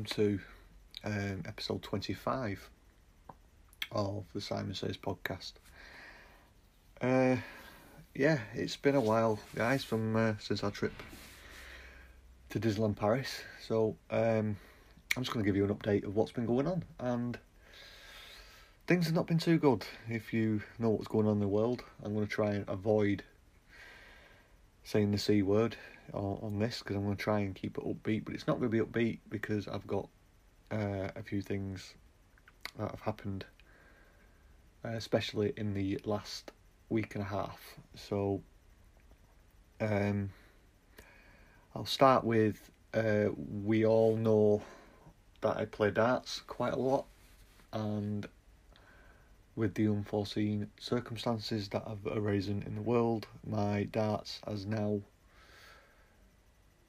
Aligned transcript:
Welcome 0.00 0.16
to 0.16 0.40
um, 1.04 1.42
episode 1.44 1.82
25 1.82 2.70
of 3.92 4.24
the 4.32 4.40
Simon 4.40 4.74
Says 4.74 4.96
podcast. 4.96 5.52
Uh, 7.02 7.36
yeah, 8.14 8.38
it's 8.54 8.76
been 8.76 8.94
a 8.94 9.00
while, 9.00 9.38
guys, 9.54 9.84
from 9.84 10.16
uh, 10.16 10.32
since 10.38 10.64
our 10.64 10.70
trip 10.70 10.94
to 12.48 12.58
Disneyland 12.58 12.96
Paris. 12.96 13.42
So 13.60 13.94
um, 14.10 14.56
I'm 15.16 15.22
just 15.22 15.34
going 15.34 15.44
to 15.44 15.46
give 15.46 15.54
you 15.54 15.66
an 15.66 15.74
update 15.74 16.04
of 16.04 16.16
what's 16.16 16.32
been 16.32 16.46
going 16.46 16.66
on, 16.66 16.82
and 16.98 17.38
things 18.86 19.04
have 19.04 19.14
not 19.14 19.26
been 19.26 19.38
too 19.38 19.58
good. 19.58 19.84
If 20.08 20.32
you 20.32 20.62
know 20.78 20.88
what's 20.88 21.08
going 21.08 21.26
on 21.26 21.34
in 21.34 21.40
the 21.40 21.48
world, 21.48 21.84
I'm 22.02 22.14
going 22.14 22.26
to 22.26 22.32
try 22.32 22.52
and 22.52 22.66
avoid 22.70 23.22
saying 24.82 25.10
the 25.10 25.18
c 25.18 25.42
word 25.42 25.76
on, 26.12 26.38
on 26.42 26.58
this 26.58 26.80
because 26.80 26.96
I'm 26.96 27.04
going 27.04 27.16
to 27.16 27.22
try 27.22 27.40
and 27.40 27.54
keep 27.54 27.78
it 27.78 27.84
upbeat, 27.84 28.24
but 28.24 28.34
it's 28.34 28.46
not 28.46 28.58
going 28.58 28.70
to 28.70 28.84
be 28.84 28.84
upbeat 28.84 29.18
because 29.28 29.68
I've 29.68 29.86
got 29.86 30.08
uh, 30.70 31.08
a 31.16 31.22
few 31.22 31.42
things 31.42 31.94
that 32.78 32.90
have 32.90 33.00
happened, 33.00 33.44
uh, 34.84 34.90
especially 34.90 35.52
in 35.56 35.74
the 35.74 36.00
last 36.04 36.52
week 36.88 37.14
and 37.14 37.22
a 37.22 37.26
half. 37.26 37.60
So, 37.94 38.42
um, 39.80 40.30
I'll 41.74 41.86
start 41.86 42.24
with 42.24 42.70
uh, 42.94 43.28
we 43.64 43.86
all 43.86 44.16
know 44.16 44.62
that 45.42 45.56
I 45.56 45.64
play 45.64 45.90
darts 45.90 46.40
quite 46.46 46.72
a 46.72 46.78
lot, 46.78 47.06
and 47.72 48.26
with 49.56 49.74
the 49.74 49.86
unforeseen 49.88 50.68
circumstances 50.78 51.68
that 51.68 51.86
have 51.86 52.06
arisen 52.06 52.62
in 52.66 52.74
the 52.74 52.82
world, 52.82 53.26
my 53.46 53.84
darts 53.84 54.40
has 54.46 54.66
now 54.66 55.00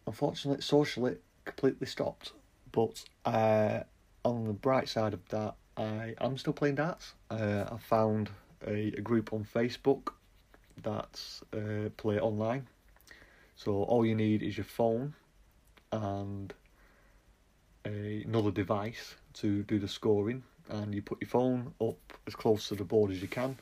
unfortunately, 0.08 0.62
socially, 0.62 1.16
completely 1.46 1.88
stopped. 1.88 2.34
But 2.72 3.04
uh, 3.26 3.82
on 4.24 4.46
the 4.46 4.54
bright 4.54 4.90
side 4.90 5.14
of 5.14 5.28
that, 5.30 5.56
I 5.78 6.16
am 6.22 6.38
still 6.38 6.54
playing 6.54 6.76
darts. 6.76 7.14
Uh, 7.30 7.66
I 7.72 7.78
found 7.78 8.30
a, 8.66 8.94
a, 8.98 9.02
group 9.02 9.34
on 9.34 9.44
Facebook 9.46 10.10
that's 10.84 11.42
uh, 11.54 11.90
play 11.98 12.20
online. 12.20 12.68
So 13.56 13.84
all 13.84 14.06
you 14.06 14.16
need 14.16 14.44
is 14.44 14.58
your 14.58 14.66
phone 14.66 15.14
and 15.92 16.54
a, 17.86 18.24
another 18.26 18.52
device 18.52 19.16
to 19.34 19.64
do 19.64 19.80
the 19.80 19.88
scoring, 19.88 20.44
and 20.70 20.94
you 20.94 21.02
put 21.02 21.22
your 21.22 21.30
phone 21.30 21.74
up 21.82 21.98
as 22.28 22.36
close 22.36 22.68
to 22.70 22.76
the 22.76 22.84
board 22.84 23.12
as 23.12 23.22
you 23.22 23.28
can, 23.28 23.58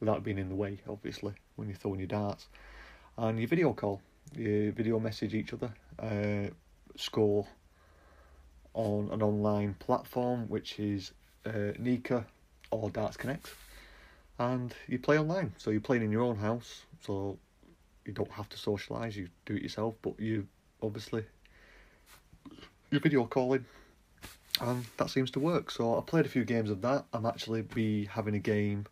without 0.00 0.22
being 0.22 0.38
in 0.38 0.48
the 0.48 0.54
way, 0.54 0.78
obviously, 0.88 1.32
when 1.56 1.68
you're 1.68 1.76
throwing 1.76 2.00
your 2.00 2.08
darts, 2.08 2.46
and 3.16 3.38
you 3.40 3.46
video 3.46 3.72
call, 3.72 4.00
you 4.36 4.72
video 4.72 4.98
message 4.98 5.34
each 5.34 5.52
other, 5.52 5.72
uh, 5.98 6.50
score 6.96 7.46
on 8.74 9.08
an 9.12 9.22
online 9.22 9.74
platform, 9.78 10.48
which 10.48 10.78
is 10.78 11.12
uh, 11.46 11.72
Nakka 11.80 12.24
or 12.70 12.90
Darts 12.90 13.16
Connect, 13.16 13.48
and 14.38 14.74
you 14.88 14.98
play 14.98 15.18
online. 15.18 15.52
So 15.58 15.70
you're 15.70 15.80
playing 15.80 16.02
in 16.02 16.10
your 16.10 16.22
own 16.22 16.36
house, 16.36 16.84
so 17.00 17.38
you 18.04 18.12
don't 18.12 18.30
have 18.32 18.48
to 18.50 18.56
socialise. 18.56 19.14
You 19.14 19.28
do 19.46 19.54
it 19.54 19.62
yourself, 19.62 19.94
but 20.02 20.18
you 20.18 20.46
obviously 20.82 21.24
you're 22.90 23.00
video 23.00 23.24
calling, 23.24 23.64
and 24.60 24.84
that 24.96 25.10
seems 25.10 25.30
to 25.32 25.40
work. 25.40 25.70
So 25.70 25.98
I 25.98 26.00
played 26.02 26.26
a 26.26 26.28
few 26.28 26.44
games 26.44 26.70
of 26.70 26.80
that. 26.82 27.04
I'm 27.12 27.26
actually 27.26 27.62
be 27.62 28.06
having 28.06 28.34
a 28.34 28.40
game 28.40 28.86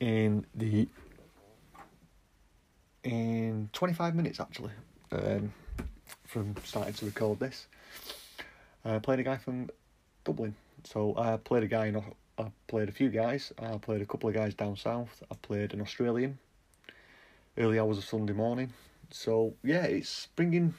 in 0.00 0.46
the 0.54 0.88
in 3.04 3.68
25 3.72 4.14
minutes 4.14 4.40
actually. 4.40 4.72
Um, 5.12 5.52
from 6.30 6.54
starting 6.62 6.94
to 6.94 7.06
record 7.06 7.40
this. 7.40 7.66
Uh, 8.84 9.00
playing 9.00 9.20
a 9.20 9.24
guy 9.24 9.36
from 9.36 9.68
Dublin. 10.24 10.54
So 10.84 11.14
I 11.16 11.36
played 11.36 11.64
a 11.64 11.66
guy 11.66 11.86
in. 11.86 12.02
I 12.38 12.52
played 12.68 12.88
a 12.88 12.92
few 12.92 13.10
guys. 13.10 13.52
I 13.58 13.76
played 13.78 14.00
a 14.00 14.06
couple 14.06 14.28
of 14.28 14.34
guys 14.34 14.54
down 14.54 14.76
south. 14.76 15.22
I 15.30 15.34
played 15.42 15.74
an 15.74 15.80
Australian. 15.80 16.38
Early 17.58 17.80
hours 17.80 17.98
of 17.98 18.04
Sunday 18.04 18.32
morning. 18.32 18.72
So 19.10 19.54
yeah, 19.64 19.84
it's 19.84 20.28
bringing. 20.36 20.74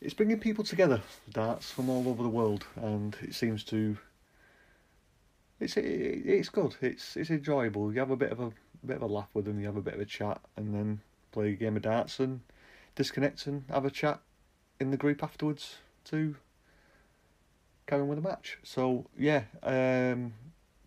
It's 0.00 0.14
bringing 0.14 0.38
people 0.38 0.64
together, 0.64 1.00
darts 1.30 1.70
from 1.70 1.88
all 1.88 2.08
over 2.08 2.22
the 2.22 2.28
world, 2.28 2.64
and 2.76 3.16
it 3.20 3.34
seems 3.34 3.64
to. 3.64 3.98
It's 5.58 5.76
it, 5.76 5.82
it's 5.84 6.48
good. 6.48 6.76
It's 6.80 7.16
it's 7.16 7.30
enjoyable. 7.30 7.92
You 7.92 7.98
have 7.98 8.10
a 8.10 8.16
bit 8.16 8.30
of 8.30 8.40
a 8.40 8.52
bit 8.86 8.96
of 8.96 9.02
a 9.02 9.06
laugh 9.06 9.28
with 9.34 9.44
them. 9.44 9.58
You 9.58 9.66
have 9.66 9.76
a 9.76 9.82
bit 9.82 9.94
of 9.94 10.00
a 10.00 10.06
chat, 10.06 10.40
and 10.56 10.72
then 10.72 11.00
play 11.32 11.50
a 11.50 11.56
game 11.56 11.76
of 11.76 11.82
darts 11.82 12.20
and 12.20 12.40
disconnect 12.94 13.46
and 13.46 13.64
have 13.68 13.84
a 13.84 13.90
chat 13.90 14.20
in 14.82 14.90
the 14.90 14.96
group 14.96 15.22
afterwards 15.22 15.76
to 16.04 16.34
carry 17.86 18.02
on 18.02 18.08
with 18.08 18.22
the 18.22 18.28
match. 18.28 18.58
So 18.62 19.06
yeah, 19.16 19.44
um, 19.62 20.34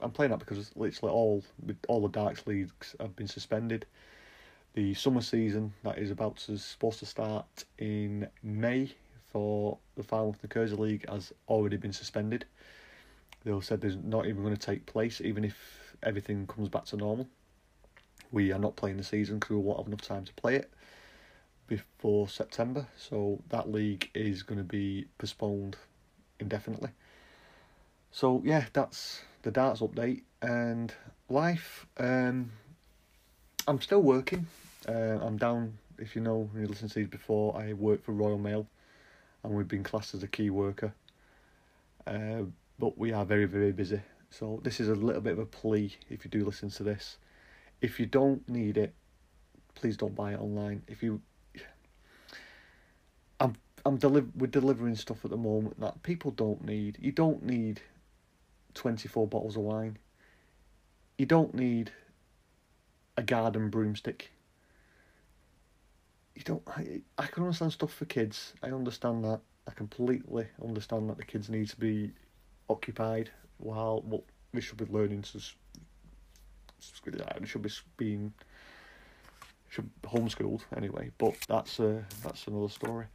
I'm 0.01 0.11
playing 0.11 0.31
that 0.31 0.39
because 0.39 0.72
literally 0.75 1.13
all 1.13 1.44
all 1.88 2.01
the 2.01 2.09
Darts 2.09 2.45
leagues 2.45 2.95
have 3.00 3.16
been 3.16 3.28
suspended. 3.28 3.85
The 4.73 4.94
summer 4.94 5.22
season 5.22 5.73
that 5.84 5.97
is 5.97 6.11
about 6.11 6.35
to 6.38 6.57
supposed 6.57 7.00
to 7.00 7.05
start 7.05 7.63
in 7.79 8.28
May 8.44 8.91
for 9.31 9.78
the 9.95 10.03
final 10.03 10.29
of 10.29 10.41
the 10.41 10.47
Curzon 10.47 10.79
League 10.79 11.09
has 11.09 11.34
already 11.47 11.78
been 11.78 11.94
suspended. 11.94 12.45
They 13.45 13.57
said 13.61 13.79
there's 13.79 13.95
not 13.95 14.25
even 14.25 14.44
going 14.44 14.55
to 14.55 14.59
take 14.59 14.85
place, 14.85 15.22
even 15.22 15.45
if 15.45 15.95
everything 16.03 16.47
comes 16.47 16.67
back 16.67 16.85
to 16.85 16.97
normal. 16.97 17.28
We 18.31 18.51
are 18.51 18.59
not 18.59 18.75
playing 18.75 18.97
the 18.97 19.03
season 19.03 19.39
because 19.39 19.51
we 19.51 19.61
won't 19.61 19.78
have 19.79 19.88
enough 19.88 20.01
time 20.01 20.25
to 20.25 20.34
play 20.34 20.55
it 20.55 20.69
before 21.68 22.28
September, 22.28 22.88
so 22.98 23.40
that 23.50 23.72
league 23.72 24.09
is 24.14 24.44
going 24.44 24.58
to 24.58 24.64
be 24.64 25.06
postponed 25.18 25.78
indefinitely. 26.40 26.90
So 28.12 28.42
yeah, 28.46 28.66
that's 28.74 29.22
the 29.42 29.52
darts 29.52 29.81
update 29.81 30.24
and 30.42 30.94
life. 31.30 31.86
Um, 31.98 32.52
I'm 33.68 33.81
still 33.81 34.02
working. 34.02 34.48
Uh, 34.88 35.20
I'm 35.22 35.38
down. 35.38 35.78
If 35.98 36.16
you 36.16 36.22
know, 36.22 36.50
you 36.56 36.68
listened 36.68 36.92
to 36.92 37.00
these 37.00 37.08
before, 37.08 37.58
I 37.58 37.74
work 37.74 38.03
for 38.03 38.12
Royal 38.12 38.38
Mail, 38.38 38.68
and 39.44 39.53
we've 39.53 39.68
been 39.68 39.84
classed 39.84 40.14
as 40.14 40.24
a 40.24 40.28
key 40.28 40.50
worker. 40.50 40.94
Uh, 42.06 42.44
but 42.78 42.97
we 42.97 43.12
are 43.12 43.26
very 43.26 43.46
very 43.46 43.72
busy. 43.72 44.02
So 44.30 44.59
this 44.64 44.80
is 44.80 44.90
a 44.90 44.96
little 44.96 45.22
bit 45.22 45.34
of 45.34 45.40
a 45.40 45.46
plea. 45.46 45.96
If 46.09 46.26
you 46.26 46.32
do 46.32 46.46
listen 46.46 46.70
to 46.72 46.84
this, 46.84 47.18
if 47.82 48.00
you 48.00 48.06
don't 48.06 48.47
need 48.50 48.78
it, 48.78 48.94
please 49.76 49.97
don't 49.97 50.16
buy 50.16 50.34
it 50.34 50.40
online. 50.40 50.84
If 50.88 51.02
you 51.02 51.22
I'm 53.85 53.97
deli- 53.97 54.25
we're 54.35 54.47
delivering 54.47 54.96
stuff 54.96 55.23
at 55.23 55.31
the 55.31 55.38
moment 55.38 55.79
that 55.79 56.01
people 56.01 56.31
don't 56.31 56.66
need. 56.66 56.97
You 57.00 57.12
don't 57.12 57.44
need 57.44 57.81
24 58.73 59.28
bottles 59.28 59.56
of 59.56 59.62
wine. 59.62 59.97
You 61.18 61.28
don't 61.28 61.53
need 61.53 61.91
a 63.16 63.22
garden 63.23 63.69
broomstick. 63.69 64.31
You 66.35 66.41
don't. 66.44 66.63
I, 66.68 67.01
I 67.18 67.28
can 67.28 67.44
understand 67.44 67.73
stuff 67.73 67.94
for 67.94 68.06
kids. 68.06 68.53
I 68.63 68.72
understand 68.72 69.23
that. 69.23 69.40
I 69.68 69.72
completely 69.72 70.47
understand 70.63 71.09
that 71.09 71.17
the 71.17 71.23
kids 71.23 71.50
need 71.50 71.69
to 71.69 71.78
be 71.78 72.12
occupied 72.69 73.29
while 73.57 74.02
what 74.02 74.23
we 74.53 74.62
should 74.62 74.78
be 74.78 74.85
learning 74.91 75.22
to. 75.23 75.40
They 77.06 77.46
should 77.46 77.62
be 77.62 77.69
being 77.97 78.34
should 79.70 79.90
homeschooled 80.03 80.61
anyway. 80.76 81.11
But 81.17 81.35
that's 81.47 81.79
uh, 81.79 82.02
that's 82.23 82.47
another 82.47 82.70
story. 82.70 83.05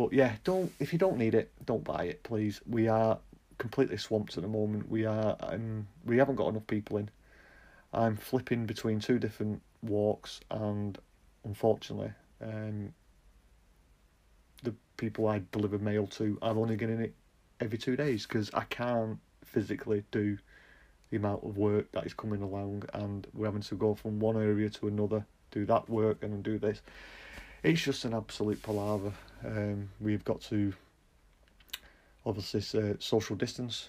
But 0.00 0.14
yeah, 0.14 0.36
don't 0.44 0.72
if 0.78 0.94
you 0.94 0.98
don't 0.98 1.18
need 1.18 1.34
it, 1.34 1.52
don't 1.66 1.84
buy 1.84 2.04
it, 2.04 2.22
please. 2.22 2.62
We 2.66 2.88
are 2.88 3.18
completely 3.58 3.98
swamped 3.98 4.38
at 4.38 4.42
the 4.42 4.48
moment. 4.48 4.88
We 4.88 5.04
are 5.04 5.36
um, 5.40 5.88
we 6.06 6.16
haven't 6.16 6.36
got 6.36 6.48
enough 6.48 6.66
people 6.66 6.96
in. 6.96 7.10
I'm 7.92 8.16
flipping 8.16 8.64
between 8.64 8.98
two 9.00 9.18
different 9.18 9.60
walks, 9.82 10.40
and 10.50 10.98
unfortunately, 11.44 12.12
um, 12.40 12.94
the 14.62 14.74
people 14.96 15.28
I 15.28 15.42
deliver 15.52 15.78
mail 15.78 16.06
to, 16.06 16.38
I'm 16.40 16.56
only 16.56 16.76
getting 16.76 17.02
it 17.02 17.14
every 17.60 17.76
two 17.76 17.94
days 17.94 18.24
because 18.24 18.50
I 18.54 18.64
can't 18.70 19.18
physically 19.44 20.02
do 20.12 20.38
the 21.10 21.18
amount 21.18 21.44
of 21.44 21.58
work 21.58 21.92
that 21.92 22.06
is 22.06 22.14
coming 22.14 22.40
along, 22.40 22.84
and 22.94 23.26
we're 23.34 23.48
having 23.48 23.60
to 23.60 23.74
go 23.74 23.94
from 23.94 24.18
one 24.18 24.38
area 24.38 24.70
to 24.70 24.88
another, 24.88 25.26
do 25.50 25.66
that 25.66 25.90
work, 25.90 26.22
and 26.22 26.32
then 26.32 26.40
do 26.40 26.58
this 26.58 26.80
it's 27.62 27.80
just 27.80 28.04
an 28.04 28.14
absolute 28.14 28.62
palaver. 28.62 29.12
Um, 29.44 29.90
we've 30.00 30.24
got 30.24 30.40
to 30.42 30.72
obviously 32.24 32.60
uh, 32.80 32.94
social 32.98 33.36
distance 33.36 33.88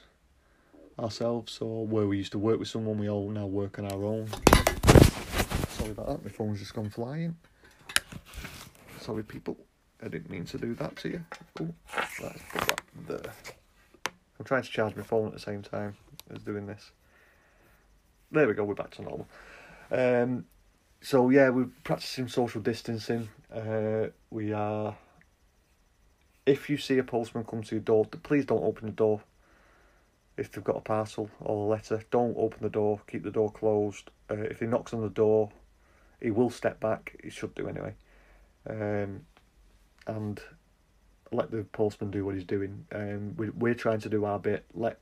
ourselves. 0.99 1.53
So 1.53 1.65
where 1.65 2.07
we 2.07 2.17
used 2.17 2.31
to 2.33 2.39
work 2.39 2.59
with 2.59 2.67
someone, 2.67 2.97
we 2.97 3.09
all 3.09 3.29
now 3.29 3.45
work 3.45 3.79
on 3.79 3.85
our 3.85 4.03
own. 4.03 4.27
Sorry 5.69 5.91
about 5.91 6.07
that. 6.07 6.23
My 6.23 6.29
phone's 6.29 6.59
just 6.59 6.73
gone 6.73 6.89
flying. 6.89 7.35
Sorry, 8.99 9.23
people. 9.23 9.57
I 10.03 10.07
didn't 10.07 10.29
mean 10.29 10.45
to 10.45 10.57
do 10.57 10.73
that 10.75 10.95
to 10.97 11.09
you. 11.09 11.25
Oh, 11.59 11.69
let's 12.21 12.41
put 12.51 12.67
that 12.67 12.81
there. 13.07 13.33
I'm 14.39 14.45
trying 14.45 14.63
to 14.63 14.69
charge 14.69 14.95
my 14.95 15.03
phone 15.03 15.27
at 15.27 15.33
the 15.33 15.39
same 15.39 15.61
time 15.61 15.95
as 16.33 16.41
doing 16.41 16.65
this. 16.65 16.91
There 18.31 18.47
we 18.47 18.53
go. 18.53 18.63
We're 18.63 18.75
back 18.75 18.91
to 18.91 19.01
normal. 19.01 19.27
Um, 19.91 20.45
so 21.01 21.29
yeah, 21.29 21.49
we're 21.49 21.69
practicing 21.83 22.27
social 22.27 22.61
distancing. 22.61 23.29
Uh, 23.53 24.07
we 24.29 24.53
are 24.53 24.95
if 26.45 26.69
you 26.69 26.77
see 26.77 26.97
a 26.97 27.03
postman 27.03 27.43
come 27.43 27.63
to 27.63 27.75
your 27.75 27.83
door, 27.83 28.05
please 28.23 28.45
don't 28.45 28.63
open 28.63 28.87
the 28.87 28.93
door. 28.93 29.21
If 30.37 30.51
they've 30.51 30.63
got 30.63 30.77
a 30.77 30.81
parcel 30.81 31.29
or 31.39 31.65
a 31.65 31.69
letter, 31.69 32.03
don't 32.09 32.35
open 32.37 32.59
the 32.61 32.69
door. 32.69 33.01
Keep 33.07 33.23
the 33.23 33.31
door 33.31 33.51
closed. 33.51 34.09
Uh, 34.29 34.35
if 34.35 34.59
he 34.59 34.65
knocks 34.65 34.93
on 34.93 35.01
the 35.01 35.09
door, 35.09 35.51
he 36.21 36.31
will 36.31 36.49
step 36.49 36.79
back. 36.79 37.15
He 37.23 37.29
should 37.29 37.53
do 37.53 37.67
anyway. 37.67 37.93
Um, 38.67 39.21
and 40.07 40.41
let 41.31 41.51
the 41.51 41.63
postman 41.63 42.11
do 42.11 42.25
what 42.25 42.35
he's 42.35 42.43
doing. 42.43 42.85
Um, 42.91 43.35
we, 43.37 43.49
we're 43.49 43.75
trying 43.75 43.99
to 43.99 44.09
do 44.09 44.25
our 44.25 44.39
bit. 44.39 44.65
Let 44.73 44.97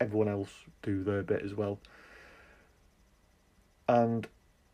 everyone 0.00 0.28
else 0.28 0.50
do 0.82 1.04
their 1.04 1.22
bit 1.22 1.42
as 1.42 1.54
well. 1.54 1.78
And 3.88 4.26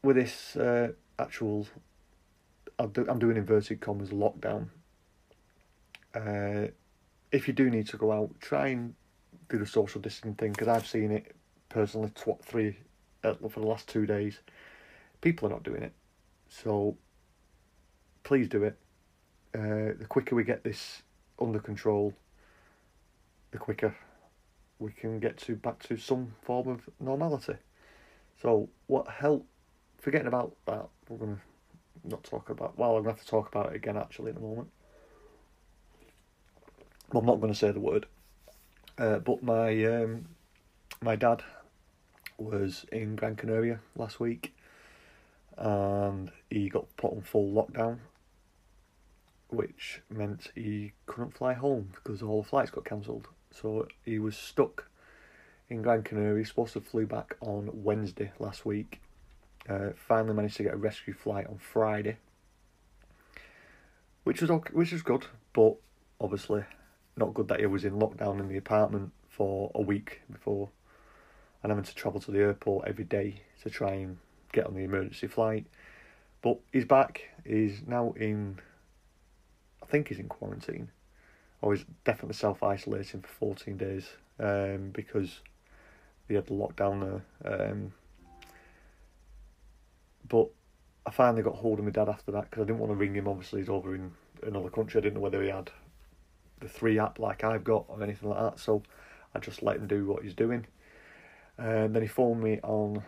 with 0.03 0.17
this 0.17 0.57
uh, 0.57 0.93
actual, 1.19 1.67
I'm, 2.79 2.91
do, 2.91 3.05
doing 3.19 3.37
inverted 3.37 3.81
commas 3.81 4.11
lockdown. 4.11 4.69
Uh, 6.15 6.69
if 7.31 7.47
you 7.47 7.55
do 7.55 7.71
need 7.71 7.89
to 7.89 7.97
go 7.97 8.13
out, 8.13 8.31
try 8.41 8.69
and 8.69 8.95
do 9.49 9.59
the 9.59 9.67
social 9.67 10.01
distancing 10.01 10.35
thing 10.35 10.53
because 10.53 10.69
I've 10.69 10.87
seen 10.87 11.11
it 11.11 11.35
personally 11.69 12.11
tw- 12.11 12.43
three 12.43 12.77
uh, 13.25 13.35
for 13.35 13.61
the 13.61 13.67
last 13.67 13.89
two 13.89 14.07
days. 14.07 14.39
People 15.21 15.49
are 15.49 15.53
not 15.53 15.63
doing 15.63 15.83
it, 15.83 15.93
so 16.49 16.97
please 18.23 18.49
do 18.49 18.63
it. 18.65 18.79
Uh, 19.55 19.97
the 19.99 20.07
quicker 20.09 20.35
we 20.35 20.45
get 20.45 20.63
this 20.63 21.03
under 21.41 21.59
control, 21.59 22.15
the 23.51 23.59
quicker 23.59 23.95
we 24.79 24.93
can 24.93 25.19
get 25.19 25.37
to 25.39 25.57
back 25.57 25.83
to 25.83 25.97
some 25.97 26.35
form 26.43 26.69
of 26.69 26.89
normality. 27.01 27.55
So 28.41 28.69
what 28.87 29.09
help? 29.09 29.47
Forgetting 29.99 30.29
about 30.29 30.55
that, 30.67 30.89
we're 31.09 31.19
gonna 31.19 31.41
not 32.05 32.25
talk 32.25 32.51
about. 32.51 32.79
Well, 32.79 32.97
I'm 32.97 33.03
gonna 33.03 33.15
have 33.15 33.25
to 33.25 33.27
talk 33.27 33.49
about 33.49 33.71
it 33.71 33.77
again 33.77 33.97
actually 33.97 34.31
in 34.31 34.37
a 34.37 34.41
moment. 34.41 34.69
I'm 37.13 37.25
not 37.25 37.41
to 37.41 37.55
say 37.55 37.71
the 37.73 37.81
word. 37.81 38.07
Uh, 38.99 39.19
but 39.19 39.43
my 39.43 39.85
um, 39.85 40.27
my 41.01 41.17
dad 41.17 41.43
was 42.37 42.85
in 42.93 43.17
Gran 43.17 43.37
Canaria 43.37 43.81
last 43.97 44.21
week, 44.21 44.55
and 45.57 46.31
he 46.51 46.69
got 46.69 46.97
put 46.97 47.13
on 47.13 47.23
full 47.23 47.51
lockdown, 47.53 47.99
which 49.49 50.03
meant 50.11 50.49
he 50.55 50.93
couldn't 51.07 51.37
fly 51.37 51.55
home 51.55 51.91
because 51.95 52.23
all 52.23 52.43
the 52.43 52.49
flights 52.49 52.71
got 52.71 52.85
cancelled. 52.85 53.29
So 53.51 53.89
he 54.05 54.19
was 54.19 54.37
stuck 54.37 54.89
in 55.69 55.83
Gran 55.83 56.03
Canaria. 56.03 56.39
He's 56.39 56.49
supposed 56.49 56.75
to 56.75 56.81
flew 56.81 57.07
back 57.07 57.37
on 57.41 57.71
Wednesday 57.73 58.33
last 58.39 58.67
week. 58.67 59.01
Uh, 59.69 59.91
finally 59.95 60.35
managed 60.35 60.57
to 60.57 60.63
get 60.63 60.73
a 60.73 60.77
rescue 60.77 61.13
flight 61.13 61.47
on 61.47 61.59
Friday, 61.59 62.17
which 64.25 64.41
was 64.41 64.51
okay, 64.51 64.73
which 64.73 64.93
was 64.93 65.03
good, 65.03 65.27
but 65.53 65.77
obviously 66.21 66.65
not 67.17 67.35
good 67.35 67.49
that 67.49 67.61
he 67.61 67.67
was 67.67 67.85
in 67.85 67.93
lockdown 67.93 68.41
in 68.41 68.49
the 68.49 68.57
apartment 68.57 69.13
for 69.29 69.71
a 69.75 69.81
week 69.81 70.23
before 70.31 70.71
and 71.63 71.71
having 71.71 71.85
to 71.85 71.95
travel 71.95 72.21
to 72.21 72.31
the 72.31 72.39
airport 72.39 72.87
every 72.87 73.05
day 73.05 73.43
to 73.63 73.71
try 73.71 73.93
and 73.93 74.19
get 74.53 74.67
on 74.67 74.75
the 74.75 74.85
emergency 74.85 75.27
flight. 75.27 75.67
But 76.41 76.59
he's 76.73 76.85
back. 76.85 77.23
He's 77.45 77.83
now 77.87 78.13
in, 78.17 78.61
I 79.83 79.87
think 79.87 80.09
he's 80.09 80.21
in 80.21 80.29
quarantine, 80.29 80.91
or 81.61 81.75
he's 81.75 81.85
definitely 82.05 82.35
self 82.35 82.63
isolating 82.63 83.23
for 83.23 83.29
14 83.29 83.77
days 83.77 84.09
um, 84.39 84.91
because 84.93 85.41
they 86.29 86.37
had 86.37 86.47
the 86.47 86.55
lockdown 86.55 87.23
there. 87.45 87.71
Um, 87.71 87.93
but 90.29 90.49
I 91.07 91.11
finally 91.11 91.43
got 91.43 91.55
hold 91.55 91.79
of 91.79 91.85
my 91.85 91.91
dad 91.91 92.09
after 92.09 92.33
that 92.33 92.51
because 92.51 92.63
I 92.63 92.67
didn't 92.67 92.81
want 92.81 92.93
to 92.93 92.97
ring 92.97 93.15
him. 93.15 93.29
Obviously, 93.29 93.61
he's 93.61 93.69
over 93.69 93.95
in 93.95 94.13
another 94.43 94.71
country. 94.71 95.01
I 95.01 95.03
didn't 95.03 95.15
know 95.15 95.21
whether 95.21 95.43
he 95.43 95.49
had 95.49 95.71
the 96.61 96.69
three 96.69 96.99
app 96.99 97.19
like 97.19 97.45
I've 97.45 97.65
got 97.65 97.87
or 97.89 98.03
anything 98.03 98.29
like 98.29 98.41
that. 98.41 98.61
So 98.61 98.83
I 99.35 99.39
just 99.39 99.63
let 99.63 99.77
him 99.77 99.87
do 99.87 100.07
what 100.07 100.23
he's 100.23 100.35
doing. 100.35 100.67
And 101.57 101.95
then 101.95 102.03
he 102.03 102.09
phoned 102.09 102.43
me 102.43 102.61
on 102.63 103.03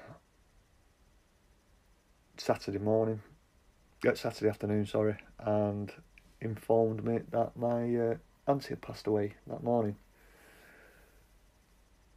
Saturday 2.37 2.79
morning, 2.79 3.21
Saturday 4.15 4.49
afternoon, 4.49 4.87
sorry, 4.87 5.17
and 5.39 5.93
informed 6.41 7.05
me 7.05 7.21
that 7.31 7.57
my 7.57 7.95
uh, 7.97 8.15
auntie 8.47 8.71
had 8.71 8.81
passed 8.81 9.07
away 9.07 9.35
that 9.47 9.63
morning. 9.63 9.97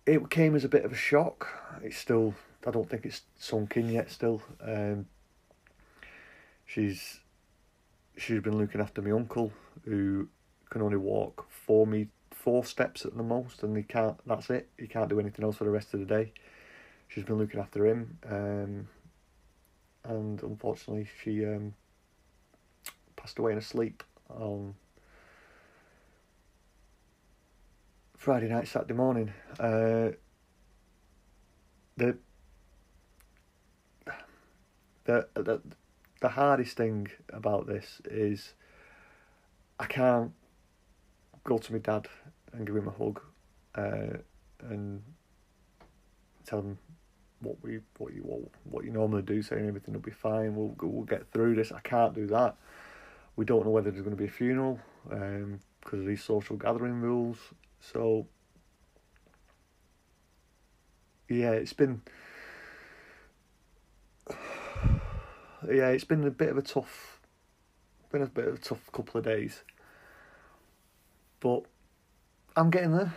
It 0.05 0.29
came 0.29 0.55
as 0.55 0.63
a 0.63 0.69
bit 0.69 0.85
of 0.85 0.91
a 0.91 0.95
shock. 0.95 1.47
It's 1.83 1.97
still, 1.97 2.33
I 2.65 2.71
don't 2.71 2.89
think 2.89 3.05
it's 3.05 3.21
sunk 3.37 3.77
in 3.77 3.89
yet. 3.89 4.09
Still, 4.11 4.41
um, 4.61 5.05
she's 6.65 7.19
she's 8.17 8.41
been 8.41 8.57
looking 8.57 8.81
after 8.81 9.01
my 9.01 9.11
uncle 9.11 9.51
who 9.85 10.27
can 10.69 10.81
only 10.81 10.97
walk 10.97 11.45
four 11.49 11.85
me 11.85 12.07
four 12.31 12.65
steps 12.65 13.05
at 13.05 13.15
the 13.15 13.23
most, 13.23 13.63
and 13.63 13.75
he 13.75 13.83
can't. 13.83 14.17
That's 14.25 14.49
it. 14.49 14.69
He 14.77 14.87
can't 14.87 15.09
do 15.09 15.19
anything 15.19 15.45
else 15.45 15.57
for 15.57 15.63
the 15.63 15.69
rest 15.69 15.93
of 15.93 15.99
the 15.99 16.05
day. 16.05 16.33
She's 17.07 17.23
been 17.23 17.37
looking 17.37 17.59
after 17.59 17.85
him, 17.85 18.17
um, 18.29 18.87
and 20.03 20.41
unfortunately, 20.41 21.07
she 21.23 21.45
um, 21.45 21.73
passed 23.15 23.39
away 23.39 23.51
in 23.51 23.57
a 23.57 23.61
sleep 23.61 24.03
on 24.29 24.75
Friday 28.17 28.49
night, 28.49 28.67
Saturday 28.67 28.93
morning. 28.93 29.33
Uh, 29.59 30.11
the 31.97 32.17
the 35.05 35.27
the 35.33 35.61
the 36.21 36.29
hardest 36.29 36.77
thing 36.77 37.07
about 37.31 37.67
this 37.67 38.01
is 38.05 38.53
I 39.79 39.85
can't 39.85 40.31
go 41.43 41.57
to 41.57 41.73
my 41.73 41.79
dad 41.79 42.07
and 42.53 42.65
give 42.65 42.75
him 42.75 42.87
a 42.87 42.91
hug, 42.91 43.21
uh, 43.75 44.17
and 44.61 45.01
tell 46.45 46.59
him 46.59 46.77
what 47.41 47.57
we 47.61 47.79
what 47.97 48.13
you 48.13 48.21
what, 48.21 48.41
what 48.63 48.85
you 48.85 48.91
normally 48.91 49.21
do, 49.21 49.41
saying 49.41 49.67
everything 49.67 49.93
will 49.93 50.01
be 50.01 50.11
fine. 50.11 50.55
We'll 50.55 50.75
we'll 50.81 51.03
get 51.03 51.31
through 51.31 51.55
this. 51.55 51.71
I 51.71 51.81
can't 51.81 52.13
do 52.13 52.27
that. 52.27 52.55
We 53.35 53.45
don't 53.45 53.65
know 53.65 53.71
whether 53.71 53.91
there's 53.91 54.03
going 54.03 54.15
to 54.15 54.21
be 54.21 54.29
a 54.29 54.31
funeral 54.31 54.79
um, 55.11 55.59
because 55.81 55.99
of 55.99 56.05
these 56.05 56.23
social 56.23 56.55
gathering 56.55 57.01
rules. 57.01 57.37
So 57.81 58.27
yeah, 61.29 61.51
it's 61.51 61.73
been 61.73 62.01
yeah, 65.69 65.89
it's 65.89 66.03
been 66.03 66.23
a 66.25 66.31
bit 66.31 66.49
of 66.49 66.57
a 66.57 66.61
tough, 66.61 67.19
been 68.11 68.21
a 68.21 68.27
bit 68.27 68.47
of 68.47 68.55
a 68.55 68.59
tough 68.59 68.91
couple 68.91 69.19
of 69.19 69.25
days. 69.25 69.63
But 71.39 71.63
I'm 72.55 72.69
getting 72.69 72.95
there. 72.95 73.13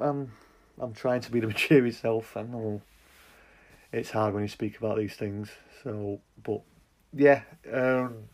I'm 0.00 0.32
I'm 0.78 0.92
trying 0.92 1.20
to 1.22 1.30
be 1.30 1.40
the 1.40 1.46
mature 1.46 1.90
self. 1.92 2.36
I 2.36 2.42
know 2.42 2.82
it's 3.92 4.10
hard 4.10 4.34
when 4.34 4.42
you 4.42 4.48
speak 4.48 4.78
about 4.78 4.98
these 4.98 5.14
things. 5.14 5.50
So, 5.82 6.20
but 6.42 6.62
yeah. 7.12 7.42
Um, 7.72 8.28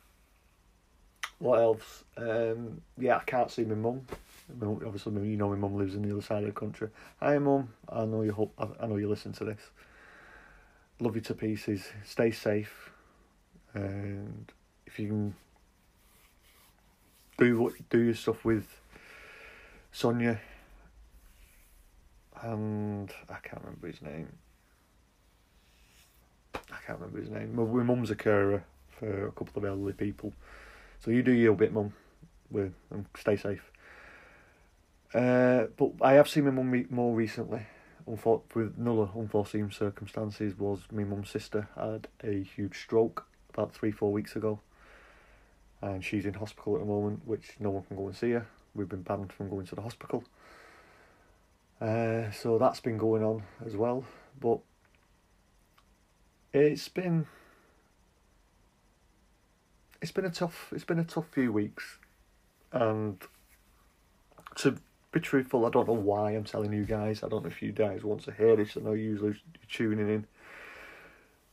what 1.39 1.61
else? 1.61 2.05
Um, 2.17 2.81
yeah, 2.99 3.17
I 3.17 3.25
can't 3.25 3.51
see 3.51 3.65
my 3.65 3.75
mum. 3.75 4.07
Obviously, 4.63 5.13
you 5.29 5.37
know 5.37 5.49
my 5.51 5.57
mum 5.57 5.77
lives 5.77 5.95
in 5.95 6.03
the 6.03 6.13
other 6.13 6.23
side 6.23 6.45
of 6.45 6.55
the 6.55 6.59
country. 6.59 6.89
Hi, 7.21 7.39
mum. 7.39 7.69
I 7.89 8.05
know 8.05 8.23
you 8.23 8.33
hope. 8.33 8.55
I 8.81 8.87
know 8.87 8.97
you 8.97 9.09
listen 9.09 9.33
to 9.35 9.45
this. 9.45 9.61
Love 10.99 11.15
you 11.15 11.21
to 11.23 11.35
pieces. 11.35 11.85
Stay 12.05 12.31
safe, 12.31 12.91
and 13.77 14.53
if 14.87 14.99
you 14.99 15.09
can 15.09 15.35
do 17.39 17.61
what 17.61 17.75
do 17.91 17.99
your 17.99 18.15
stuff 18.15 18.45
with 18.45 18.81
Sonia, 19.93 20.41
and 22.43 23.13
I 23.29 23.37
can't 23.43 23.63
remember 23.63 23.87
his 23.87 24.01
name. 24.01 24.29
I 26.55 26.79
can't 26.87 26.99
remember 26.99 27.21
his 27.21 27.31
name. 27.31 27.55
My, 27.55 27.83
mum's 27.83 28.11
a 28.11 28.17
carer 28.17 28.65
for 28.99 29.29
a 29.29 29.33
couple 29.33 29.53
of 29.57 29.65
elderly 29.65 29.93
people, 29.93 30.33
so 31.01 31.11
you 31.11 31.23
do 31.23 31.33
your 31.33 31.55
bit, 31.55 31.73
mum. 31.73 31.93
With 32.49 32.75
and 32.91 33.07
stay 33.19 33.37
safe. 33.37 33.73
Uh, 35.13 35.65
but 35.77 35.93
I 36.01 36.13
have 36.13 36.29
seen 36.29 36.45
my 36.45 36.53
mum 36.53 36.87
more 36.91 37.15
recently. 37.15 37.67
Unfor- 38.09 38.43
with 38.55 38.79
another 38.79 39.09
unforeseen 39.17 39.73
circumstances 39.73 40.57
was 40.57 40.81
my 40.93 41.03
mum's 41.03 41.29
sister 41.29 41.69
had 41.77 42.07
a 42.23 42.45
huge 42.45 42.79
stroke 42.79 43.26
about 43.57 43.73
three 43.73 43.91
four 43.91 44.13
weeks 44.13 44.37
ago, 44.37 44.61
and 45.81 46.05
she's 46.05 46.27
in 46.27 46.35
hospital 46.35 46.75
at 46.75 46.81
the 46.81 46.87
moment, 46.87 47.23
which 47.25 47.55
no 47.59 47.71
one 47.71 47.85
can 47.85 47.97
go 47.97 48.07
and 48.07 48.17
see 48.17 48.33
her 48.33 48.47
we've 48.77 48.89
been 48.89 49.03
banned 49.03 49.33
from 49.33 49.49
going 49.49 49.67
to 49.67 49.75
the 49.75 49.83
hospital. 49.83 50.23
Uh, 51.81 52.31
so 52.31 52.59
that's 52.59 52.81
been 52.81 52.99
going 52.99 53.23
on 53.23 53.43
as 53.65 53.77
well, 53.77 54.05
but 54.41 54.59
it's 56.53 56.89
been 56.89 57.27
it's 60.01 60.13
been 60.13 60.25
a 60.25 60.31
tough 60.31 60.73
it's 60.73 60.85
been 60.85 60.99
a 60.99 61.05
tough 61.05 61.27
few 61.33 61.53
weeks, 61.53 61.99
and 62.73 63.21
to 64.57 64.77
be 65.13 65.21
truthful, 65.21 65.67
I 65.67 65.71
don't 65.71 65.87
know 65.87 65.95
why 65.95 66.31
I'm 66.31 66.45
telling 66.45 66.73
you 66.73 66.85
guys. 66.85 67.23
I 67.23 67.29
don't 67.29 67.43
know 67.43 67.51
if 67.51 67.63
you 67.63 67.73
guys 67.73 68.05
want 68.05 68.23
to 68.25 68.33
hear 68.33 68.57
this. 68.57 68.77
I 68.77 68.81
know 68.81 68.93
you 68.93 69.11
usually 69.11 69.37
tuning 69.71 70.09
in 70.09 70.27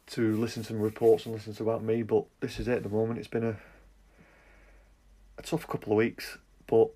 to 0.07 0.36
listen 0.36 0.63
to 0.63 0.75
reports 0.75 1.25
and 1.25 1.33
listen 1.33 1.53
to 1.55 1.63
about 1.63 1.83
me, 1.83 2.03
but 2.03 2.25
this 2.39 2.60
is 2.60 2.67
it 2.67 2.77
at 2.77 2.83
the 2.83 2.89
moment. 2.89 3.19
It's 3.19 3.27
been 3.27 3.45
a 3.45 3.57
a 5.38 5.41
tough 5.41 5.67
couple 5.67 5.93
of 5.93 5.98
weeks, 5.98 6.38
but 6.67 6.89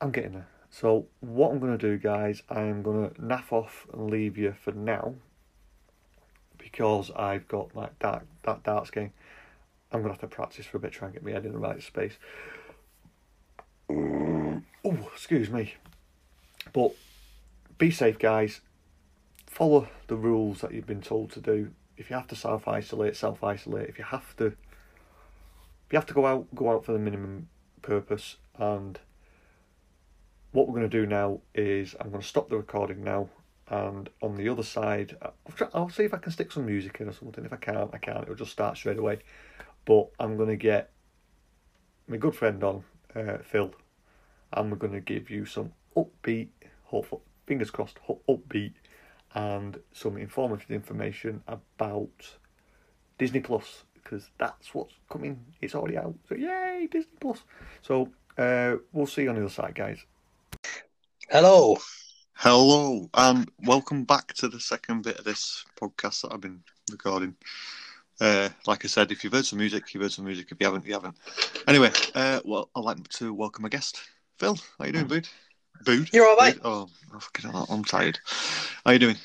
I'm 0.00 0.10
getting 0.10 0.32
there. 0.32 0.48
So 0.70 1.06
what 1.20 1.50
I'm 1.50 1.58
gonna 1.58 1.78
do, 1.78 1.96
guys, 1.98 2.42
I'm 2.48 2.82
gonna 2.82 3.10
naff 3.10 3.52
off 3.52 3.86
and 3.92 4.10
leave 4.10 4.36
you 4.36 4.54
for 4.60 4.72
now 4.72 5.14
because 6.58 7.10
I've 7.14 7.48
got 7.48 7.74
like 7.74 7.98
that 8.00 8.24
that 8.44 8.62
darts 8.62 8.90
game. 8.90 9.12
I'm 9.92 10.00
gonna 10.00 10.12
have 10.12 10.20
to 10.20 10.26
practice 10.26 10.66
for 10.66 10.76
a 10.78 10.80
bit, 10.80 10.92
try 10.92 11.06
and 11.06 11.14
get 11.14 11.24
my 11.24 11.30
head 11.30 11.46
in 11.46 11.52
the 11.52 11.58
right 11.58 11.82
space. 11.82 12.14
Oh, 13.88 15.08
excuse 15.12 15.48
me. 15.48 15.74
But 16.72 16.92
be 17.78 17.90
safe, 17.90 18.18
guys. 18.18 18.60
Follow 19.56 19.88
the 20.08 20.16
rules 20.16 20.60
that 20.60 20.74
you've 20.74 20.86
been 20.86 21.00
told 21.00 21.30
to 21.32 21.40
do. 21.40 21.70
If 21.96 22.10
you 22.10 22.16
have 22.16 22.26
to 22.26 22.36
self 22.36 22.68
isolate, 22.68 23.16
self 23.16 23.42
isolate. 23.42 23.88
If 23.88 23.98
you 23.98 24.04
have 24.04 24.36
to, 24.36 24.48
if 24.48 24.54
you 25.92 25.96
have 25.96 26.04
to 26.04 26.12
go 26.12 26.26
out, 26.26 26.46
go 26.54 26.70
out 26.70 26.84
for 26.84 26.92
the 26.92 26.98
minimum 26.98 27.48
purpose. 27.80 28.36
And 28.58 29.00
what 30.52 30.68
we're 30.68 30.74
going 30.74 30.90
to 30.90 31.00
do 31.00 31.06
now 31.06 31.40
is 31.54 31.96
I'm 31.98 32.10
going 32.10 32.20
to 32.20 32.28
stop 32.28 32.50
the 32.50 32.58
recording 32.58 33.02
now. 33.02 33.30
And 33.70 34.10
on 34.20 34.36
the 34.36 34.46
other 34.50 34.62
side, 34.62 35.16
I'll, 35.22 35.32
try, 35.54 35.68
I'll 35.72 35.88
see 35.88 36.04
if 36.04 36.12
I 36.12 36.18
can 36.18 36.32
stick 36.32 36.52
some 36.52 36.66
music 36.66 36.98
in 37.00 37.08
or 37.08 37.14
something. 37.14 37.46
If 37.46 37.54
I 37.54 37.56
can't, 37.56 37.88
I 37.94 37.96
can't. 37.96 38.24
It'll 38.24 38.34
just 38.34 38.52
start 38.52 38.76
straight 38.76 38.98
away. 38.98 39.20
But 39.86 40.08
I'm 40.20 40.36
going 40.36 40.50
to 40.50 40.56
get 40.56 40.90
my 42.06 42.18
good 42.18 42.36
friend 42.36 42.62
on, 42.62 42.84
uh, 43.14 43.38
Phil, 43.38 43.72
and 44.52 44.70
we're 44.70 44.76
going 44.76 44.92
to 44.92 45.00
give 45.00 45.30
you 45.30 45.46
some 45.46 45.72
upbeat, 45.96 46.48
hopeful, 46.84 47.22
fingers 47.46 47.70
crossed, 47.70 47.96
upbeat, 48.28 48.74
and 49.36 49.78
some 49.92 50.16
informative 50.16 50.70
information 50.70 51.42
about 51.46 52.08
Disney 53.18 53.40
Plus 53.40 53.84
because 53.94 54.30
that's 54.38 54.74
what's 54.74 54.94
coming. 55.10 55.38
It's 55.60 55.74
already 55.74 55.98
out. 55.98 56.14
So 56.28 56.34
yay, 56.34 56.88
Disney 56.90 57.12
Plus. 57.20 57.44
So 57.82 58.08
uh, 58.38 58.76
we'll 58.92 59.06
see 59.06 59.22
you 59.22 59.28
on 59.28 59.36
the 59.36 59.42
other 59.42 59.50
side, 59.50 59.74
guys. 59.74 59.98
Hello. 61.28 61.76
Hello, 62.38 63.08
and 63.14 63.50
welcome 63.64 64.04
back 64.04 64.32
to 64.34 64.48
the 64.48 64.60
second 64.60 65.02
bit 65.04 65.18
of 65.18 65.24
this 65.24 65.64
podcast 65.80 66.22
that 66.22 66.32
I've 66.32 66.40
been 66.40 66.62
recording. 66.90 67.34
Uh, 68.20 68.50
like 68.66 68.84
I 68.84 68.88
said, 68.88 69.10
if 69.10 69.22
you've 69.24 69.32
heard 69.32 69.46
some 69.46 69.58
music, 69.58 69.92
you've 69.92 70.02
heard 70.02 70.12
some 70.12 70.26
music. 70.26 70.48
If 70.50 70.58
you 70.60 70.66
haven't, 70.66 70.86
you 70.86 70.92
haven't. 70.94 71.16
Anyway, 71.66 71.90
uh, 72.14 72.40
well, 72.44 72.70
I'd 72.76 72.84
like 72.84 73.08
to 73.08 73.32
welcome 73.32 73.64
a 73.64 73.70
guest. 73.70 74.00
Phil, 74.38 74.58
how 74.78 74.84
you 74.84 74.92
doing, 74.92 75.06
Bood? 75.06 75.28
Bood? 75.84 76.10
You're 76.12 76.26
all 76.26 76.36
right, 76.36 76.54
mate? 76.54 76.62
Oh, 76.64 76.88
oh 77.14 77.66
I'm 77.70 77.84
tired. 77.84 78.18
How 78.84 78.92
you 78.92 78.98
doing? 78.98 79.16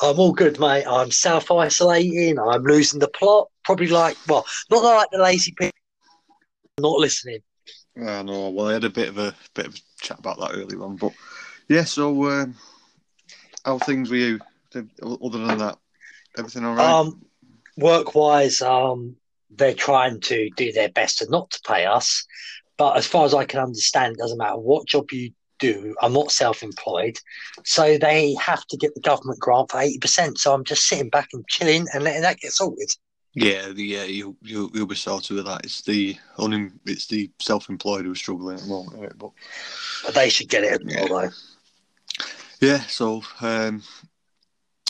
I'm 0.00 0.18
all 0.18 0.32
good, 0.32 0.58
mate. 0.58 0.84
I'm 0.86 1.10
self 1.10 1.50
isolating. 1.50 2.38
I'm 2.38 2.64
losing 2.64 3.00
the 3.00 3.08
plot. 3.08 3.48
Probably 3.64 3.88
like, 3.88 4.16
well, 4.28 4.44
not 4.70 4.82
like 4.82 5.08
the 5.10 5.18
lazy 5.18 5.52
people 5.52 5.72
not 6.78 6.98
listening. 6.98 7.40
I 7.96 8.22
know. 8.22 8.50
Well, 8.50 8.68
I 8.68 8.74
had 8.74 8.84
a 8.84 8.90
bit 8.90 9.08
of 9.08 9.18
a 9.18 9.34
bit 9.54 9.66
of 9.66 9.74
a 9.74 9.78
chat 10.00 10.18
about 10.18 10.38
that 10.40 10.52
earlier 10.52 10.82
on, 10.82 10.96
but 10.96 11.12
yeah. 11.68 11.84
So, 11.84 12.28
um, 12.28 12.54
how 13.64 13.78
things 13.78 14.10
were 14.10 14.16
you? 14.16 14.40
Other 14.74 15.38
than 15.38 15.58
that, 15.58 15.78
everything 16.36 16.64
all 16.64 16.74
right? 16.74 16.94
Um, 16.94 17.22
work 17.76 18.14
wise, 18.14 18.60
um, 18.60 19.16
they're 19.50 19.74
trying 19.74 20.20
to 20.22 20.50
do 20.56 20.72
their 20.72 20.88
best 20.88 21.18
to 21.18 21.30
not 21.30 21.50
to 21.52 21.60
pay 21.64 21.84
us, 21.84 22.26
but 22.76 22.96
as 22.96 23.06
far 23.06 23.24
as 23.24 23.34
I 23.34 23.44
can 23.44 23.60
understand, 23.60 24.14
it 24.14 24.18
doesn't 24.18 24.38
matter 24.38 24.58
what 24.58 24.88
job 24.88 25.12
you 25.12 25.30
do. 25.58 25.94
I'm 26.02 26.12
not 26.12 26.30
self-employed, 26.30 27.18
so 27.64 27.98
they 27.98 28.34
have 28.34 28.66
to 28.66 28.76
get 28.76 28.94
the 28.94 29.00
government 29.00 29.40
grant 29.40 29.70
for 29.70 29.80
eighty 29.80 29.98
percent. 29.98 30.38
So 30.38 30.52
I'm 30.52 30.64
just 30.64 30.86
sitting 30.86 31.10
back 31.10 31.28
and 31.32 31.46
chilling 31.48 31.86
and 31.92 32.04
letting 32.04 32.22
that 32.22 32.40
get 32.40 32.52
sorted. 32.52 32.90
Yeah, 33.34 33.68
the, 33.70 33.84
yeah, 33.84 34.04
you 34.04 34.36
you 34.42 34.70
you'll 34.72 34.86
be 34.86 34.94
sorted 34.94 35.36
with 35.36 35.46
that. 35.46 35.64
It's 35.64 35.82
the 35.82 36.16
un, 36.38 36.78
it's 36.86 37.06
the 37.06 37.30
self-employed 37.40 38.04
who 38.04 38.12
are 38.12 38.16
struggling 38.16 38.56
at 38.56 38.62
the 38.62 38.68
moment, 38.68 39.00
right? 39.00 39.18
but, 39.18 39.30
but 40.04 40.14
they 40.14 40.28
should 40.28 40.48
get 40.48 40.62
it 40.62 40.82
yeah. 40.86 41.06
though. 41.08 41.30
Yeah, 42.60 42.80
so 42.82 43.22
um, 43.40 43.82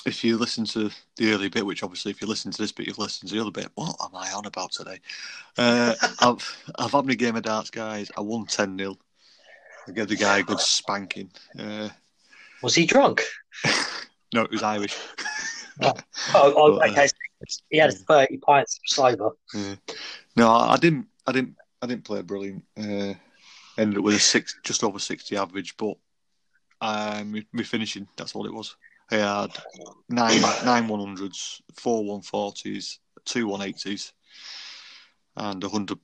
if 0.04 0.22
you 0.22 0.36
listen 0.36 0.64
to 0.66 0.90
the 1.16 1.32
early 1.32 1.48
bit, 1.48 1.64
which 1.64 1.82
obviously 1.82 2.10
if 2.10 2.20
you 2.20 2.28
listen 2.28 2.50
to 2.50 2.60
this 2.60 2.72
bit, 2.72 2.86
you've 2.86 2.98
listened 2.98 3.30
to 3.30 3.34
the 3.34 3.40
other 3.40 3.50
bit. 3.50 3.70
What 3.74 3.96
am 4.02 4.14
I 4.14 4.30
on 4.32 4.44
about 4.44 4.72
today? 4.72 5.00
Uh, 5.56 5.94
I've 6.20 6.62
I've 6.78 6.92
had 6.92 7.06
my 7.06 7.14
game 7.14 7.36
of 7.36 7.42
darts, 7.42 7.70
guys. 7.70 8.10
I 8.16 8.20
won 8.20 8.44
ten 8.46 8.76
0 8.76 8.98
I 9.86 9.92
gave 9.92 10.08
the 10.08 10.16
guy 10.16 10.38
a 10.38 10.42
good 10.42 10.60
spanking. 10.60 11.30
Uh, 11.58 11.88
was 12.62 12.74
he 12.74 12.86
drunk? 12.86 13.22
no, 14.34 14.42
it 14.42 14.50
was 14.50 14.62
Irish. 14.62 14.96
oh, 15.82 15.92
oh, 16.34 16.54
oh 16.56 16.78
but, 16.78 16.90
okay. 16.90 17.04
Uh, 17.04 17.44
he 17.70 17.78
had 17.78 17.92
thirty 17.92 18.38
pints 18.38 18.76
of 18.76 18.94
sober. 18.94 19.30
Yeah. 19.54 19.74
No, 20.36 20.50
I 20.50 20.76
didn't. 20.76 21.06
I 21.26 21.32
didn't. 21.32 21.56
I 21.82 21.86
didn't 21.86 22.04
play 22.04 22.22
brilliant. 22.22 22.64
Uh, 22.78 23.14
ended 23.76 23.98
up 23.98 24.04
with 24.04 24.14
a 24.14 24.20
six, 24.20 24.58
just 24.64 24.82
over 24.82 24.98
sixty 24.98 25.36
average, 25.36 25.76
but 25.76 25.96
um, 26.80 27.32
me 27.52 27.64
finishing. 27.64 28.08
That's 28.16 28.34
all 28.34 28.46
it 28.46 28.54
was. 28.54 28.76
He 29.10 29.16
had 29.16 29.50
nine 30.08 30.40
nine 30.64 30.88
one 30.88 31.00
hundreds, 31.00 31.60
four 31.74 32.04
one 32.04 32.22
forties, 32.22 33.00
two 33.26 33.46
one 33.46 33.60
eighties, 33.60 34.12
and 35.36 35.62
a 35.62 35.68
hundred 35.68 35.98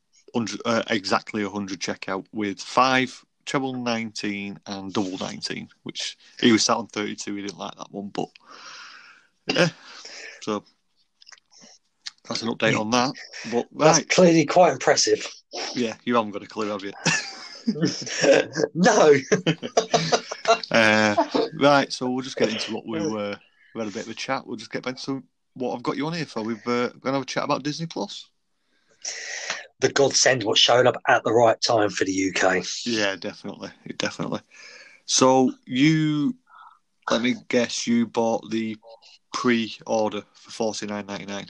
uh, 0.65 0.83
exactly 0.91 1.43
a 1.43 1.51
hundred 1.51 1.81
checkout 1.81 2.27
with 2.33 2.61
five 2.61 3.25
treble 3.51 3.75
nineteen 3.75 4.61
and 4.67 4.93
double 4.93 5.19
nineteen, 5.19 5.69
which 5.83 6.17
he 6.41 6.53
was 6.53 6.65
sat 6.65 6.77
on 6.77 6.87
thirty 6.87 7.17
two. 7.17 7.35
He 7.35 7.43
didn't 7.43 7.59
like 7.59 7.75
that 7.75 7.91
one, 7.91 8.09
but 8.09 8.29
yeah. 9.49 9.69
So 10.43 10.63
that's 12.29 12.43
an 12.43 12.49
update 12.49 12.79
on 12.79 12.91
that. 12.91 13.13
But 13.51 13.67
that's 13.77 13.99
right. 13.99 14.09
clearly 14.09 14.47
quite 14.47 14.73
impressive. 14.73 15.27
Yeah, 15.75 15.97
you 16.05 16.15
haven't 16.15 16.31
got 16.31 16.45
a 16.45 16.47
clue, 16.47 16.69
have 16.69 16.85
you? 16.85 16.93
no. 18.75 19.15
uh, 20.71 21.17
right, 21.55 21.93
so 21.93 22.09
we'll 22.09 22.23
just 22.23 22.37
get 22.37 22.51
into 22.51 22.73
what 22.73 22.87
we 22.87 23.01
were. 23.01 23.37
We 23.75 23.81
had 23.81 23.91
a 23.91 23.93
bit 23.93 24.05
of 24.05 24.11
a 24.11 24.15
chat. 24.15 24.47
We'll 24.47 24.57
just 24.57 24.71
get 24.71 24.85
back 24.85 24.97
to 24.99 25.25
what 25.55 25.75
I've 25.75 25.83
got 25.83 25.97
you 25.97 26.07
on 26.07 26.13
here 26.13 26.25
for. 26.25 26.43
We've 26.43 26.67
uh, 26.69 26.89
going 26.89 27.01
to 27.01 27.13
have 27.13 27.23
a 27.23 27.27
chat 27.27 27.45
about 27.45 27.65
Disney 27.65 27.87
Plus. 27.87 28.31
The 29.81 29.91
godsend 29.93 30.45
what 30.45 30.59
showed 30.59 30.87
up 30.87 30.97
at 31.09 31.25
the 31.25 31.33
right 31.33 31.61
time 31.61 31.91
for 31.91 32.05
the 32.05 32.33
UK. 32.35 32.65
Yeah, 32.85 33.17
definitely, 33.17 33.71
definitely. 33.97 34.41
So 35.07 35.53
you, 35.67 36.37
let 37.11 37.23
me 37.23 37.37
guess, 37.49 37.87
you 37.87 38.07
bought 38.07 38.51
the 38.51 38.77
pre-order 39.33 40.23
for 40.35 40.51
forty 40.51 40.87
nine 40.87 41.07
ninety 41.07 41.27
nine. 41.27 41.47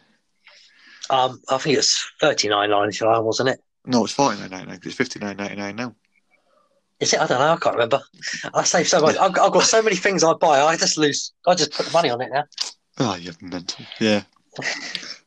Um, 1.11 1.41
I 1.49 1.59
think 1.59 1.77
it's 1.77 2.11
thirty 2.21 2.49
nine 2.49 2.71
ninety 2.71 3.05
nine, 3.05 3.25
wasn't 3.25 3.51
it? 3.51 3.61
No, 3.85 4.05
it's 4.05 4.13
forty 4.13 4.41
nine 4.41 4.51
ninety 4.51 4.67
nine. 4.69 4.81
It's 4.83 4.95
fifty 4.95 5.19
nine 5.19 5.37
ninety 5.37 5.57
nine 5.57 5.77
now. 5.77 5.95
Is 7.01 7.15
it? 7.15 7.21
I 7.21 7.27
don't 7.27 7.39
know. 7.39 7.53
I 7.53 7.57
can't 7.57 7.75
remember. 7.75 8.01
I 8.55 8.63
save 8.63 8.87
so 8.87 9.01
much. 9.01 9.17
I've, 9.17 9.37
I've 9.39 9.53
got 9.53 9.65
so 9.65 9.83
many 9.83 9.97
things 9.97 10.23
I 10.23 10.35
buy. 10.35 10.61
I 10.61 10.77
just 10.77 10.99
lose. 10.99 11.33
I 11.47 11.55
just 11.55 11.73
put 11.73 11.87
the 11.87 11.93
money 11.93 12.11
on 12.11 12.21
it 12.21 12.31
now. 12.31 12.45
Oh, 12.99 13.15
you're 13.17 13.35
mental. 13.41 13.85
Yeah. 13.99 14.23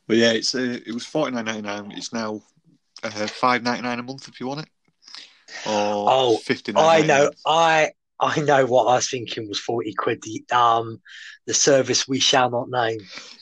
but 0.06 0.16
yeah, 0.16 0.32
it's 0.32 0.54
uh, 0.54 0.78
it 0.86 0.92
was 0.92 1.04
forty 1.04 1.34
nine 1.34 1.44
ninety 1.46 1.62
nine. 1.62 1.92
It's 1.92 2.12
now 2.12 2.42
uh, 3.04 3.26
five 3.26 3.62
ninety 3.62 3.82
nine 3.82 3.98
a 3.98 4.02
month 4.02 4.28
if 4.28 4.40
you 4.40 4.46
want 4.46 4.60
it. 4.60 4.68
Or 5.66 6.08
oh, 6.10 6.36
fifty 6.38 6.72
nine. 6.72 6.84
I 6.84 7.06
know. 7.06 7.30
I 7.46 7.90
I 8.20 8.40
know 8.40 8.66
what 8.66 8.86
I 8.86 8.94
was 8.96 9.08
thinking 9.08 9.48
was 9.48 9.58
forty 9.58 9.92
quid. 9.92 10.22
The 10.22 10.44
um 10.54 11.00
the 11.46 11.54
service 11.54 12.08
we 12.08 12.20
shall 12.20 12.50
not 12.50 12.70
name. 12.70 13.00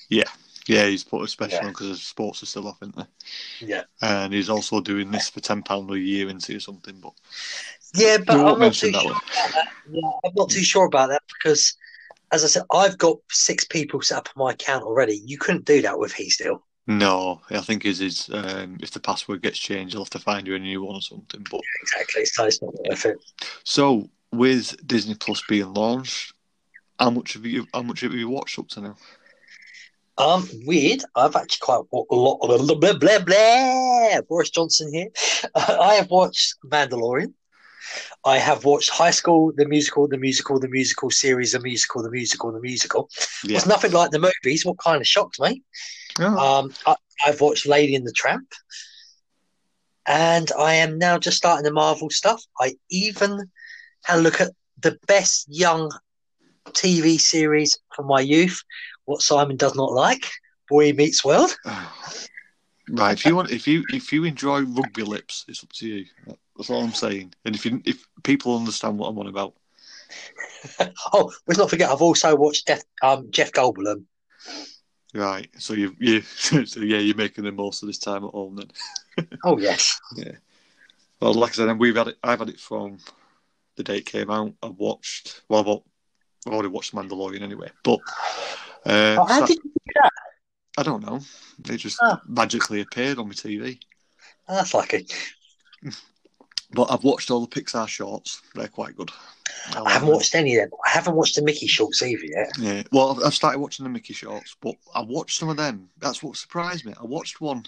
Yeah. 0.08 0.24
Yeah, 0.68 0.86
he's 0.86 1.02
put 1.02 1.24
a 1.24 1.26
special 1.26 1.58
yeah. 1.58 1.64
on 1.66 1.70
because 1.72 1.88
the 1.88 1.96
sports 1.96 2.40
are 2.44 2.46
still 2.46 2.68
off, 2.68 2.78
isn't 2.82 2.94
they? 2.94 3.66
Yeah. 3.66 3.82
And 4.00 4.32
he's 4.32 4.48
also 4.48 4.80
doing 4.80 5.10
this 5.10 5.28
for 5.28 5.40
ten 5.40 5.62
pound 5.62 5.90
a 5.90 5.98
year 5.98 6.28
into 6.28 6.60
something, 6.60 7.00
but 7.00 7.14
yeah, 7.94 8.18
but 8.24 8.36
I'm 8.36 8.60
not 8.60 8.72
too 8.72 8.92
sure 8.92 9.16
yeah, 9.90 10.10
I'm 10.24 10.32
not 10.34 10.50
too 10.50 10.62
sure 10.62 10.86
about 10.86 11.08
that 11.10 11.22
because, 11.28 11.76
as 12.30 12.44
I 12.44 12.46
said, 12.46 12.62
I've 12.72 12.98
got 12.98 13.18
six 13.30 13.64
people 13.64 14.00
set 14.02 14.18
up 14.18 14.28
on 14.36 14.44
my 14.44 14.52
account 14.52 14.84
already. 14.84 15.22
You 15.24 15.38
couldn't 15.38 15.64
do 15.64 15.82
that 15.82 15.98
with 15.98 16.14
HeStill. 16.14 16.60
No, 16.86 17.40
I 17.50 17.60
think 17.60 17.84
is 17.84 18.00
is 18.00 18.28
um, 18.32 18.76
if 18.80 18.90
the 18.90 18.98
password 18.98 19.42
gets 19.42 19.58
changed, 19.58 19.94
they'll 19.94 20.02
have 20.02 20.10
to 20.10 20.18
find 20.18 20.46
you 20.46 20.56
a 20.56 20.58
new 20.58 20.82
one 20.82 20.96
or 20.96 21.02
something. 21.02 21.46
But 21.48 21.60
exactly, 21.82 22.24
so 22.24 22.44
it's 22.44 22.60
not 22.60 22.74
worth 22.74 23.06
it. 23.06 23.18
So 23.62 24.08
with 24.32 24.84
Disney 24.86 25.14
Plus 25.14 25.42
being 25.48 25.72
launched, 25.74 26.34
how 26.98 27.10
much 27.10 27.34
have 27.34 27.46
you 27.46 27.66
how 27.72 27.82
much 27.82 28.00
have 28.00 28.14
you 28.14 28.28
watched 28.28 28.58
up 28.58 28.68
to 28.70 28.80
now? 28.80 28.96
Um, 30.18 30.48
weird. 30.66 31.02
I've 31.14 31.36
actually 31.36 31.60
quite 31.60 31.84
a 31.92 32.14
lot 32.14 32.38
of 32.42 32.66
blah 32.66 32.74
blah 32.74 32.98
blah. 32.98 33.18
blah. 33.20 34.20
Boris 34.28 34.50
Johnson 34.50 34.92
here. 34.92 35.08
I 35.54 35.94
have 35.94 36.10
watched 36.10 36.56
Mandalorian. 36.66 37.32
I 38.24 38.38
have 38.38 38.64
watched 38.64 38.90
High 38.90 39.10
School, 39.10 39.52
the 39.56 39.66
musical, 39.66 40.08
the 40.08 40.18
musical, 40.18 40.58
the 40.58 40.68
musical 40.68 41.10
series, 41.10 41.52
the 41.52 41.60
musical, 41.60 42.02
the 42.02 42.10
musical, 42.10 42.52
the 42.52 42.60
musical. 42.60 43.08
Yeah. 43.44 43.56
It's 43.56 43.66
nothing 43.66 43.92
like 43.92 44.10
the 44.10 44.18
movies. 44.18 44.64
What 44.64 44.78
kind 44.78 45.00
of 45.00 45.06
shocked 45.06 45.40
me? 45.40 45.62
Oh. 46.18 46.38
Um, 46.38 46.74
I, 46.86 46.96
I've 47.26 47.40
watched 47.40 47.66
Lady 47.66 47.94
and 47.94 48.06
the 48.06 48.12
Tramp, 48.12 48.48
and 50.06 50.50
I 50.58 50.74
am 50.74 50.98
now 50.98 51.18
just 51.18 51.36
starting 51.36 51.64
the 51.64 51.72
Marvel 51.72 52.10
stuff. 52.10 52.42
I 52.60 52.76
even 52.90 53.50
had 54.04 54.18
a 54.18 54.22
look 54.22 54.40
at 54.40 54.52
the 54.80 54.98
best 55.06 55.46
young 55.48 55.90
TV 56.70 57.18
series 57.18 57.78
from 57.94 58.06
my 58.06 58.20
youth. 58.20 58.62
What 59.04 59.22
Simon 59.22 59.56
does 59.56 59.74
not 59.74 59.92
like, 59.92 60.30
Boy 60.68 60.92
Meets 60.92 61.24
World. 61.24 61.56
Right. 62.88 63.12
If 63.12 63.24
you 63.24 63.36
want, 63.36 63.52
if 63.52 63.66
you 63.66 63.84
if 63.90 64.12
you 64.12 64.24
enjoy 64.24 64.62
rugby 64.62 65.04
lips, 65.04 65.44
it's 65.48 65.62
up 65.62 65.72
to 65.74 65.86
you. 65.86 66.04
That's 66.56 66.68
all 66.68 66.82
I'm 66.82 66.92
saying. 66.92 67.32
And 67.44 67.54
if 67.54 67.64
you, 67.64 67.80
if 67.84 68.06
people 68.24 68.56
understand 68.56 68.98
what 68.98 69.08
I'm 69.08 69.18
on 69.18 69.28
about, 69.28 69.54
oh, 71.12 71.32
let's 71.46 71.58
not 71.58 71.70
forget, 71.70 71.90
I've 71.90 72.02
also 72.02 72.36
watched 72.36 72.70
um, 73.02 73.30
Jeff 73.30 73.52
Goldblum. 73.52 74.04
Right? 75.14 75.48
So 75.58 75.74
you, 75.74 75.94
you, 75.98 76.20
so 76.66 76.80
yeah, 76.80 76.98
you're 76.98 77.16
making 77.16 77.44
the 77.44 77.52
most 77.52 77.82
of 77.82 77.86
this 77.88 77.98
time 77.98 78.24
at 78.24 78.30
home 78.30 78.56
then. 78.56 79.28
Oh 79.44 79.58
yes, 79.58 80.00
Yeah. 80.16 80.32
Well, 81.20 81.34
like 81.34 81.50
I 81.50 81.54
said, 81.54 81.78
we've 81.78 81.94
had 81.96 82.08
it. 82.08 82.18
I've 82.24 82.38
had 82.38 82.48
it 82.48 82.58
from 82.58 82.98
the 83.76 83.82
day 83.84 83.98
it 83.98 84.06
came 84.06 84.30
out. 84.30 84.54
I've 84.62 84.76
watched. 84.78 85.42
Well, 85.48 85.60
I've, 85.60 86.46
I've 86.46 86.52
already 86.54 86.68
watched 86.68 86.94
Mandalorian 86.94 87.42
anyway, 87.42 87.70
but 87.84 88.00
uh, 88.86 89.16
oh, 89.20 89.24
how 89.26 89.40
so- 89.40 89.46
did 89.46 89.58
you 89.64 89.70
do 89.70 89.92
that? 90.02 90.10
I 90.78 90.82
don't 90.82 91.04
know. 91.04 91.20
They 91.58 91.76
just 91.76 91.98
Oh. 92.02 92.16
magically 92.26 92.80
appeared 92.80 93.18
on 93.18 93.28
my 93.28 93.34
TV. 93.34 93.78
That's 94.48 94.72
lucky. 94.72 95.06
But 96.74 96.90
I've 96.90 97.04
watched 97.04 97.30
all 97.30 97.44
the 97.44 97.60
Pixar 97.60 97.86
shorts. 97.86 98.40
They're 98.54 98.68
quite 98.68 98.96
good. 98.96 99.10
I 99.74 99.80
like 99.80 99.92
haven't 99.92 100.08
them. 100.08 100.16
watched 100.16 100.34
any 100.34 100.56
of 100.56 100.70
them. 100.70 100.78
I 100.86 100.90
haven't 100.90 101.14
watched 101.16 101.36
the 101.36 101.42
Mickey 101.42 101.66
shorts 101.66 102.02
either 102.02 102.24
yet. 102.24 102.50
Yeah, 102.58 102.82
well, 102.92 103.10
I've- 103.12 103.24
I've 103.24 103.34
started 103.34 103.58
watching 103.58 103.84
the 103.84 103.90
Mickey 103.90 104.14
shorts, 104.14 104.56
but 104.60 104.74
I 104.94 105.02
watched 105.02 105.38
some 105.38 105.48
of 105.50 105.56
them. 105.58 105.90
That's 105.98 106.22
what 106.22 106.36
surprised 106.36 106.84
me. 106.86 106.94
I 106.98 107.04
watched 107.04 107.40
one 107.40 107.64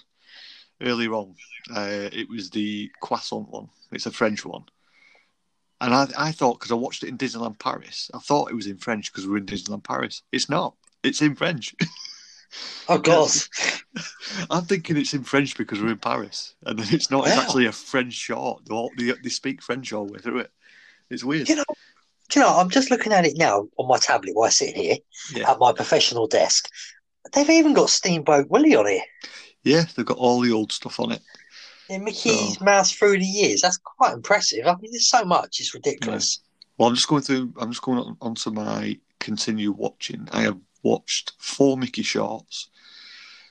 earlier 0.81 1.13
on. 1.13 1.35
Uh, 1.73 2.09
it 2.11 2.27
was 2.29 2.49
the 2.49 2.91
Croissant 3.01 3.47
one. 3.49 3.69
It's 3.91 4.07
a 4.07 4.11
French 4.11 4.43
one, 4.43 4.63
and 5.79 5.93
I, 5.93 6.07
I 6.17 6.31
thought 6.31 6.59
because 6.59 6.71
I 6.71 6.75
watched 6.75 7.03
it 7.03 7.09
in 7.09 7.17
Disneyland 7.17 7.59
Paris, 7.59 8.09
I 8.13 8.19
thought 8.19 8.49
it 8.51 8.55
was 8.55 8.67
in 8.67 8.77
French 8.77 9.11
because 9.13 9.27
we're 9.27 9.37
in 9.37 9.45
Disneyland 9.45 9.83
Paris. 9.83 10.23
It's 10.31 10.49
not. 10.49 10.73
It's 11.03 11.21
in 11.21 11.35
French. 11.35 11.75
Oh 12.87 12.97
God, 12.99 13.29
I'm 14.49 14.63
thinking 14.65 14.97
it's 14.97 15.13
in 15.13 15.23
French 15.23 15.57
because 15.57 15.81
we're 15.81 15.91
in 15.91 15.97
Paris, 15.97 16.55
and 16.65 16.77
then 16.77 16.87
it's 16.91 17.09
not. 17.09 17.27
It's 17.27 17.37
actually 17.37 17.65
a 17.65 17.71
French 17.71 18.13
short. 18.13 18.65
They, 18.65 18.73
all- 18.75 18.91
they, 18.97 19.29
speak 19.29 19.61
French 19.61 19.91
all 19.93 20.05
the 20.05 20.13
way 20.13 20.19
through 20.19 20.39
it. 20.39 20.51
It's 21.09 21.23
weird. 21.23 21.49
you 21.49 21.55
know, 21.55 21.63
you 22.33 22.41
know, 22.41 22.49
I'm 22.57 22.69
just 22.69 22.91
looking 22.91 23.13
at 23.13 23.25
it 23.25 23.37
now 23.37 23.67
on 23.77 23.87
my 23.87 23.97
tablet 23.97 24.35
while 24.35 24.47
I 24.47 24.49
sit 24.49 24.75
here 24.75 24.97
Yeah, 25.33 25.51
at 25.51 25.59
my 25.59 25.71
professional 25.73 26.27
desk. 26.27 26.69
They've 27.33 27.49
even 27.49 27.73
got 27.73 27.89
Steamboat 27.89 28.49
Willie 28.49 28.75
on 28.75 28.87
it. 28.87 29.01
yeah. 29.63 29.85
They've 29.95 30.05
got 30.05 30.17
all 30.17 30.41
the 30.41 30.51
old 30.51 30.71
stuff 30.71 30.99
on 30.99 31.11
it. 31.11 31.21
Yeah, 31.89 31.99
Mickey's 31.99 32.59
Mouse 32.61 32.91
through 32.91 33.19
the 33.19 33.25
years. 33.25 33.61
That's 33.61 33.77
quite 33.77 34.13
impressive. 34.13 34.65
I 34.65 34.75
mean, 34.77 34.91
there's 34.91 35.07
so 35.09 35.23
much. 35.23 35.59
It's 35.59 35.73
ridiculous. 35.73 36.41
Well, 36.77 36.89
I'm 36.89 36.95
just 36.95 37.07
going 37.07 37.21
through. 37.21 37.53
I'm 37.59 37.71
just 37.71 37.83
going 37.83 37.99
on, 37.99 38.17
onto 38.21 38.49
my 38.51 38.97
continue 39.25 39.71
watching. 39.71 40.29
I 40.31 40.41
have 40.43 40.59
watched 40.83 41.33
four 41.39 41.77
Mickey 41.77 42.03
shorts, 42.03 42.69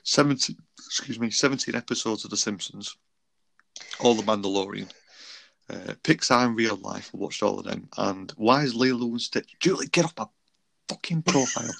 seventeen. 0.03 0.57
Excuse 0.77 1.19
me, 1.19 1.29
seventeen 1.29 1.75
episodes 1.75 2.23
of 2.23 2.31
The 2.31 2.37
Simpsons, 2.37 2.95
all 3.99 4.15
the 4.15 4.23
Mandalorian, 4.23 4.89
uh, 5.69 5.93
Pixar 6.03 6.45
in 6.45 6.55
real 6.55 6.77
life. 6.77 7.11
I 7.13 7.17
watched 7.17 7.43
all 7.43 7.59
of 7.59 7.65
them. 7.65 7.89
And 7.97 8.31
why 8.37 8.63
is 8.63 8.73
Lilo 8.73 9.07
and 9.07 9.21
Stitch? 9.21 9.55
Julie, 9.59 9.87
get 9.87 10.05
off 10.05 10.13
my 10.17 10.27
fucking 10.87 11.23
profile. 11.23 11.75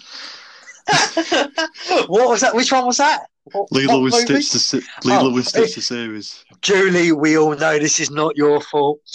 what 2.07 2.29
was 2.29 2.41
that? 2.41 2.53
Which 2.53 2.71
one 2.73 2.85
was 2.85 2.97
that? 2.97 3.27
What, 3.51 3.71
Lilo 3.71 4.01
what 4.01 4.29
and? 4.29 4.43
Stitch. 4.43 4.71
The 4.71 5.07
Lilo 5.07 5.31
Oh, 5.31 5.35
and 5.35 5.45
Stitch. 5.45 5.75
The 5.75 5.81
series. 5.81 6.43
Julie, 6.61 7.11
we 7.11 7.37
all 7.37 7.55
know 7.55 7.77
this 7.77 7.99
is 7.99 8.09
not 8.09 8.35
your 8.35 8.61
fault. 8.61 8.99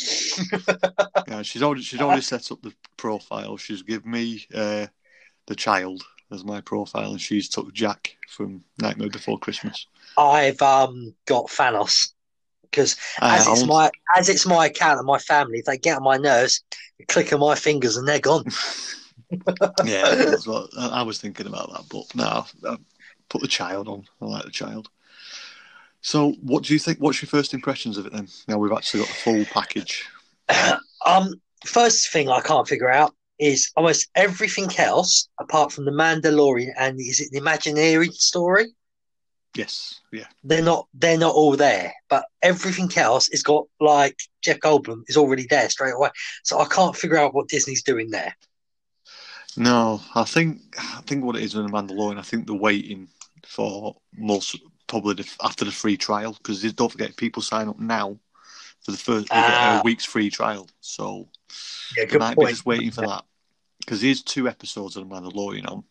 Yeah, 1.28 1.42
she's 1.42 1.62
already 1.62 1.82
she's 1.82 2.00
already 2.00 2.22
set 2.22 2.50
up 2.50 2.60
the 2.62 2.72
profile. 2.96 3.56
She's 3.56 3.82
given 3.82 4.10
me 4.10 4.46
uh, 4.52 4.86
the 5.46 5.54
child 5.54 6.02
as 6.32 6.44
my 6.44 6.60
profile, 6.60 7.12
and 7.12 7.20
she's 7.20 7.48
took 7.48 7.72
Jack 7.72 8.16
from 8.28 8.64
Nightmare 8.80 9.10
Before 9.10 9.38
Christmas. 9.38 9.86
I've 10.16 10.60
um 10.60 11.14
got 11.26 11.46
Thanos 11.46 12.12
because 12.62 12.96
as 13.20 13.46
it's 13.46 13.66
my 13.66 13.90
as 14.16 14.28
it's 14.28 14.46
my 14.46 14.66
account 14.66 14.98
and 14.98 15.06
my 15.06 15.18
family, 15.18 15.58
if 15.58 15.66
they 15.66 15.78
get 15.78 15.98
on 15.98 16.02
my 16.02 16.16
nerves, 16.16 16.64
click 17.08 17.32
on 17.32 17.40
my 17.40 17.54
fingers 17.54 17.96
and 17.96 18.08
they're 18.08 18.18
gone. 18.18 18.44
yeah, 19.84 20.14
that's 20.14 20.46
what 20.46 20.70
I 20.76 21.02
was 21.02 21.20
thinking 21.20 21.46
about 21.46 21.70
that, 21.72 21.84
but 21.90 22.14
no, 22.14 22.78
put 23.30 23.40
the 23.40 23.48
child 23.48 23.88
on. 23.88 24.04
I 24.20 24.26
like 24.26 24.44
the 24.44 24.50
child. 24.50 24.90
So, 26.02 26.32
what 26.42 26.64
do 26.64 26.72
you 26.72 26.78
think? 26.78 26.98
What's 26.98 27.22
your 27.22 27.28
first 27.28 27.54
impressions 27.54 27.96
of 27.96 28.06
it 28.06 28.12
then? 28.12 28.28
Now 28.48 28.58
we've 28.58 28.72
actually 28.72 29.00
got 29.00 29.08
the 29.08 29.14
full 29.14 29.44
package. 29.46 30.06
um, 31.06 31.34
first 31.64 32.10
thing 32.12 32.28
I 32.28 32.40
can't 32.40 32.68
figure 32.68 32.90
out 32.90 33.14
is 33.38 33.70
almost 33.76 34.08
everything 34.14 34.70
else 34.78 35.28
apart 35.38 35.72
from 35.72 35.86
the 35.86 35.90
Mandalorian 35.90 36.72
and 36.78 37.00
is 37.00 37.20
it 37.20 37.30
the 37.32 37.38
Imagineering 37.38 38.12
story? 38.12 38.66
Yes, 39.56 40.00
yeah, 40.12 40.26
They're 40.44 40.62
not 40.62 40.86
they're 40.94 41.18
not 41.18 41.34
all 41.34 41.56
there, 41.56 41.92
but 42.08 42.24
everything 42.40 42.88
else 42.96 43.28
has 43.32 43.42
got 43.42 43.64
like 43.80 44.16
Jeff 44.44 44.60
Goldblum 44.60 45.02
is 45.08 45.16
already 45.16 45.46
there 45.50 45.68
straight 45.68 45.94
away. 45.94 46.10
So 46.44 46.60
I 46.60 46.66
can't 46.66 46.94
figure 46.94 47.16
out 47.16 47.34
what 47.34 47.48
Disney's 47.48 47.82
doing 47.82 48.10
there. 48.10 48.34
no, 49.56 50.00
I 50.14 50.22
think 50.24 50.60
I 50.78 51.00
think 51.04 51.24
what 51.24 51.34
it 51.34 51.42
is 51.42 51.54
with 51.56 51.66
the 51.66 51.72
Mandalorian. 51.72 52.18
I 52.18 52.22
think 52.22 52.46
they're 52.46 52.54
waiting 52.54 53.08
for 53.50 53.96
most 54.16 54.56
probably 54.86 55.14
the, 55.14 55.28
after 55.42 55.64
the 55.64 55.72
free 55.72 55.96
trial 55.96 56.32
because 56.34 56.62
don't 56.72 56.92
forget 56.92 57.16
people 57.16 57.42
sign 57.42 57.68
up 57.68 57.78
now 57.80 58.16
for 58.84 58.92
the 58.92 58.96
first 58.96 59.26
Ah. 59.32 59.82
week's 59.84 60.04
free 60.04 60.30
trial. 60.30 60.68
So 60.80 61.28
Yeah, 61.96 62.04
They 62.04 62.10
good 62.12 62.20
might 62.20 62.30
be 62.30 62.36
point. 62.36 62.50
just 62.50 62.64
waiting 62.66 62.92
for 62.92 63.00
that 63.08 63.24
because 63.80 64.00
there's 64.02 64.22
two 64.22 64.48
episodes 64.48 64.96
of 64.96 65.08
The 65.08 65.14
Mandalorian 65.14 65.68
on, 65.68 65.84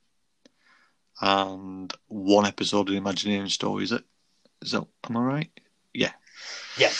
and 1.22 1.93
one 2.08 2.45
episode 2.45 2.82
of 2.88 2.93
the 2.93 2.98
Imagineering 2.98 3.50
story. 3.50 3.84
Is 3.84 3.91
it? 3.91 4.04
Is 4.62 4.72
that? 4.72 4.86
Am 5.10 5.17
I 5.17 5.22
right? 5.22 5.52
Yeah. 5.93 6.13
Yeah. 6.78 6.91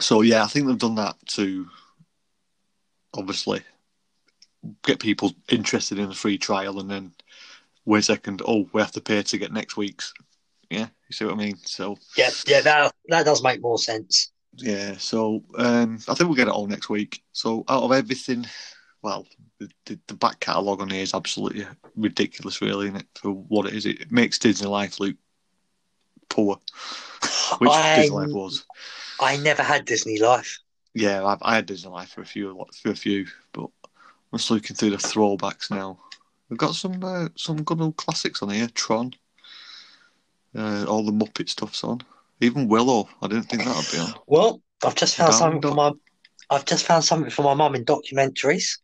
So 0.00 0.20
yeah, 0.20 0.44
I 0.44 0.46
think 0.46 0.66
they've 0.66 0.76
done 0.78 0.96
that 0.96 1.16
to 1.28 1.66
obviously 3.14 3.62
get 4.84 5.00
people 5.00 5.32
interested 5.48 5.98
in 5.98 6.08
the 6.10 6.14
free 6.14 6.36
trial, 6.36 6.80
and 6.80 6.90
then 6.90 7.14
wait 7.88 8.00
a 8.00 8.02
second. 8.02 8.42
Oh, 8.46 8.68
we 8.72 8.80
have 8.80 8.92
to 8.92 9.00
pay 9.00 9.22
to 9.22 9.38
get 9.38 9.52
next 9.52 9.76
week's. 9.76 10.12
Yeah, 10.70 10.88
you 11.08 11.12
see 11.12 11.24
what 11.24 11.34
I 11.34 11.36
mean? 11.38 11.56
So 11.64 11.96
Yeah, 12.16 12.30
yeah, 12.46 12.60
that 12.60 12.92
that 13.08 13.24
does 13.24 13.42
make 13.42 13.62
more 13.62 13.78
sense. 13.78 14.30
yeah, 14.56 14.96
so 14.98 15.42
um, 15.56 15.98
I 16.08 16.14
think 16.14 16.28
we'll 16.28 16.36
get 16.36 16.48
it 16.48 16.52
all 16.54 16.66
next 16.66 16.88
week. 16.90 17.22
So 17.32 17.64
out 17.68 17.82
of 17.84 17.92
everything, 17.92 18.46
well, 19.02 19.26
the, 19.58 19.70
the, 19.86 19.98
the 20.08 20.14
back 20.14 20.40
catalogue 20.40 20.80
on 20.82 20.90
here 20.90 21.02
is 21.02 21.14
absolutely 21.14 21.66
ridiculous, 21.96 22.60
really, 22.60 22.86
isn't 22.88 23.00
it? 23.00 23.06
For 23.14 23.30
what 23.30 23.66
it 23.66 23.74
is, 23.74 23.86
it 23.86 24.12
makes 24.12 24.38
Disney 24.38 24.68
Life 24.68 25.00
look 25.00 25.16
poor, 26.28 26.58
which 27.58 27.70
I- 27.70 27.96
Disney 27.96 28.16
Life 28.16 28.32
was. 28.32 28.64
I 29.20 29.36
never 29.38 29.62
had 29.62 29.84
Disney 29.86 30.20
Life. 30.20 30.58
Yeah, 30.94 31.24
I've, 31.24 31.38
I 31.42 31.54
had 31.54 31.66
Disney 31.66 31.90
Life 31.90 32.10
for 32.10 32.20
a 32.20 32.26
few, 32.26 32.66
for 32.82 32.90
a 32.90 32.94
few, 32.96 33.26
but 33.52 33.68
I'm 34.32 34.38
just 34.38 34.50
looking 34.50 34.76
through 34.76 34.90
the 34.90 34.96
throwbacks 34.96 35.70
now. 35.70 35.98
We've 36.48 36.58
got 36.58 36.74
some 36.74 37.02
uh, 37.02 37.28
some 37.36 37.62
good 37.62 37.80
old 37.80 37.96
classics 37.96 38.42
on 38.42 38.50
here. 38.50 38.68
Tron, 38.74 39.14
uh, 40.56 40.84
all 40.86 41.04
the 41.04 41.12
Muppet 41.12 41.48
stuff's 41.48 41.84
on. 41.84 42.00
Even 42.40 42.68
Willow, 42.68 43.08
I 43.20 43.26
didn't 43.28 43.44
think 43.44 43.64
that 43.64 43.76
would 43.76 43.90
be 43.92 43.98
on. 43.98 44.14
Well, 44.26 44.62
I've 44.84 44.94
just 44.94 45.16
found 45.16 45.32
Down, 45.32 45.38
something 45.38 45.62
for 45.62 45.74
my 45.74 45.92
I've 46.50 46.64
just 46.64 46.86
found 46.86 47.04
something 47.04 47.30
for 47.30 47.42
my 47.42 47.54
mum 47.54 47.74
in 47.74 47.84
documentaries. 47.84 48.78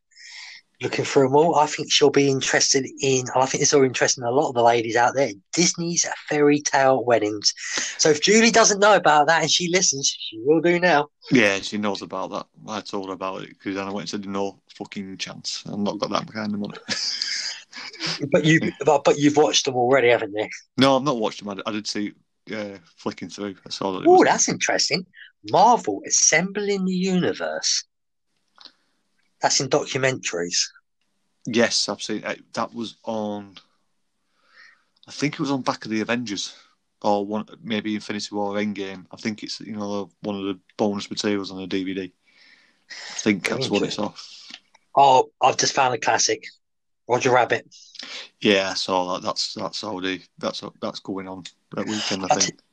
Looking 0.83 1.05
through 1.05 1.29
them 1.29 1.37
all, 1.37 1.55
I 1.55 1.67
think 1.67 1.91
she'll 1.91 2.11
be 2.11 2.29
interested 2.29 2.85
in, 3.01 3.21
and 3.21 3.43
I 3.43 3.47
think 3.47 3.61
this 3.61 3.73
will 3.73 3.85
interest 3.85 4.19
a 4.19 4.31
lot 4.31 4.49
of 4.49 4.55
the 4.55 4.63
ladies 4.63 4.97
out 4.97 5.15
there. 5.15 5.31
Disney's 5.53 6.05
fairy 6.29 6.61
tale 6.61 7.05
weddings. 7.05 7.55
So 7.97 8.11
if 8.11 8.21
Julie 8.21 8.51
doesn't 8.51 8.81
know 8.81 8.97
about 8.97 9.29
that 9.29 9.43
and 9.43 9.51
she 9.51 9.69
listens, 9.69 10.09
she 10.09 10.43
will 10.45 10.61
do 10.61 10.81
now. 10.81 11.09
Yeah, 11.31 11.61
she 11.61 11.79
knows 11.79 12.03
about 12.03 12.33
that. 12.33 12.47
I 12.69 12.81
told 12.81 13.07
her 13.07 13.15
about 13.15 13.43
it 13.43 13.51
because 13.51 13.77
then 13.77 13.87
I 13.87 13.93
went 13.93 14.13
and 14.13 14.23
said, 14.23 14.31
"No 14.31 14.59
fucking 14.77 15.17
chance. 15.17 15.63
I've 15.67 15.79
not 15.79 16.01
got 16.01 16.11
that 16.11 16.31
kind 16.31 16.53
of 16.53 16.61
money." 16.61 16.77
But 18.31 18.45
you, 18.45 18.61
but, 18.85 19.05
but 19.05 19.19
you've 19.19 19.37
watched 19.37 19.65
them 19.65 19.75
already, 19.77 20.09
haven't 20.09 20.35
you? 20.35 20.49
no, 20.77 20.97
I've 20.97 21.03
not 21.03 21.19
watched 21.19 21.45
them. 21.45 21.49
I, 21.49 21.69
I 21.69 21.73
did 21.73 21.87
see 21.87 22.13
uh, 22.55 22.79
flicking 22.97 23.29
through. 23.29 23.57
I 23.67 23.71
saw 23.71 23.93
that. 23.93 24.07
Oh, 24.07 24.25
that's 24.25 24.49
interesting. 24.49 25.07
Marvel 25.51 26.03
assembling 26.07 26.85
the 26.85 26.95
universe. 26.95 27.85
That's 29.43 29.61
in 29.61 29.69
documentaries. 29.69 30.59
yes, 31.47 31.89
I've 31.89 32.03
seen 32.03 32.25
it. 32.25 32.53
That 32.55 32.75
was 32.75 32.97
on. 33.05 33.57
I 35.07 35.13
think 35.13 35.35
it 35.35 35.41
was 35.41 35.51
on 35.51 35.63
back 35.63 35.85
of 35.85 35.91
the 35.91 36.01
Avengers, 36.01 36.57
or 37.03 37.27
one 37.27 37.47
maybe 37.63 37.95
Infinity 37.95 38.35
War 38.35 38.55
Endgame. 38.55 39.05
I 39.13 39.17
think 39.17 39.43
it's 39.43 39.61
you 39.61 39.77
know 39.77 40.11
one 40.23 40.37
of 40.37 40.45
the 40.45 40.59
bonus 40.77 41.11
materials 41.11 41.51
on 41.51 41.59
the 41.59 41.67
DVD. 41.67 42.11
I 42.91 43.19
think 43.19 43.49
that's 43.49 43.69
what 43.69 43.83
it's 43.83 43.99
off. 43.99 44.31
Oh, 44.97 45.31
I've 45.41 45.57
just 45.57 45.75
found 45.75 45.95
a 45.95 45.99
classic. 45.99 46.45
Roger 47.09 47.31
Rabbit. 47.33 47.75
Yeah, 48.41 48.75
so. 48.75 49.19
That's 49.19 49.55
that's 49.55 49.85
already 49.85 50.23
that's 50.39 50.63
that's 50.81 51.01
going 51.01 51.29
on 51.29 51.45
that 51.77 51.87
weekend. 51.87 52.25
I 52.25 52.29
I'll, 52.31 52.39
think. 52.41 52.59
t- 52.59 52.65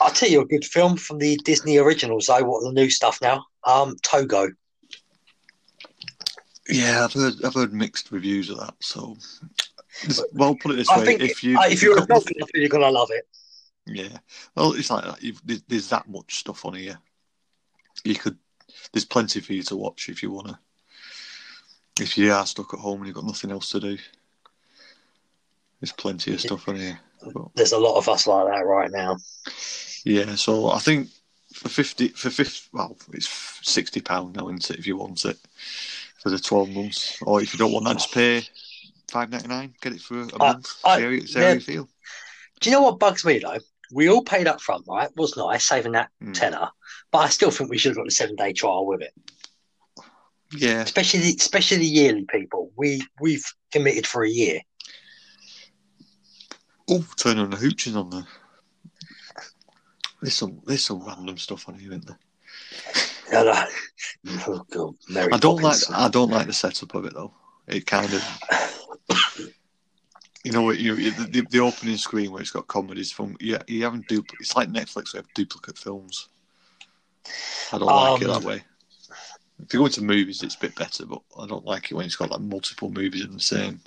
I'll 0.00 0.10
tell 0.10 0.28
you 0.28 0.40
a 0.40 0.46
good 0.46 0.64
film 0.64 0.96
from 0.96 1.18
the 1.18 1.36
Disney 1.44 1.78
originals, 1.78 2.26
though. 2.26 2.44
What 2.44 2.62
the 2.62 2.72
new 2.72 2.90
stuff 2.90 3.20
now? 3.20 3.44
Um, 3.64 3.96
Togo. 4.02 4.48
Yeah, 6.68 7.04
I've 7.04 7.12
heard 7.12 7.34
I've 7.44 7.54
heard 7.54 7.72
mixed 7.72 8.12
reviews 8.12 8.48
of 8.50 8.58
that. 8.58 8.74
So, 8.80 9.16
well, 10.32 10.54
put 10.54 10.72
it 10.72 10.76
this 10.76 10.88
I 10.88 11.00
way: 11.00 11.14
if 11.16 11.42
you 11.42 11.58
if 11.62 11.82
you're 11.82 11.96
a 11.96 12.00
you've 12.00 12.08
got- 12.08 12.24
dog 12.24 12.32
lover, 12.38 12.50
you're 12.54 12.68
gonna 12.68 12.90
love 12.90 13.10
it. 13.10 13.26
yeah, 13.86 14.18
well, 14.54 14.72
it's 14.74 14.90
like 14.90 15.04
that. 15.04 15.62
There's 15.68 15.88
that 15.88 16.08
much 16.08 16.38
stuff 16.38 16.64
on 16.64 16.74
here. 16.74 16.98
you 18.04 18.14
could. 18.14 18.38
There's 18.92 19.04
plenty 19.04 19.40
for 19.40 19.52
you 19.52 19.64
to 19.64 19.76
watch 19.76 20.08
if 20.08 20.22
you 20.22 20.30
wanna. 20.30 20.60
If 22.00 22.16
you 22.16 22.32
are 22.32 22.46
stuck 22.46 22.72
at 22.74 22.80
home 22.80 22.98
and 22.98 23.06
you've 23.06 23.16
got 23.16 23.24
nothing 23.26 23.50
else 23.50 23.70
to 23.70 23.80
do, 23.80 23.98
there's 25.80 25.92
plenty 25.92 26.32
of 26.34 26.40
stuff 26.40 26.68
on 26.68 26.76
here. 26.76 26.98
But, 27.32 27.48
There's 27.54 27.72
a 27.72 27.78
lot 27.78 27.96
of 27.98 28.08
us 28.08 28.26
like 28.26 28.46
that 28.46 28.64
right 28.66 28.90
now. 28.90 29.16
yeah, 30.04 30.34
so 30.34 30.70
I 30.70 30.78
think 30.78 31.08
for 31.52 31.68
fifty 31.68 32.08
for 32.08 32.30
fifty, 32.30 32.62
well, 32.72 32.96
it's 33.12 33.28
sixty 33.62 34.00
pound 34.00 34.36
now, 34.36 34.46
isn't 34.48 34.70
it? 34.70 34.78
If 34.78 34.86
you 34.86 34.96
want 34.96 35.24
it 35.24 35.38
for 36.22 36.30
the 36.30 36.38
twelve 36.38 36.70
months, 36.70 37.18
or 37.22 37.42
if 37.42 37.52
you 37.52 37.58
don't 37.58 37.72
want 37.72 37.84
that, 37.86 37.98
just 37.98 38.12
pay 38.14 38.42
five 39.10 39.30
ninety 39.30 39.48
nine. 39.48 39.74
Get 39.82 39.92
it 39.94 40.00
for 40.00 40.20
a 40.22 40.28
I- 40.42 40.52
month. 40.52 40.72
I- 40.84 40.96
see 40.96 41.02
how 41.02 41.08
you, 41.10 41.26
see 41.26 41.40
how 41.40 41.48
you 41.52 41.60
feel. 41.60 41.88
Do 42.60 42.70
you 42.70 42.76
know 42.76 42.82
what 42.82 42.98
bugs 42.98 43.24
me 43.24 43.38
though? 43.38 43.58
We 43.92 44.08
all 44.08 44.22
paid 44.22 44.46
up 44.46 44.60
front, 44.60 44.84
right? 44.88 45.08
It 45.10 45.16
Was 45.16 45.36
nice 45.36 45.66
saving 45.66 45.92
that 45.92 46.10
Mm. 46.22 46.32
tenner, 46.34 46.68
but 47.10 47.18
I 47.18 47.28
still 47.28 47.50
think 47.50 47.70
we 47.70 47.76
should 47.78 47.90
have 47.90 47.96
got 47.96 48.04
the 48.06 48.10
seven 48.12 48.36
day 48.36 48.52
trial 48.52 48.86
with 48.86 49.02
it. 49.02 49.12
Yeah, 50.52 50.82
Especially, 50.82 51.20
the, 51.20 51.36
especially 51.38 51.78
the 51.78 51.86
yearly 51.86 52.26
people. 52.28 52.72
We 52.76 53.02
we've 53.20 53.44
committed 53.70 54.06
for 54.06 54.24
a 54.24 54.28
year. 54.28 54.60
Oh, 56.88 57.06
turn 57.16 57.38
on 57.38 57.50
the 57.50 57.56
hooches 57.56 57.94
on 57.94 58.10
there. 58.10 58.26
There's 60.20 60.34
some 60.34 60.60
there's 60.66 60.84
some 60.84 61.04
random 61.04 61.38
stuff 61.38 61.68
on 61.68 61.78
here, 61.78 61.90
isn't 61.90 62.06
there? 62.06 62.18
Oh, 64.46 64.64
God, 64.70 64.94
Mary 65.08 65.32
I 65.32 65.38
don't 65.38 65.62
like 65.62 65.78
I 65.92 66.08
don't 66.08 66.30
like 66.30 66.46
the 66.46 66.52
setup 66.52 66.94
of 66.94 67.04
it 67.04 67.14
though. 67.14 67.32
It 67.68 67.86
kind 67.86 68.12
of 68.12 68.22
you 70.44 70.52
know 70.52 70.62
what 70.62 70.78
you 70.78 70.96
the, 70.96 71.46
the 71.48 71.60
opening 71.60 71.96
screen 71.96 72.32
where 72.32 72.40
it's 72.40 72.50
got 72.50 72.66
comedies 72.66 73.12
from 73.12 73.36
yeah 73.40 73.62
you 73.66 73.84
haven't 73.84 74.08
dupl- 74.08 74.34
it's 74.40 74.56
like 74.56 74.68
Netflix 74.68 75.12
where 75.12 75.20
you 75.20 75.26
have 75.26 75.34
duplicate 75.34 75.78
films. 75.78 76.28
I 77.72 77.78
don't 77.78 77.86
like 77.86 78.22
it 78.22 78.28
Um, 78.28 78.40
that 78.40 78.46
way. 78.48 78.64
If 79.62 79.72
you 79.74 79.80
go 79.80 79.86
into 79.86 80.02
movies, 80.02 80.42
it's 80.42 80.54
a 80.54 80.58
bit 80.58 80.74
better, 80.74 81.06
but 81.06 81.20
I 81.38 81.46
don't 81.46 81.64
like 81.64 81.90
it 81.90 81.94
when 81.94 82.06
it's 82.06 82.16
got 82.16 82.30
like 82.30 82.40
multiple 82.40 82.90
movies 82.90 83.24
in 83.24 83.32
the 83.32 83.40
same. 83.40 83.80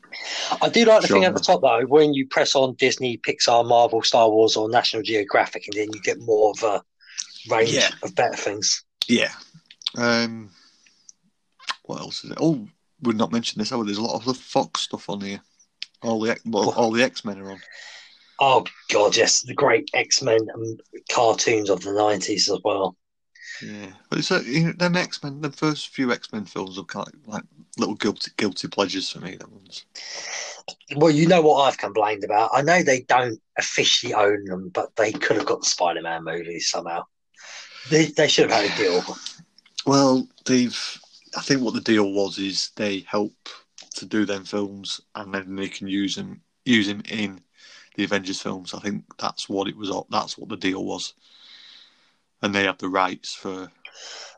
I 0.61 0.69
do 0.69 0.85
like 0.85 1.01
the 1.01 1.07
thing 1.07 1.25
at 1.25 1.33
the 1.33 1.39
top 1.39 1.61
though, 1.61 1.85
when 1.87 2.13
you 2.13 2.27
press 2.27 2.55
on 2.55 2.75
Disney, 2.75 3.17
Pixar, 3.17 3.65
Marvel, 3.67 4.01
Star 4.01 4.29
Wars, 4.29 4.55
or 4.55 4.69
National 4.69 5.03
Geographic, 5.03 5.67
and 5.67 5.75
then 5.77 5.87
you 5.93 6.01
get 6.01 6.19
more 6.21 6.51
of 6.51 6.63
a 6.63 6.83
range 7.49 7.71
Yeah. 7.73 7.89
of 8.03 8.15
better 8.15 8.35
things. 8.37 8.83
Yeah. 9.07 9.31
Um. 9.97 10.49
What 11.83 11.99
else 12.01 12.23
is 12.23 12.31
it? 12.31 12.37
Oh, 12.39 12.67
we've 13.01 13.15
not 13.15 13.31
mentioned 13.31 13.59
this. 13.61 13.71
Oh, 13.71 13.83
there's 13.83 13.97
a 13.97 14.01
lot 14.01 14.15
of 14.15 14.25
the 14.25 14.33
Fox 14.33 14.81
stuff 14.81 15.09
on 15.09 15.21
here. 15.21 15.41
All 16.01 16.19
the 16.19 16.31
X- 16.31 16.41
well, 16.45 16.71
all 16.71 16.91
the 16.91 17.03
X 17.03 17.25
Men 17.25 17.39
are 17.39 17.51
on. 17.51 17.61
Oh 18.39 18.65
God, 18.91 19.15
yes, 19.15 19.41
the 19.41 19.53
great 19.53 19.89
X 19.93 20.21
Men 20.21 20.39
cartoons 21.11 21.69
of 21.69 21.81
the 21.81 21.93
nineties 21.93 22.49
as 22.49 22.59
well. 22.63 22.95
Yeah, 23.63 23.91
but 24.09 24.19
it's 24.19 24.31
a, 24.31 24.43
you 24.43 24.65
know, 24.65 24.71
them 24.73 24.97
X 24.97 25.23
Men. 25.23 25.41
The 25.41 25.51
first 25.51 25.89
few 25.89 26.11
X 26.11 26.31
Men 26.33 26.45
films 26.45 26.77
are 26.77 26.83
kind 26.83 27.07
of 27.07 27.27
like 27.27 27.43
little 27.77 27.95
guilty 27.95 28.31
guilty 28.37 28.67
pleasures 28.67 29.09
for 29.09 29.19
me. 29.19 29.35
Them 29.35 29.51
ones. 29.51 29.85
Well, 30.95 31.11
you 31.11 31.27
know 31.27 31.41
what 31.41 31.63
I've 31.63 31.77
complained 31.77 32.23
about. 32.23 32.51
I 32.53 32.61
know 32.61 32.83
they 32.83 33.01
don't 33.01 33.39
officially 33.57 34.13
own 34.13 34.45
them, 34.45 34.69
but 34.69 34.95
they 34.95 35.11
could 35.11 35.37
have 35.37 35.45
got 35.45 35.61
the 35.61 35.67
Spider 35.67 36.01
Man 36.01 36.23
movies 36.23 36.69
somehow. 36.69 37.03
They 37.89 38.05
they 38.05 38.27
should 38.27 38.49
have 38.49 38.61
had 38.61 38.71
a 38.71 38.77
deal. 38.77 39.03
Well, 39.85 40.27
they've. 40.45 40.99
I 41.35 41.41
think 41.41 41.61
what 41.61 41.73
the 41.73 41.81
deal 41.81 42.11
was 42.11 42.37
is 42.37 42.71
they 42.75 42.99
help 43.07 43.33
to 43.95 44.05
do 44.05 44.25
them 44.25 44.43
films, 44.43 45.01
and 45.15 45.33
then 45.33 45.55
they 45.55 45.69
can 45.69 45.87
use 45.87 46.15
them 46.15 46.41
use 46.65 46.87
him 46.87 47.01
in 47.09 47.41
the 47.95 48.03
Avengers 48.03 48.41
films. 48.41 48.73
I 48.73 48.79
think 48.79 49.03
that's 49.17 49.47
what 49.49 49.67
it 49.67 49.77
was. 49.77 49.91
That's 50.09 50.37
what 50.37 50.49
the 50.49 50.57
deal 50.57 50.83
was, 50.83 51.13
and 52.43 52.53
they 52.53 52.65
have 52.65 52.77
the 52.77 52.89
rights 52.89 53.33
for 53.33 53.71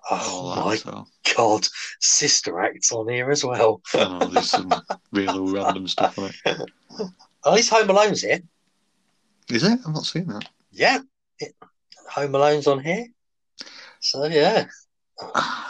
Oh 0.10 0.56
that. 0.56 0.66
my 0.66 0.76
So 0.78 1.08
God, 1.36 1.68
Sister 2.00 2.62
Act's 2.62 2.92
on 2.92 3.10
here 3.10 3.32
as 3.32 3.44
well. 3.44 3.82
I 3.94 4.04
know 4.20 4.28
there's 4.28 4.52
some 4.52 4.72
real 5.12 5.48
random 5.48 5.88
stuff 5.88 6.18
on 6.20 6.32
it. 6.46 6.70
At 7.46 7.54
least 7.54 7.72
Home 7.72 7.90
Alone's 7.90 8.22
here. 8.22 8.40
Is 9.50 9.64
it? 9.64 9.80
I'm 9.86 9.94
not 9.94 10.06
seeing 10.06 10.28
that. 10.28 10.48
Yeah, 10.72 11.00
it, 11.40 11.54
Home 12.12 12.36
Alone's 12.36 12.68
on 12.68 12.80
here. 12.80 13.08
So 14.00 14.26
yeah. 14.26 14.68
yeah, 15.36 15.62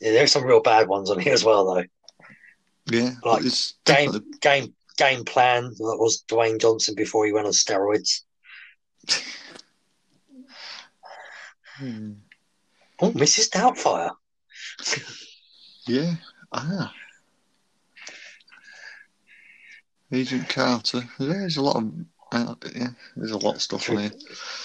there's 0.00 0.32
some 0.32 0.44
real 0.44 0.62
bad 0.62 0.88
ones 0.88 1.10
on 1.10 1.18
here 1.18 1.34
as 1.34 1.44
well, 1.44 1.74
though. 1.74 1.84
Yeah, 2.88 3.12
Like, 3.24 3.44
it's 3.44 3.74
Game 3.84 4.12
definitely 4.12 4.38
game 4.40 4.74
game 4.96 5.24
plan 5.24 5.64
that 5.64 5.96
was 5.98 6.22
Dwayne 6.28 6.60
Johnson 6.60 6.94
before 6.94 7.26
he 7.26 7.32
went 7.32 7.46
on 7.46 7.52
steroids. 7.52 8.20
Hmm. 11.78 12.12
Oh, 13.00 13.10
Mrs. 13.12 13.50
Doubtfire. 13.50 14.10
Yeah. 15.88 16.14
Ah. 16.52 16.92
Agent 20.12 20.48
Carter. 20.48 21.02
There's 21.18 21.56
a 21.58 21.62
lot 21.62 21.76
of 21.76 21.92
uh, 22.32 22.54
yeah. 22.74 22.88
There's 23.14 23.30
a 23.30 23.38
lot 23.38 23.54
of 23.54 23.62
stuff 23.62 23.88
on 23.90 23.98
here. 23.98 24.10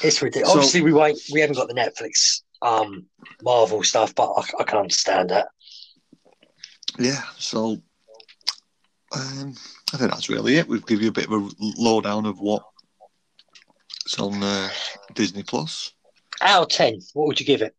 It's 0.03 0.19
ridiculous. 0.21 0.49
So- 0.51 0.57
Obviously, 0.57 0.81
we 0.81 0.93
won't. 0.93 1.19
We 1.31 1.41
haven't 1.41 1.57
got 1.57 1.67
the 1.67 1.75
Netflix 1.75 2.41
um 2.63 3.05
Marvel 3.43 3.83
stuff, 3.83 4.15
but 4.15 4.31
I, 4.31 4.43
I 4.61 4.63
can 4.63 4.79
understand 4.79 5.29
that. 5.29 5.49
Yeah. 6.97 7.21
So, 7.37 7.77
um, 9.15 9.53
I 9.93 9.97
think 9.97 10.09
that's 10.11 10.29
really 10.29 10.57
it. 10.57 10.67
We've 10.67 10.85
given 10.87 11.03
you 11.03 11.09
a 11.09 11.13
bit 11.13 11.25
of 11.27 11.33
a 11.33 11.49
lowdown 11.59 12.25
of 12.25 12.39
what's 12.39 12.65
on 14.19 14.41
uh, 14.41 14.69
Disney 15.13 15.43
Plus. 15.43 15.93
Out 16.41 16.63
of 16.63 16.69
ten, 16.69 16.99
what 17.13 17.27
would 17.27 17.39
you 17.39 17.45
give 17.45 17.61
it? 17.61 17.75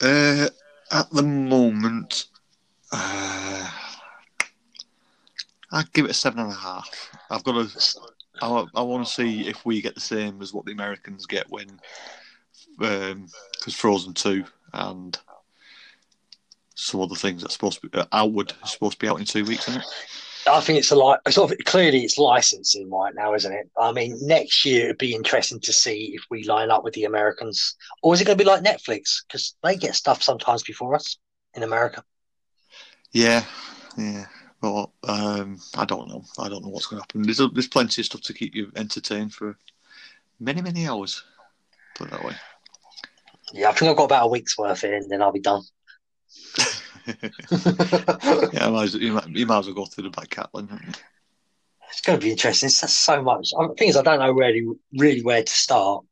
Uh, 0.00 0.48
at 0.92 1.10
the 1.10 1.22
moment, 1.22 2.26
uh, 2.92 3.68
I'd 5.72 5.92
give 5.92 6.04
it 6.04 6.12
a 6.12 6.14
seven 6.14 6.40
and 6.40 6.52
a 6.52 6.54
half. 6.54 7.10
I've 7.30 7.44
got 7.44 7.68
to. 7.68 8.00
I, 8.42 8.82
want 8.82 9.06
to 9.06 9.12
see 9.12 9.48
if 9.48 9.64
we 9.64 9.80
get 9.80 9.94
the 9.94 10.00
same 10.00 10.42
as 10.42 10.52
what 10.52 10.66
the 10.66 10.72
Americans 10.72 11.24
get 11.24 11.48
when, 11.50 11.80
because 12.78 13.74
Frozen 13.74 14.14
two 14.14 14.44
and 14.72 15.16
some 16.74 17.00
other 17.00 17.14
things 17.14 17.42
that's 17.42 17.54
supposed 17.54 17.80
to 17.80 17.88
be 17.88 17.98
uh, 17.98 18.06
Outward 18.12 18.52
supposed 18.64 18.98
to 18.98 19.04
be 19.04 19.08
out 19.08 19.20
in 19.20 19.24
two 19.24 19.44
weeks, 19.44 19.68
isn't 19.68 19.82
it? 19.82 19.88
I 20.46 20.60
think 20.60 20.78
it's 20.78 20.90
a 20.90 20.96
lot. 20.96 21.20
Sort 21.32 21.52
of 21.52 21.58
clearly, 21.64 22.04
it's 22.04 22.18
licensing 22.18 22.90
right 22.90 23.14
now, 23.14 23.34
isn't 23.34 23.52
it? 23.52 23.70
I 23.80 23.92
mean, 23.92 24.18
next 24.20 24.64
year 24.64 24.84
it'd 24.84 24.98
be 24.98 25.14
interesting 25.14 25.60
to 25.60 25.72
see 25.72 26.12
if 26.14 26.22
we 26.30 26.44
line 26.44 26.70
up 26.70 26.84
with 26.84 26.94
the 26.94 27.04
Americans, 27.04 27.76
or 28.02 28.14
is 28.14 28.20
it 28.20 28.24
going 28.24 28.36
to 28.36 28.44
be 28.44 28.48
like 28.48 28.62
Netflix 28.62 29.24
because 29.26 29.56
they 29.62 29.76
get 29.76 29.94
stuff 29.94 30.22
sometimes 30.22 30.62
before 30.62 30.94
us 30.94 31.18
in 31.54 31.62
America. 31.62 32.02
Yeah, 33.12 33.44
yeah. 33.96 34.26
Well, 34.60 34.92
um, 35.04 35.60
I 35.76 35.84
don't 35.84 36.08
know. 36.08 36.24
I 36.38 36.48
don't 36.48 36.64
know 36.64 36.70
what's 36.70 36.86
going 36.86 37.00
to 37.00 37.04
happen. 37.04 37.22
There's 37.22 37.40
there's 37.52 37.68
plenty 37.68 38.02
of 38.02 38.06
stuff 38.06 38.22
to 38.22 38.32
keep 38.32 38.54
you 38.54 38.72
entertained 38.76 39.34
for 39.34 39.56
many 40.40 40.62
many 40.62 40.88
hours. 40.88 41.22
Put 41.96 42.08
it 42.08 42.10
that 42.12 42.24
way. 42.24 42.34
Yeah, 43.52 43.68
I 43.68 43.72
think 43.72 43.90
I've 43.90 43.96
got 43.96 44.04
about 44.04 44.24
a 44.24 44.28
week's 44.28 44.58
worth 44.58 44.84
in, 44.84 45.08
then 45.08 45.22
I'll 45.22 45.32
be 45.32 45.40
done. 45.40 45.62
Yeah, 47.06 48.84
you, 48.84 49.12
might, 49.12 49.28
you 49.28 49.46
might 49.46 49.58
as 49.58 49.66
well 49.66 49.74
go 49.74 49.84
through 49.86 50.04
the 50.04 50.10
back 50.10 50.30
Catlin. 50.30 50.68
It's 51.90 52.00
going 52.00 52.18
to 52.18 52.24
be 52.24 52.30
interesting. 52.32 52.66
It's 52.68 52.80
just 52.80 53.04
so 53.04 53.22
much. 53.22 53.50
I- 53.58 53.68
The 53.68 53.74
thing 53.74 53.88
is, 53.88 53.96
I 53.96 54.02
don't 54.02 54.18
know 54.18 54.32
really, 54.32 54.66
really 54.98 55.22
where 55.22 55.42
to 55.42 55.52
start. 55.52 56.04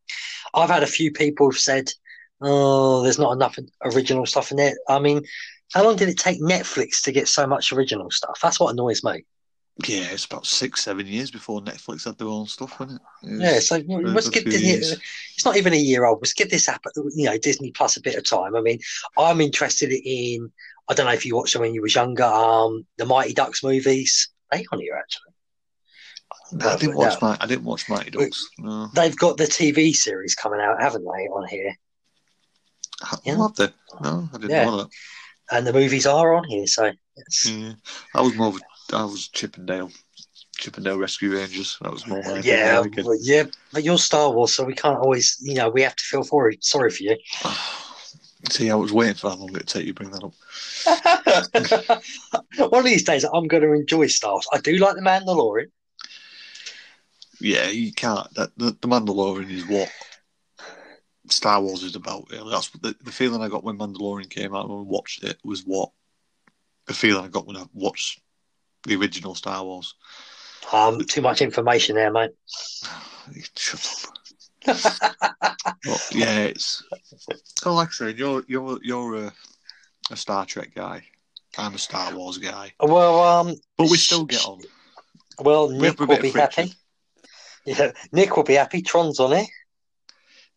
I've 0.55 0.71
had 0.71 0.83
a 0.83 0.87
few 0.87 1.11
people 1.13 1.51
have 1.51 1.59
said, 1.59 1.91
"Oh, 2.41 3.03
there's 3.03 3.19
not 3.19 3.33
enough 3.33 3.59
original 3.85 4.27
stuff 4.27 4.51
in 4.51 4.59
there." 4.59 4.75
I 4.89 4.99
mean, 4.99 5.23
how 5.73 5.85
long 5.85 5.97
did 5.97 6.09
it 6.09 6.19
take 6.19 6.41
Netflix 6.41 7.03
to 7.05 7.13
get 7.13 7.27
so 7.29 7.47
much 7.47 7.73
original 7.73 8.11
stuff? 8.11 8.39
That's 8.43 8.61
what 8.61 8.73
annoys 8.73 9.03
me. 9.03 9.25
Yeah, 9.89 10.05
it's 10.13 10.27
about 10.27 10.45
six, 10.47 10.83
seven 10.83 11.07
years 11.07 11.31
before 11.31 11.63
Netflix 11.63 12.05
had 12.05 12.19
their 12.19 12.29
own 12.29 12.47
stuff, 12.47 12.79
wasn't 12.79 13.01
it? 13.01 13.27
It 13.27 13.31
was- 13.33 13.41
Yeah, 13.41 13.59
so 13.61 13.77
you 13.77 14.07
a- 14.07 14.13
must 14.13 14.29
a 14.29 14.31
give 14.31 14.45
Disney. 14.45 14.69
years. 14.69 14.93
It's 15.35 15.47
not 15.47 15.57
even 15.57 15.73
a 15.73 15.77
year 15.77 16.05
old. 16.05 16.19
Let's 16.21 16.35
give 16.35 16.51
this 16.51 16.69
app, 16.69 16.85
you 16.95 17.25
know, 17.25 17.39
Disney 17.39 17.71
Plus 17.71 17.97
a 17.97 18.03
bit 18.03 18.17
of 18.17 18.25
time. 18.29 18.55
I 18.55 18.61
mean, 18.61 18.79
I'm 19.17 19.41
interested 19.41 19.91
in. 19.91 20.53
I 20.89 20.95
don't 20.95 21.07
know 21.07 21.13
if 21.13 21.25
you 21.25 21.37
watched 21.37 21.53
them 21.55 21.63
when 21.63 21.75
you 21.75 21.83
was 21.83 21.95
younger. 21.95 22.25
Um, 22.25 22.87
the 22.99 23.07
Mighty 23.07 23.35
Ducks 23.35 23.63
movies. 23.63 24.29
They 24.51 24.65
on 24.73 24.81
here 24.81 24.97
actually. 24.99 25.33
No, 26.53 26.69
I 26.71 26.77
didn't 26.77 26.97
watch 26.97 27.21
my. 27.23 27.37
I 27.41 27.47
didn't 27.47 27.65
watch 27.65 27.89
Mighty 27.89 28.11
Ducks. 28.11 28.49
No, 28.59 28.89
They've 28.95 29.17
got 29.17 29.37
the 29.39 29.45
TV 29.45 29.93
series 29.95 30.35
coming 30.35 30.61
out, 30.61 30.83
haven't 30.83 31.05
they, 31.05 31.09
on 31.29 31.49
here? 31.49 31.75
I 33.03 33.17
Yeah. 33.25 33.37
loved 33.37 33.61
it. 33.61 33.73
No, 34.01 34.29
I 34.33 34.37
didn't 34.39 34.51
Yeah. 34.51 34.65
know 34.67 34.77
that. 34.79 34.89
And 35.51 35.67
the 35.67 35.73
movies 35.73 36.07
are 36.07 36.35
on 36.35 36.45
here, 36.45 36.67
so 36.67 36.93
it's, 37.17 37.47
Yeah, 37.47 37.75
I 38.15 38.21
was 38.23 38.35
more. 38.35 38.49
Of 38.49 38.57
a, 38.57 38.97
I 38.97 39.05
was 39.05 39.29
Chip 39.29 39.59
'n 39.59 39.67
Dale, 39.67 39.91
Chippendale 40.59 40.99
Rescue 40.99 41.33
Rangers. 41.37 41.79
That 41.81 41.93
was 41.93 42.07
more 42.07 42.23
thing, 42.23 42.43
yeah, 42.45 42.83
yeah. 43.21 43.45
But 43.73 43.85
you're 43.85 43.99
Star 43.99 44.31
Wars, 44.31 44.55
so 44.55 44.65
we 44.65 44.75
can't 44.75 44.99
always, 44.99 45.37
you 45.41 45.55
know, 45.55 45.69
we 45.71 45.83
have 45.83 45.97
to 45.97 46.05
feel 46.05 46.23
for 46.23 46.53
sorry 46.61 46.91
for 46.91 47.03
you. 47.03 47.17
See, 48.51 48.71
I 48.71 48.75
was 48.75 48.93
waiting 48.93 49.15
for 49.15 49.31
how 49.31 49.37
long 49.37 49.51
it'd 49.51 49.69
take 49.69 49.87
you 49.87 49.93
to 49.93 50.03
bring 50.03 50.11
that 50.11 50.25
up. 50.25 50.35
One 52.71 52.81
of 52.81 52.85
these 52.85 53.05
days, 53.05 53.25
I'm 53.25 53.47
going 53.47 53.63
to 53.63 53.73
enjoy 53.73 54.09
Star 54.09 54.33
Wars. 54.33 54.49
I 54.53 54.59
do 54.59 54.77
like 54.79 54.97
the 54.97 55.01
Mandalorian. 55.01 55.71
Yeah, 57.41 57.69
you 57.69 57.93
can't. 57.93 58.33
That 58.35 58.51
the, 58.57 58.77
the 58.81 58.89
Mandalorian 58.89 59.51
is 59.51 59.67
what 59.67 59.91
Star 61.29 61.61
Wars 61.61 61.83
is 61.83 61.97
about. 61.97 62.31
Really, 62.31 62.51
that's 62.51 62.71
the, 62.71 62.97
the 63.03 63.13
feeling 63.13 63.43
I 63.43 63.49
got 63.49 63.65
when 63.65 63.79
Mandalorian 63.79 64.29
came 64.29 64.55
out 64.55 64.69
when 64.69 64.79
I 64.79 64.83
watched 64.83 65.23
it 65.25 65.39
was 65.45 65.63
what 65.63 65.91
the 66.87 66.95
feeling 66.95 67.25
I 67.25 67.29
got 67.29 67.47
when 67.47 67.57
I 67.57 67.65
watched 67.73 68.21
the 68.85 68.97
original 68.97 69.35
Star 69.35 69.63
Wars. 69.65 69.95
Um, 70.73 71.01
too 71.05 71.21
much 71.21 71.43
information 71.43 71.97
there, 71.97 72.13
mate. 72.13 72.31
Shut 73.57 74.09
up. 74.09 74.22
But, 74.65 76.09
yeah, 76.13 76.39
it's. 76.41 76.83
Oh, 77.65 77.75
like 77.75 77.89
I 77.89 77.93
said, 77.93 78.19
you're 78.19 78.43
you're 78.49 78.79
you're 78.83 79.27
a, 79.27 79.33
a 80.11 80.17
Star 80.17 80.45
Trek 80.47 80.75
guy. 80.75 81.05
I'm 81.59 81.75
a 81.75 81.79
Star 81.79 82.15
Wars 82.15 82.39
guy, 82.39 82.73
Well, 82.81 83.21
um, 83.23 83.55
but 83.77 83.91
we 83.91 83.99
still 83.99 84.25
get 84.25 84.45
on. 84.47 84.61
well, 85.41 85.69
Nick 85.69 85.99
have 85.99 86.09
will 86.09 86.19
be 86.19 86.31
friction. 86.31 86.69
happy. 86.69 86.75
Yeah, 87.67 87.93
Nick 88.11 88.37
will 88.37 88.43
be 88.45 88.55
happy. 88.55 88.81
Tron's 88.83 89.21
on 89.21 89.35
it. 89.35 89.49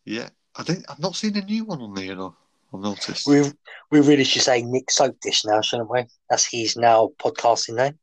Yeah, 0.05 0.29
I 0.55 0.63
think 0.63 0.85
I've 0.89 0.99
not 0.99 1.15
seen 1.15 1.35
a 1.37 1.41
new 1.41 1.65
one 1.65 1.81
on 1.81 1.93
there. 1.93 2.15
though. 2.15 2.35
I've 2.73 2.79
noticed. 2.81 3.27
We 3.27 3.43
we 3.91 3.99
really 4.01 4.23
should 4.23 4.41
say 4.41 4.61
Nick 4.63 4.89
Soap 4.89 5.19
Dish 5.21 5.45
now, 5.45 5.61
shouldn't 5.61 5.89
we? 5.89 6.05
That's 6.29 6.45
his 6.45 6.77
now 6.77 7.09
podcasting 7.19 7.75
name. 7.75 7.99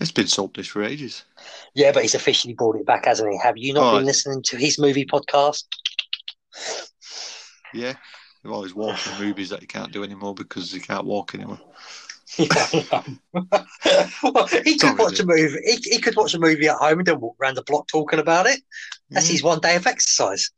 It's 0.00 0.12
been 0.12 0.26
dish 0.52 0.70
for 0.70 0.82
ages. 0.82 1.24
Yeah, 1.74 1.92
but 1.92 2.02
he's 2.02 2.14
officially 2.14 2.54
brought 2.54 2.76
it 2.76 2.86
back, 2.86 3.06
hasn't 3.06 3.32
he? 3.32 3.38
Have 3.38 3.56
you 3.56 3.72
not 3.72 3.94
Oh, 3.94 3.96
been 3.98 4.06
listening 4.06 4.42
to 4.44 4.56
his 4.56 4.78
movie 4.78 5.04
podcast? 5.04 5.64
Yeah, 7.74 7.94
well, 8.44 8.62
he's 8.62 8.74
watching 8.74 9.18
movies 9.18 9.50
that 9.50 9.60
he 9.60 9.66
can't 9.66 9.92
do 9.92 10.04
anymore 10.04 10.34
because 10.34 10.72
he 10.72 10.80
can't 10.80 11.04
walk 11.04 11.34
anymore. 11.34 11.58
Yeah. 12.38 13.02
well, 14.22 14.46
he 14.46 14.76
could 14.76 14.80
Sorry, 14.80 14.94
watch 14.98 15.10
dude. 15.16 15.20
a 15.20 15.26
movie. 15.26 15.58
He, 15.64 15.76
he 15.94 15.98
could 16.00 16.14
watch 16.14 16.34
a 16.34 16.38
movie 16.38 16.68
at 16.68 16.76
home 16.76 16.98
and 16.98 17.06
then 17.06 17.20
walk 17.20 17.36
around 17.40 17.56
the 17.56 17.62
block 17.64 17.88
talking 17.88 18.18
about 18.20 18.46
it. 18.46 18.60
That's 19.10 19.26
Yeah. 19.26 19.32
his 19.32 19.42
one 19.42 19.60
day 19.60 19.76
of 19.76 19.86
exercise. 19.86 20.50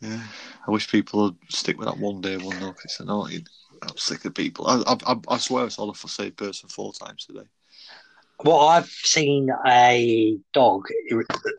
Yeah, 0.00 0.22
I 0.66 0.70
wish 0.70 0.90
people 0.90 1.22
would 1.24 1.36
stick 1.50 1.76
with 1.78 1.86
that 1.88 1.98
one 1.98 2.20
day, 2.20 2.36
one. 2.36 2.58
'cause 2.60 2.76
It's 2.84 3.00
annoying. 3.00 3.46
I'm 3.82 3.96
sick 3.96 4.24
of 4.24 4.34
people. 4.34 4.66
I, 4.66 4.82
I, 4.86 5.12
I- 5.12 5.34
I 5.34 5.38
swear 5.38 5.64
I 5.66 5.68
saw 5.68 5.90
the 5.92 6.08
same 6.08 6.32
person 6.32 6.68
four 6.68 6.92
times 6.92 7.26
today. 7.26 7.48
Well, 8.44 8.60
I've 8.60 8.88
seen 8.88 9.50
a 9.66 10.36
dog 10.52 10.88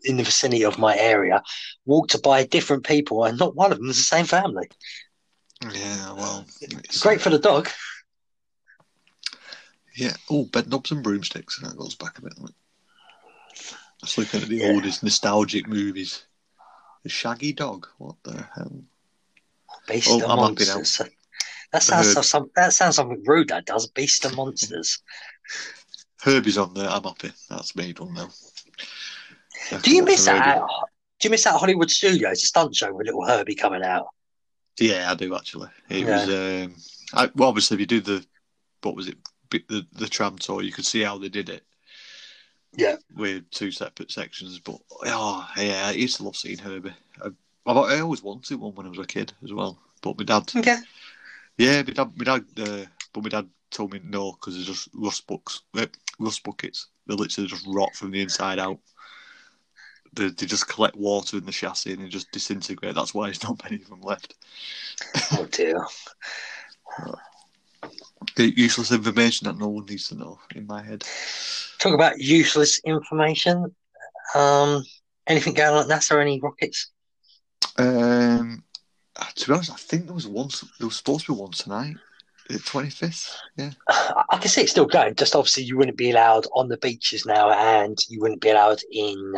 in 0.03 0.17
the 0.17 0.23
vicinity 0.23 0.63
of 0.65 0.77
my 0.77 0.97
area 0.97 1.41
walked 1.85 2.21
by 2.21 2.43
different 2.45 2.85
people, 2.85 3.23
and 3.23 3.39
not 3.39 3.55
one 3.55 3.71
of 3.71 3.77
them 3.77 3.89
is 3.89 3.97
the 3.97 4.03
same 4.03 4.25
family. 4.25 4.69
Yeah, 5.61 6.11
well, 6.13 6.45
it's 6.59 6.99
Great 7.01 7.21
for 7.21 7.29
the 7.29 7.39
dog. 7.39 7.69
Yeah. 9.95 10.13
Oh, 10.29 10.45
Bedknobs 10.45 10.91
and 10.91 11.03
Broomsticks. 11.03 11.59
That 11.59 11.77
goes 11.77 11.95
back 11.95 12.17
a 12.17 12.21
bit. 12.23 12.33
doesn't? 12.35 12.55
Just 14.01 14.17
looking 14.17 14.41
at 14.41 14.49
the 14.49 14.57
Yeah. 14.57 14.71
oldest 14.73 15.03
nostalgic 15.03 15.67
movies. 15.67 16.25
The 17.03 17.09
Shaggy 17.09 17.53
Dog. 17.53 17.87
What 17.97 18.15
the 18.23 18.47
hell? 18.55 18.83
Beast 19.87 20.09
Oh, 20.09 20.15
and 20.15 20.23
I'm 20.23 20.29
happy 20.39 20.65
now. 20.65 20.75
monsters. 20.75 21.01
That 21.71 21.83
sounds 21.83 22.27
some, 22.27 22.51
that 22.55 22.73
sounds 22.73 22.95
something 22.97 23.23
rude. 23.25 23.49
That 23.49 23.65
does. 23.65 23.87
Beast 23.87 24.25
and 24.25 24.35
monsters. 24.35 24.99
Herbie's 26.23 26.57
on 26.57 26.73
there. 26.73 26.89
I'm 26.89 27.03
happy. 27.03 27.31
That's 27.49 27.75
made 27.75 27.99
one 27.99 28.13
now. 28.13 28.29
Do 29.81 29.95
you 29.95 30.03
miss 30.05 30.25
that? 30.25 30.55
Do 31.19 31.27
you 31.27 31.29
miss 31.29 31.43
that 31.43 31.59
Hollywood 31.59 31.89
Studios, 31.89 32.43
a 32.43 32.47
stunt 32.47 32.75
show 32.75 32.93
with 32.93 33.07
little 33.07 33.25
Herbie 33.25 33.55
coming 33.55 33.83
out? 33.83 34.07
Yeah, 34.79 35.11
I 35.11 35.15
do 35.15 35.35
actually. 35.35 35.69
It 35.89 36.05
Yeah. 36.05 36.25
was. 36.25 36.29
Um, 36.29 36.75
I, 37.13 37.29
well, 37.35 37.49
obviously, 37.49 37.75
if 37.75 37.79
you 37.81 37.85
do 37.85 38.01
the 38.01 38.25
what 38.81 38.95
was 38.95 39.07
it, 39.07 39.17
the 39.49 39.85
the 39.93 40.07
tram 40.07 40.37
tour, 40.37 40.61
you 40.61 40.71
could 40.71 40.85
see 40.85 41.01
how 41.01 41.17
they 41.17 41.29
did 41.29 41.49
it. 41.49 41.63
Yeah. 42.75 42.95
with 43.15 43.49
two 43.51 43.71
separate 43.71 44.11
sections. 44.11 44.59
But 44.59 44.79
oh, 45.05 45.47
yeah, 45.57 45.87
I 45.87 45.91
used 45.91 46.17
to 46.17 46.23
love 46.23 46.35
seeing 46.35 46.57
Herbie. 46.57 46.93
I, 47.23 47.27
I, 47.65 47.73
I 47.73 47.99
always 47.99 48.23
wanted 48.23 48.59
one 48.59 48.73
when 48.73 48.87
I 48.87 48.89
was 48.89 48.99
a 48.99 49.05
kid 49.05 49.33
as 49.43 49.53
well. 49.53 49.77
But 50.01 50.17
my 50.17 50.23
dad, 50.23 50.51
Okay. 50.55 50.77
yeah, 51.57 51.83
my 51.83 51.93
dad, 51.93 52.11
my 52.17 52.23
dad, 52.25 52.45
uh, 52.57 52.85
but 53.13 53.23
my 53.23 53.29
dad 53.29 53.47
told 53.69 53.93
me 53.93 54.01
no 54.03 54.31
because 54.31 54.55
they're 54.55 54.65
just 54.65 54.89
rust 54.93 55.23
uh, 55.29 55.85
rust 56.19 56.43
buckets. 56.43 56.87
They 57.07 57.15
literally 57.15 57.47
just 57.47 57.65
rot 57.67 57.93
from 57.95 58.11
the 58.11 58.21
inside 58.21 58.59
out. 58.59 58.79
They, 60.13 60.29
they 60.29 60.45
just 60.45 60.67
collect 60.67 60.95
water 60.95 61.37
in 61.37 61.45
the 61.45 61.51
chassis 61.51 61.93
and 61.93 62.03
they 62.03 62.07
just 62.07 62.31
disintegrate. 62.31 62.95
That's 62.95 63.13
why 63.13 63.27
there's 63.27 63.43
not 63.43 63.63
many 63.63 63.81
of 63.81 63.89
them 63.89 64.01
left. 64.01 64.35
Oh 65.31 65.47
dear. 65.51 65.85
Useless 68.37 68.91
information 68.91 69.45
that 69.47 69.57
no 69.57 69.67
one 69.67 69.85
needs 69.85 70.07
to 70.09 70.15
know 70.15 70.39
in 70.55 70.67
my 70.67 70.83
head. 70.83 71.03
Talk 71.79 71.93
about 71.93 72.19
useless 72.19 72.79
information. 72.85 73.75
Um, 74.35 74.83
anything 75.27 75.53
going 75.53 75.75
on 75.75 75.91
at 75.91 75.97
NASA? 75.99 76.21
Any 76.21 76.39
rockets? 76.39 76.91
Um, 77.77 78.63
to 79.35 79.47
be 79.47 79.53
honest, 79.53 79.71
I 79.71 79.75
think 79.75 80.05
there 80.05 80.13
was 80.13 80.27
one. 80.27 80.49
There 80.79 80.87
was 80.87 80.95
supposed 80.95 81.25
to 81.25 81.33
be 81.33 81.39
one 81.39 81.51
tonight, 81.51 81.95
the 82.49 82.59
twenty 82.59 82.89
fifth. 82.89 83.37
Yeah, 83.57 83.71
I 83.87 84.37
can 84.39 84.49
see 84.49 84.61
it 84.61 84.69
still 84.69 84.85
going. 84.85 85.15
Just 85.15 85.35
obviously, 85.35 85.63
you 85.63 85.77
wouldn't 85.77 85.97
be 85.97 86.11
allowed 86.11 86.45
on 86.53 86.69
the 86.69 86.77
beaches 86.77 87.25
now, 87.25 87.51
and 87.51 87.97
you 88.09 88.19
wouldn't 88.21 88.41
be 88.41 88.49
allowed 88.49 88.81
in 88.91 89.35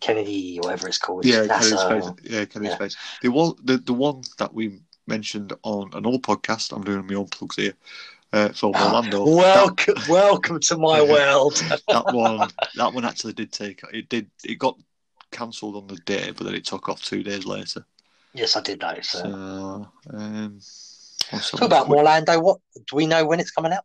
Kennedy, 0.00 0.58
or 0.58 0.64
whatever 0.64 0.88
it's 0.88 0.98
called. 0.98 1.24
yeah, 1.24 1.46
NASA. 1.46 1.58
Kennedy 1.58 1.76
Space. 1.76 2.32
Yeah, 2.32 2.44
Kennedy's 2.46 2.72
Yeah. 2.72 2.78
face. 2.78 2.96
The 3.22 3.28
one, 3.30 3.54
the 3.62 3.78
the 3.78 3.92
one 3.94 4.22
that 4.38 4.52
we 4.54 4.80
mentioned 5.06 5.52
on 5.62 5.90
an 5.94 6.06
old 6.06 6.22
podcast. 6.22 6.72
I'm 6.74 6.84
doing 6.84 7.06
my 7.06 7.14
own 7.14 7.28
plugs 7.28 7.56
here. 7.56 7.74
Uh, 8.32 8.50
from 8.50 8.70
Orlando. 8.76 9.24
Welcome, 9.24 9.96
welcome 10.08 10.60
to 10.60 10.76
my 10.76 11.02
world. 11.02 11.54
that 11.88 12.12
one 12.12 12.48
that 12.76 12.92
one 12.92 13.04
actually 13.04 13.32
did 13.32 13.50
take 13.50 13.82
it 13.92 14.08
did 14.08 14.30
it 14.44 14.56
got 14.56 14.78
cancelled 15.32 15.74
on 15.76 15.86
the 15.88 15.96
day 15.96 16.30
but 16.30 16.44
then 16.44 16.54
it 16.54 16.64
took 16.64 16.88
off 16.88 17.02
two 17.02 17.22
days 17.22 17.44
later 17.46 17.84
yes, 18.34 18.56
I 18.56 18.60
did 18.60 18.80
notice. 18.80 19.10
so 19.10 19.20
Uh, 19.20 20.16
um 20.16 20.60
what's 21.30 21.50
talk 21.50 21.62
about 21.62 21.88
Orlando. 21.88 22.40
What 22.40 22.58
do 22.74 22.96
we 22.96 23.06
know 23.06 23.24
when 23.26 23.40
it's 23.40 23.50
coming 23.50 23.72
out? 23.72 23.84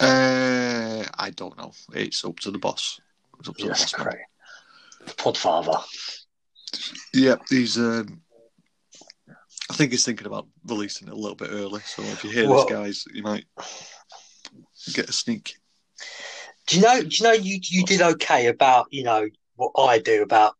uh 0.00 1.04
i 1.18 1.30
don't 1.30 1.56
know 1.58 1.72
it's 1.92 2.24
up 2.24 2.38
to 2.38 2.52
the 2.52 2.58
boss 2.58 3.00
it's 3.40 3.48
up 3.48 3.56
to 3.56 3.64
Yes, 3.66 3.90
the 3.90 3.98
boss 3.98 4.04
correct. 4.04 4.30
Podfather. 5.16 5.82
yeah 7.12 7.34
he's 7.50 7.76
um 7.78 8.20
i 9.70 9.74
think 9.74 9.90
he's 9.90 10.04
thinking 10.04 10.28
about 10.28 10.46
releasing 10.66 11.08
it 11.08 11.14
a 11.14 11.16
little 11.16 11.34
bit 11.34 11.50
early 11.50 11.80
so 11.80 12.02
if 12.04 12.22
you 12.22 12.30
hear 12.30 12.48
Well- 12.48 12.64
this 12.66 12.72
guys 12.72 13.04
you 13.12 13.24
might 13.24 13.44
get 14.94 15.08
a 15.08 15.12
sneak 15.12 15.54
Do 16.68 16.76
you 16.76 16.82
know? 16.82 17.00
Do 17.02 17.08
you 17.10 17.22
know 17.24 17.32
you 17.32 17.58
you 17.64 17.84
did 17.84 18.00
okay 18.00 18.46
about 18.46 18.86
you 18.90 19.02
know 19.02 19.26
what 19.56 19.72
I 19.76 19.98
do 19.98 20.22
about 20.22 20.54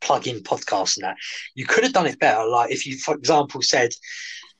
plug-in 0.00 0.40
podcasts 0.40 0.96
and 0.96 1.04
that. 1.04 1.16
You 1.54 1.66
could 1.66 1.84
have 1.84 1.92
done 1.92 2.06
it 2.06 2.18
better. 2.18 2.44
Like 2.48 2.72
if 2.72 2.86
you, 2.86 2.96
for 2.96 3.14
example, 3.14 3.60
said 3.62 3.90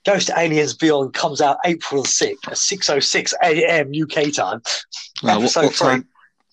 Ghost 0.06 0.30
Aliens 0.36 0.74
Beyond 0.74 1.12
comes 1.12 1.40
out 1.40 1.58
April 1.64 2.04
sixth 2.04 2.48
at 2.48 2.58
six 2.58 2.88
oh 2.88 3.00
six 3.00 3.34
a.m. 3.42 3.92
UK 3.94 4.32
time. 4.32 4.62
Right, 5.22 5.36
what, 5.36 5.54
what 5.54 5.74
time 5.74 6.08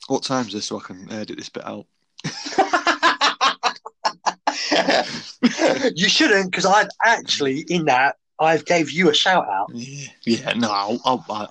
what 0.08 0.24
time's 0.24 0.54
this 0.54 0.68
so 0.68 0.80
i 0.80 0.82
can 0.82 1.12
edit 1.12 1.38
this 1.38 1.50
bit 1.50 1.66
out 1.66 1.86
you 5.96 6.10
shouldn't, 6.10 6.52
because 6.52 6.66
I've 6.66 6.90
actually 7.04 7.62
in 7.70 7.86
that 7.86 8.18
I've 8.40 8.66
gave 8.66 8.92
you 8.92 9.10
a 9.10 9.14
shout 9.14 9.48
out. 9.50 9.70
Yeah, 9.74 10.08
yeah, 10.24 10.54
no, 10.54 10.72
I'll, 10.72 11.02
I'll, 11.06 11.26
I, 11.30 11.48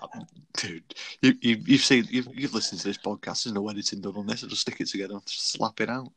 dude, 0.57 0.85
you, 1.21 1.35
you, 1.41 1.63
you've 1.67 1.81
seen, 1.81 2.07
you've, 2.11 2.29
you've 2.33 2.55
listened 2.55 2.81
to 2.83 2.87
this 2.87 2.99
podcast. 2.99 3.45
There's 3.45 3.55
no 3.55 3.69
editing 3.69 4.01
done 4.01 4.17
on 4.17 4.27
this. 4.27 4.45
I'll 4.45 4.49
just 4.49 4.63
stick 4.63 4.81
it 4.81 4.87
together 4.87 5.15
and 5.15 5.23
slap 5.27 5.81
it 5.81 5.91
out 5.91 6.13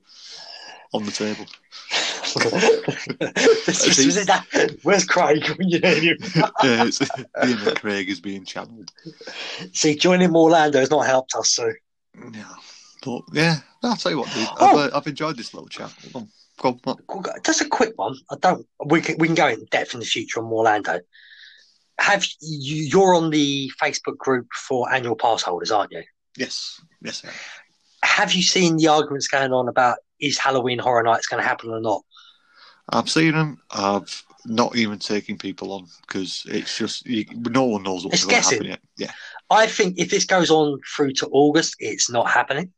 on 0.94 1.06
the 1.06 1.12
table. 1.12 1.46
Where's 4.84 5.06
Craig 5.06 5.48
when 5.58 5.70
you 5.70 5.80
need 5.80 6.04
him? 6.04 6.18
yeah, 6.64 6.86
it's, 6.86 7.02
Ian 7.02 7.58
McCraig 7.60 8.08
is 8.08 8.20
being 8.20 8.46
channeled. 8.46 8.92
See, 9.74 9.96
joining 9.96 10.36
Orlando 10.36 10.80
has 10.80 10.90
not 10.90 11.06
helped 11.06 11.36
us. 11.36 11.54
So 11.54 11.72
Yeah, 12.34 12.44
but 13.04 13.22
yeah, 13.34 13.58
I'll 13.84 13.96
tell 13.96 14.12
you 14.12 14.20
what, 14.20 14.32
dude, 14.34 14.48
I've, 14.48 14.58
Oh. 14.60 14.80
uh, 14.80 14.90
I've 14.94 15.08
enjoyed 15.08 15.38
this 15.38 15.54
little 15.54 15.70
chat. 15.70 15.94
Go 16.14 16.20
on, 16.20 16.30
go 16.60 16.70
on, 16.70 16.80
what? 16.84 17.44
just 17.44 17.62
a 17.62 17.68
quick 17.70 17.94
one. 17.98 18.16
I 18.32 18.36
don't. 18.42 18.66
We 18.86 19.02
can 19.02 19.18
we 19.18 19.28
can 19.28 19.36
go 19.36 19.48
in 19.48 19.66
depth 19.72 19.94
in 19.94 20.00
the 20.00 20.06
future 20.06 20.40
on 20.40 20.52
Orlando. 20.52 21.00
Have 22.00 22.26
you? 22.42 22.84
You're 22.84 23.14
on 23.16 23.30
the 23.30 23.72
Facebook 23.82 24.18
group 24.18 24.48
for 24.68 24.92
annual 24.92 25.16
pass 25.16 25.42
holders, 25.42 25.72
aren't 25.72 25.92
you? 25.92 26.04
Yes, 26.38 26.80
yes. 27.02 27.24
Have 28.04 28.34
you 28.34 28.42
seen 28.42 28.78
the 28.78 28.88
arguments 28.88 29.28
going 29.28 29.52
on 29.52 29.68
about 29.68 29.98
is 30.22 30.38
Halloween 30.38 30.80
Horror 30.80 31.04
Nights 31.04 31.28
going 31.28 31.42
to 31.42 31.48
happen 31.48 31.70
or 31.70 31.82
not? 31.82 32.02
I've 32.92 33.10
seen 33.10 33.34
them. 33.34 33.62
I've 33.72 34.24
not 34.46 34.76
even 34.76 35.00
taken 35.00 35.38
people 35.38 35.74
on 35.74 35.88
because 36.02 36.46
it's 36.50 36.78
just 36.78 37.06
you, 37.06 37.26
no 37.34 37.66
one 37.66 37.84
knows 37.84 38.06
what's 38.06 38.26
going 38.26 38.42
to 38.42 38.50
happen 38.50 38.68
yet. 38.68 38.80
Yeah, 38.98 39.12
I 39.50 39.68
think 39.68 40.00
if 40.00 40.10
this 40.10 40.26
goes 40.26 40.50
on 40.50 40.80
through 40.96 41.14
to 41.14 41.28
August, 41.28 41.76
it's 41.80 42.10
not 42.10 42.30
happening. 42.30 42.72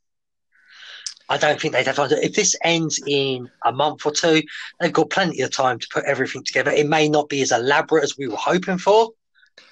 I 1.29 1.37
don't 1.37 1.61
think 1.61 1.73
they'd 1.73 1.85
have 1.87 1.95
time 1.95 2.09
to. 2.09 2.25
If 2.25 2.35
this 2.35 2.55
ends 2.63 3.01
in 3.07 3.49
a 3.63 3.71
month 3.71 4.05
or 4.05 4.11
two, 4.11 4.41
they've 4.79 4.91
got 4.91 5.09
plenty 5.09 5.41
of 5.41 5.51
time 5.51 5.79
to 5.79 5.87
put 5.91 6.03
everything 6.03 6.43
together. 6.43 6.71
It 6.71 6.87
may 6.87 7.07
not 7.07 7.29
be 7.29 7.41
as 7.41 7.51
elaborate 7.51 8.03
as 8.03 8.17
we 8.17 8.27
were 8.27 8.35
hoping 8.35 8.77
for, 8.77 9.11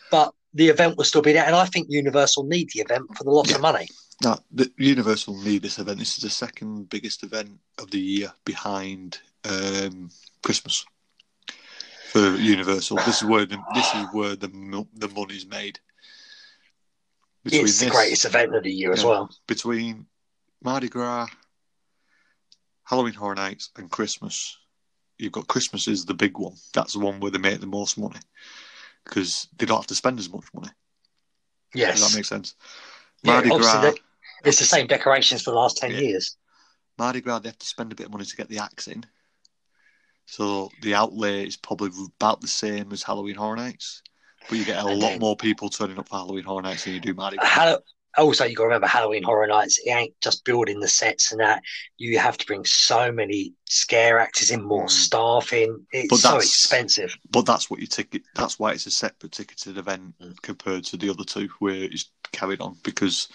but 0.09 0.33
the 0.53 0.69
event 0.69 0.97
will 0.97 1.03
still 1.03 1.21
be 1.21 1.33
there. 1.33 1.45
And 1.45 1.55
I 1.55 1.65
think 1.65 1.87
Universal 1.89 2.45
need 2.45 2.69
the 2.73 2.79
event 2.79 3.15
for 3.17 3.25
the 3.25 3.31
lots 3.31 3.53
of 3.53 3.59
money. 3.59 3.87
No, 4.23 4.37
the 4.51 4.71
Universal 4.77 5.37
need 5.43 5.61
this 5.61 5.79
event. 5.79 5.99
This 5.99 6.17
is 6.17 6.23
the 6.23 6.29
second 6.29 6.89
biggest 6.89 7.23
event 7.23 7.59
of 7.77 7.91
the 7.91 7.99
year 7.99 8.31
behind 8.45 9.19
um, 9.45 10.09
Christmas 10.43 10.85
for 12.11 12.35
Universal. 12.35 12.97
This 12.97 13.21
is 13.21 13.27
where 13.27 13.45
the, 13.45 13.57
this 13.73 13.93
is 13.95 14.07
where 14.13 14.35
the 14.35 14.47
the 14.93 15.09
money's 15.09 15.45
made. 15.45 15.79
Between 17.43 17.63
it's 17.65 17.79
the 17.79 17.85
this- 17.85 17.93
greatest 17.95 18.25
event 18.25 18.55
of 18.55 18.63
the 18.63 18.71
year 18.71 18.91
as 18.91 19.01
Yeah. 19.03 19.09
well. 19.09 19.29
between 19.47 20.07
Mardi 20.61 20.89
Gras, 20.89 21.27
Halloween 22.83 23.13
Horror 23.13 23.35
Nights, 23.35 23.69
and 23.77 23.89
Christmas. 23.89 24.57
You've 25.17 25.31
got 25.33 25.47
Christmas 25.47 25.87
is 25.87 26.05
the 26.05 26.13
big 26.13 26.37
one. 26.37 26.55
That's 26.73 26.93
the 26.93 26.99
one 26.99 27.19
where 27.19 27.31
they 27.31 27.37
make 27.39 27.59
the 27.59 27.67
most 27.67 27.97
money 27.97 28.19
because 29.03 29.47
they 29.57 29.65
don't 29.65 29.77
have 29.77 29.87
to 29.87 29.95
spend 29.95 30.17
as 30.19 30.29
much 30.29 30.45
money. 30.53 30.69
Does 31.73 31.79
Yes. 31.81 32.09
that 32.11 32.15
makes 32.17 32.29
sense? 32.29 32.55
Mardi 33.23 33.49
obviously 33.51 33.79
Gras, 33.81 33.93
It's 34.45 34.59
the 34.59 34.65
same 34.65 34.87
decorations 34.87 35.41
for 35.41 35.51
the 35.51 35.57
last 35.57 35.77
10 35.77 35.91
Yeah. 35.91 35.99
years. 35.99 36.37
Mardi 36.97 37.19
Gras, 37.21 37.39
they 37.39 37.49
have 37.49 37.57
to 37.59 37.65
spend 37.65 37.91
a 37.91 37.95
bit 37.95 38.05
of 38.05 38.11
money 38.13 38.23
to 38.25 38.35
get 38.35 38.47
the 38.49 38.59
acts 38.59 38.87
in. 38.87 39.05
So 40.29 40.69
the 40.83 40.93
outlay 40.93 41.47
is 41.47 41.57
probably 41.57 41.89
about 42.17 42.39
the 42.41 42.47
same 42.47 42.91
as 42.91 43.01
Halloween 43.01 43.33
Horror 43.35 43.55
Nights, 43.55 44.03
but 44.47 44.59
you 44.59 44.63
get 44.63 44.77
a 44.77 44.87
And 44.87 44.99
lot 44.99 45.09
then- 45.09 45.19
more 45.19 45.35
people 45.35 45.69
turning 45.69 45.97
up 45.97 46.07
for 46.07 46.17
Halloween 46.17 46.43
Horror 46.43 46.61
Nights 46.61 46.83
than 46.83 46.93
you 46.93 46.99
do 46.99 47.15
Mardi. 47.15 47.37
Hall- 47.41 47.79
also, 48.17 48.45
you 48.45 48.55
got 48.55 48.63
to 48.63 48.67
remember 48.67 48.85
Halloween 48.87 49.23
Horror 49.23 49.47
Nights. 49.47 49.79
It 49.83 49.89
ain't 49.89 50.13
just 50.21 50.43
building 50.45 50.79
the 50.81 50.87
sets 50.87 51.31
and 51.31 51.41
that. 51.41 51.63
You 51.97 52.19
have 52.19 52.37
to 52.37 52.45
bring 52.45 52.63
so 52.65 53.11
many 53.11 53.53
scare 53.69 54.19
actors 54.19 54.51
in, 54.51 54.61
more 54.61 54.85
Mm. 54.85 54.91
staff 54.91 55.51
in. 55.53 55.87
It's 55.91 56.09
But 56.09 56.17
so 56.19 56.37
expensive. 56.37 57.15
But 57.31 57.45
that's 57.47 57.69
what 57.71 57.79
you 57.79 57.87
ticket. 57.87 58.23
That's 58.35 58.59
why 58.59 58.73
it's 58.73 58.85
a 58.85 58.91
separate 58.91 59.31
ticketed 59.31 59.77
event 59.79 60.13
Mm. 60.21 60.39
compared 60.43 60.85
to 60.85 60.97
the 60.97 61.09
other 61.09 61.23
two, 61.23 61.49
where 61.59 61.83
it's 61.83 62.05
carried 62.31 62.61
on 62.61 62.77
because 62.83 63.29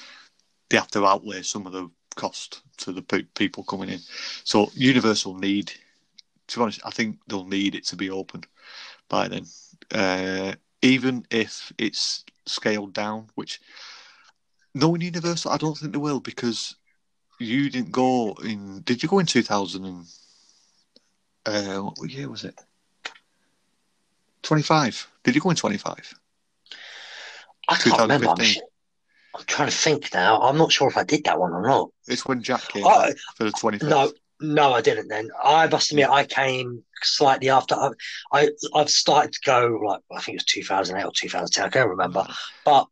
they 0.71 0.77
have 0.77 0.91
to 0.93 1.05
outlay 1.07 1.43
some 1.43 1.67
of 1.67 1.73
the 1.73 1.89
cost 2.15 2.63
to 2.79 2.93
the 2.93 3.03
pe- 3.03 3.23
people 3.35 3.65
coming 3.65 3.89
in. 3.89 4.01
So 4.45 4.71
Universal 4.75 5.37
need, 5.39 5.73
to 6.49 6.59
be 6.59 6.63
honest, 6.63 6.81
I 6.85 6.91
think 6.91 7.19
they'll 7.27 7.47
need 7.47 7.75
it 7.75 7.85
to 7.87 7.97
be 7.97 8.11
open 8.11 8.45
by 9.09 9.29
then, 9.29 9.47
uh, 9.93 10.55
even 10.83 11.27
if 11.31 11.73
it's 11.79 12.25
scaled 12.47 12.93
down. 12.93 13.29
Which 13.35 13.61
knowing 14.75 15.01
Universal, 15.01 15.53
I 15.53 15.57
don't 15.57 15.77
think 15.77 15.93
they 15.93 15.99
will 15.99 16.21
because 16.21 16.77
you 17.39 17.71
didn't 17.71 17.93
go 17.93 18.37
in. 18.45 18.83
Did 18.83 19.03
you 19.03 19.09
go 19.09 19.19
in 19.19 19.27
two 19.27 19.43
thousand 19.43 19.85
and? 19.85 20.07
Uh, 21.47 21.81
what 21.81 22.09
year 22.09 22.29
was 22.29 22.45
it? 22.45 22.59
25. 24.45 25.11
Did 25.25 25.35
you 25.35 25.41
go 25.41 25.51
in 25.51 25.57
25? 25.57 26.15
I 27.69 27.75
can't 27.77 28.01
remember. 28.01 28.29
I'm, 28.29 28.37
2015. 28.37 28.63
I'm 29.35 29.45
trying 29.47 29.69
to 29.69 29.77
think 29.77 30.15
now. 30.15 30.41
I'm 30.41 30.57
not 30.57 30.71
sure 30.71 30.89
if 30.89 30.97
I 30.97 31.03
did 31.05 31.25
that 31.25 31.41
one 31.41 31.53
or 31.53 31.63
not. 31.63 31.91
It's 32.07 32.25
when 32.27 32.43
Jack 32.43 32.69
came 32.69 32.85
back 32.85 33.17
for 33.35 33.45
the 33.45 33.51
25th. 33.51 33.89
No, 33.89 34.13
no, 34.53 34.73
I 34.73 34.81
didn't. 34.81 35.09
Then 35.09 35.31
I 35.43 35.67
must 35.67 35.91
admit, 35.91 36.09
I 36.09 36.25
came 36.25 36.83
slightly 37.03 37.51
after. 37.51 37.75
I, 37.75 37.91
I 38.33 38.51
I've 38.75 38.91
started 38.91 39.33
to 39.33 39.41
go 39.45 39.81
like 39.85 40.01
I 40.13 40.21
think 40.21 40.37
it 40.37 40.41
was 40.41 40.45
2008 40.47 41.05
or 41.05 41.13
2010. 41.15 41.65
I 41.65 41.69
can't 41.69 41.89
remember, 41.89 42.27
but 42.65 42.87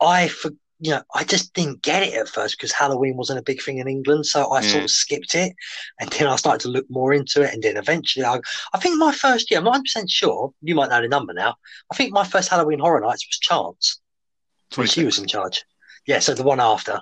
I 0.00 0.28
for 0.28 0.50
you 0.78 0.90
know 0.90 1.02
I 1.14 1.24
just 1.24 1.54
didn't 1.54 1.82
get 1.82 2.02
it 2.02 2.14
at 2.14 2.28
first 2.28 2.56
because 2.56 2.72
Halloween 2.72 3.16
wasn't 3.16 3.38
a 3.38 3.42
big 3.42 3.62
thing 3.62 3.78
in 3.78 3.88
England, 3.88 4.26
so 4.26 4.50
I 4.52 4.60
sort 4.60 4.84
of 4.84 4.90
skipped 4.90 5.34
it, 5.34 5.54
and 6.00 6.10
then 6.10 6.28
I 6.28 6.36
started 6.36 6.60
to 6.62 6.68
look 6.68 6.86
more 6.90 7.14
into 7.14 7.42
it, 7.42 7.54
and 7.54 7.62
then 7.62 7.76
eventually 7.76 8.24
I 8.24 8.40
I 8.72 8.78
think 8.78 8.98
my 8.98 9.12
first 9.12 9.50
year, 9.50 9.58
I'm 9.58 9.64
not 9.64 9.70
100 9.70 9.84
percent 9.84 10.10
sure. 10.10 10.52
You 10.62 10.74
might 10.74 10.90
know 10.90 11.00
the 11.00 11.08
number 11.08 11.32
now. 11.32 11.54
I 11.92 11.96
think 11.96 12.12
my 12.12 12.24
first 12.24 12.48
Halloween 12.48 12.78
Horror 12.78 13.00
Nights 13.00 13.26
was 13.26 13.38
Chance 13.38 14.00
when 14.74 14.86
she 14.86 15.04
was 15.04 15.18
in 15.18 15.26
charge. 15.26 15.64
Yeah, 16.06 16.20
so 16.20 16.34
the 16.34 16.42
one 16.42 16.60
after. 16.60 17.00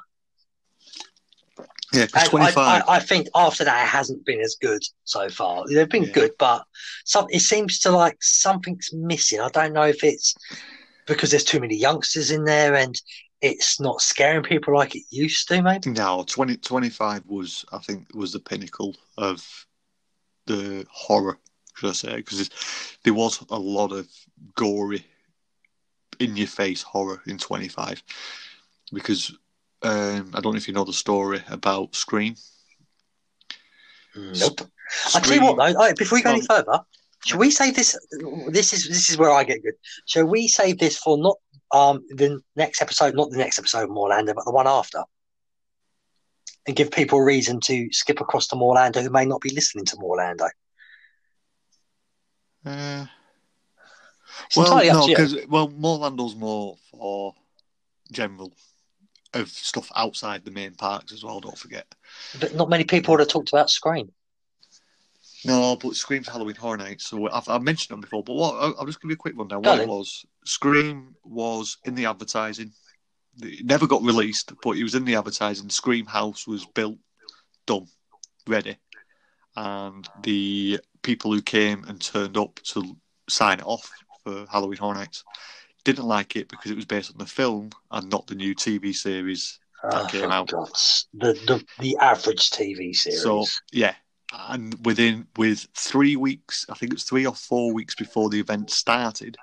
Yeah, 1.94 2.06
because 2.06 2.28
25. 2.28 2.56
I, 2.58 2.78
I, 2.78 2.96
I 2.96 3.00
think 3.00 3.28
after 3.34 3.64
that, 3.64 3.84
it 3.84 3.88
hasn't 3.88 4.24
been 4.24 4.40
as 4.40 4.56
good 4.60 4.82
so 5.04 5.28
far. 5.28 5.64
They've 5.66 5.88
been 5.88 6.04
Yeah. 6.04 6.12
good, 6.12 6.32
but 6.38 6.64
some 7.04 7.26
it 7.30 7.40
seems 7.40 7.78
to 7.80 7.90
like 7.90 8.16
something's 8.20 8.90
missing. 8.92 9.40
I 9.40 9.48
don't 9.48 9.72
know 9.72 9.84
if 9.84 10.02
it's 10.02 10.34
because 11.06 11.30
there's 11.30 11.44
too 11.44 11.60
many 11.60 11.76
youngsters 11.76 12.30
in 12.30 12.44
there 12.44 12.74
and 12.74 13.00
it's 13.40 13.78
not 13.78 14.00
scaring 14.00 14.42
people 14.42 14.74
like 14.74 14.94
it 14.94 15.02
used 15.10 15.48
to. 15.48 15.62
Maybe 15.62 15.90
No, 15.90 16.24
20, 16.26 16.56
25 16.56 17.26
was, 17.26 17.64
I 17.72 17.78
think, 17.78 18.06
was 18.14 18.32
the 18.32 18.40
pinnacle 18.40 18.96
of 19.18 19.66
the 20.46 20.86
horror, 20.90 21.38
should 21.74 21.90
I 21.90 21.92
say? 21.92 22.16
Because 22.16 22.50
there 23.02 23.14
was 23.14 23.44
a 23.50 23.58
lot 23.58 23.92
of 23.92 24.08
gory, 24.54 25.04
in 26.18 26.36
your 26.36 26.46
face 26.46 26.82
horror 26.82 27.20
in 27.26 27.38
25. 27.38 28.02
Because 28.92 29.36
um, 29.84 30.30
I 30.34 30.40
don't 30.40 30.52
know 30.52 30.56
if 30.56 30.66
you 30.66 30.74
know 30.74 30.84
the 30.84 30.92
story 30.92 31.42
about 31.48 31.94
Scream. 31.94 32.36
nope. 34.16 34.62
I 35.14 35.20
tell 35.20 35.34
you 35.34 35.42
what, 35.42 35.56
though, 35.56 35.78
right, 35.78 35.96
before 35.96 36.16
we 36.16 36.22
go 36.22 36.30
any 36.30 36.40
further, 36.40 36.80
shall 37.24 37.38
we 37.38 37.50
save 37.50 37.76
this? 37.76 37.96
This 38.48 38.72
is 38.72 38.88
this 38.88 39.10
is 39.10 39.18
where 39.18 39.30
I 39.30 39.44
get 39.44 39.62
good. 39.62 39.74
Shall 40.06 40.26
we 40.26 40.48
save 40.48 40.78
this 40.78 40.96
for 40.96 41.18
not 41.18 41.36
um 41.72 42.02
the 42.10 42.40
next 42.56 42.80
episode, 42.80 43.14
not 43.14 43.30
the 43.30 43.36
next 43.36 43.58
episode 43.58 43.84
of 43.84 43.90
Morlander, 43.90 44.34
but 44.34 44.44
the 44.44 44.52
one 44.52 44.66
after, 44.66 45.02
and 46.66 46.76
give 46.76 46.90
people 46.90 47.18
a 47.18 47.24
reason 47.24 47.60
to 47.64 47.88
skip 47.92 48.20
across 48.20 48.46
to 48.48 48.56
Morlander 48.56 49.02
who 49.02 49.10
may 49.10 49.26
not 49.26 49.42
be 49.42 49.50
listening 49.50 49.84
to 49.86 49.96
Morlander. 49.96 50.48
Uh, 52.64 53.04
well, 54.56 54.84
no, 54.84 55.06
because 55.06 55.36
well, 55.48 55.68
Moorlando's 55.68 56.34
more 56.34 56.76
for 56.90 57.34
general 58.10 58.52
of 59.34 59.48
stuff 59.48 59.90
outside 59.96 60.44
the 60.44 60.50
main 60.50 60.74
parks 60.74 61.12
as 61.12 61.24
well. 61.24 61.40
Don't 61.40 61.58
forget. 61.58 61.86
But 62.40 62.54
not 62.54 62.68
many 62.68 62.84
people 62.84 63.12
would 63.12 63.20
have 63.20 63.28
talked 63.28 63.50
about 63.50 63.70
Scream. 63.70 64.12
No, 65.44 65.76
but 65.76 65.94
Scream's 65.94 66.28
Halloween 66.28 66.56
Horror 66.56 66.78
Nights. 66.78 67.06
So 67.06 67.28
I've, 67.30 67.48
I've 67.48 67.62
mentioned 67.62 67.92
them 67.92 68.00
before. 68.00 68.22
But 68.22 68.34
what 68.34 68.54
I'll, 68.78 68.86
just 68.86 69.00
give 69.00 69.10
you 69.10 69.14
a 69.14 69.18
quick 69.18 69.34
rundown. 69.36 69.62
Go 69.62 69.70
What 69.70 69.80
it 69.80 69.88
was, 69.88 70.24
Scream 70.44 71.14
was 71.22 71.76
in 71.84 71.94
the 71.94 72.06
advertising. 72.06 72.72
It 73.42 73.66
never 73.66 73.86
got 73.86 74.02
released, 74.02 74.52
but 74.62 74.76
it 74.76 74.82
was 74.82 74.94
in 74.94 75.04
the 75.04 75.16
advertising. 75.16 75.68
Scream 75.68 76.06
House 76.06 76.46
was 76.46 76.64
built, 76.66 76.98
done, 77.66 77.86
ready, 78.46 78.76
and 79.56 80.08
the 80.22 80.80
people 81.02 81.32
who 81.32 81.42
came 81.42 81.84
and 81.84 82.00
turned 82.00 82.38
up 82.38 82.60
to 82.64 82.96
sign 83.28 83.58
it 83.58 83.66
off 83.66 83.90
for 84.22 84.46
Halloween 84.50 84.78
Horror 84.78 84.94
Nights 84.94 85.24
didn't 85.84 86.04
like 86.06 86.36
it 86.36 86.48
because 86.48 86.70
it 86.70 86.76
was 86.76 86.86
based 86.86 87.12
on 87.12 87.18
the 87.18 87.26
film 87.26 87.70
and 87.90 88.10
not 88.10 88.26
the 88.26 88.34
new 88.34 88.54
TV 88.54 88.94
series. 88.94 89.58
Oh, 89.84 90.06
came 90.08 90.30
out. 90.30 90.48
God's- 90.48 91.08
the, 91.12 91.34
the 91.46 91.64
the 91.78 91.96
average 92.00 92.50
TV 92.50 92.94
series. 92.94 93.22
So 93.22 93.44
yeah, 93.70 93.94
and 94.48 94.74
within 94.84 95.26
with 95.36 95.66
three 95.74 96.16
weeks, 96.16 96.66
I 96.70 96.74
think 96.74 96.92
it 96.92 96.96
was 96.96 97.04
three 97.04 97.26
or 97.26 97.34
four 97.34 97.72
weeks 97.72 97.94
before 97.94 98.30
the 98.30 98.40
event 98.40 98.70
started, 98.70 99.36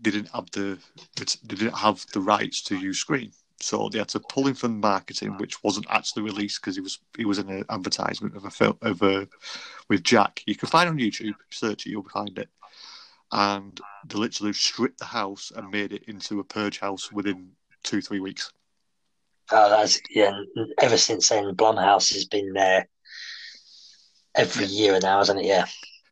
they 0.00 0.10
didn't 0.10 0.30
have 0.30 0.50
the 0.52 0.78
they 1.16 1.24
didn't 1.56 1.76
have 1.76 2.06
the 2.12 2.20
rights 2.20 2.62
to 2.64 2.76
use 2.76 2.98
Scream, 2.98 3.32
so 3.60 3.88
they 3.88 3.98
had 3.98 4.08
to 4.10 4.20
pull 4.20 4.46
him 4.46 4.54
from 4.54 4.78
marketing, 4.78 5.36
which 5.38 5.62
wasn't 5.64 5.86
actually 5.90 6.22
released 6.22 6.60
because 6.60 6.76
he 6.76 6.80
was 6.80 7.00
he 7.16 7.24
was 7.24 7.38
in 7.38 7.48
an 7.48 7.64
advertisement 7.70 8.36
of 8.36 8.44
a 8.44 8.50
film 8.50 8.78
of 8.82 9.02
a 9.02 9.26
with 9.88 10.02
Jack. 10.04 10.42
You 10.46 10.54
can 10.54 10.68
find 10.68 10.86
it 10.86 10.92
on 10.92 10.98
YouTube, 10.98 11.34
search 11.50 11.86
it, 11.86 11.90
you'll 11.90 12.08
find 12.08 12.38
it. 12.38 12.48
And 13.34 13.80
they 14.06 14.16
literally 14.16 14.52
stripped 14.52 14.98
the 14.98 15.04
house 15.04 15.52
and 15.54 15.68
made 15.68 15.92
it 15.92 16.04
into 16.04 16.38
a 16.38 16.44
purge 16.44 16.78
house 16.78 17.10
within 17.10 17.50
two 17.82 18.00
three 18.00 18.20
weeks. 18.20 18.52
Oh, 19.50 19.68
that's 19.68 20.00
yeah. 20.08 20.38
Ever 20.80 20.96
since 20.96 21.28
then, 21.28 21.54
Blumhouse 21.54 22.14
has 22.14 22.24
been 22.26 22.52
there 22.52 22.88
every 24.36 24.66
year 24.66 24.98
now, 25.02 25.18
hasn't 25.18 25.40
it? 25.40 25.46
Yeah. 25.46 25.66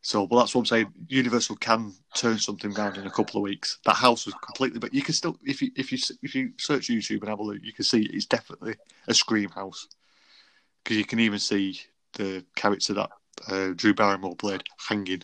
So, 0.04 0.24
well, 0.24 0.40
that's 0.40 0.52
what 0.52 0.62
I'm 0.62 0.66
saying. 0.66 0.92
Universal 1.06 1.56
can 1.56 1.92
turn 2.16 2.36
something 2.36 2.76
around 2.76 2.96
in 2.96 3.06
a 3.06 3.10
couple 3.10 3.38
of 3.38 3.44
weeks. 3.44 3.78
That 3.84 3.94
house 3.94 4.26
was 4.26 4.34
completely, 4.44 4.80
but 4.80 4.92
you 4.92 5.00
can 5.00 5.14
still, 5.14 5.38
if 5.44 5.62
you 5.62 5.70
if 5.76 5.92
you 5.92 5.98
if 6.22 6.34
you 6.34 6.52
search 6.58 6.88
YouTube 6.88 7.20
and 7.20 7.28
have 7.28 7.38
a 7.38 7.42
look, 7.42 7.58
you 7.62 7.72
can 7.72 7.84
see 7.84 8.10
it's 8.12 8.26
definitely 8.26 8.74
a 9.06 9.14
Scream 9.14 9.48
house 9.50 9.86
because 10.82 10.96
you 10.96 11.04
can 11.04 11.20
even 11.20 11.38
see 11.38 11.80
the 12.14 12.44
character 12.56 12.94
that 12.94 13.10
uh, 13.48 13.68
Drew 13.76 13.94
Barrymore 13.94 14.34
played 14.34 14.64
hanging 14.88 15.22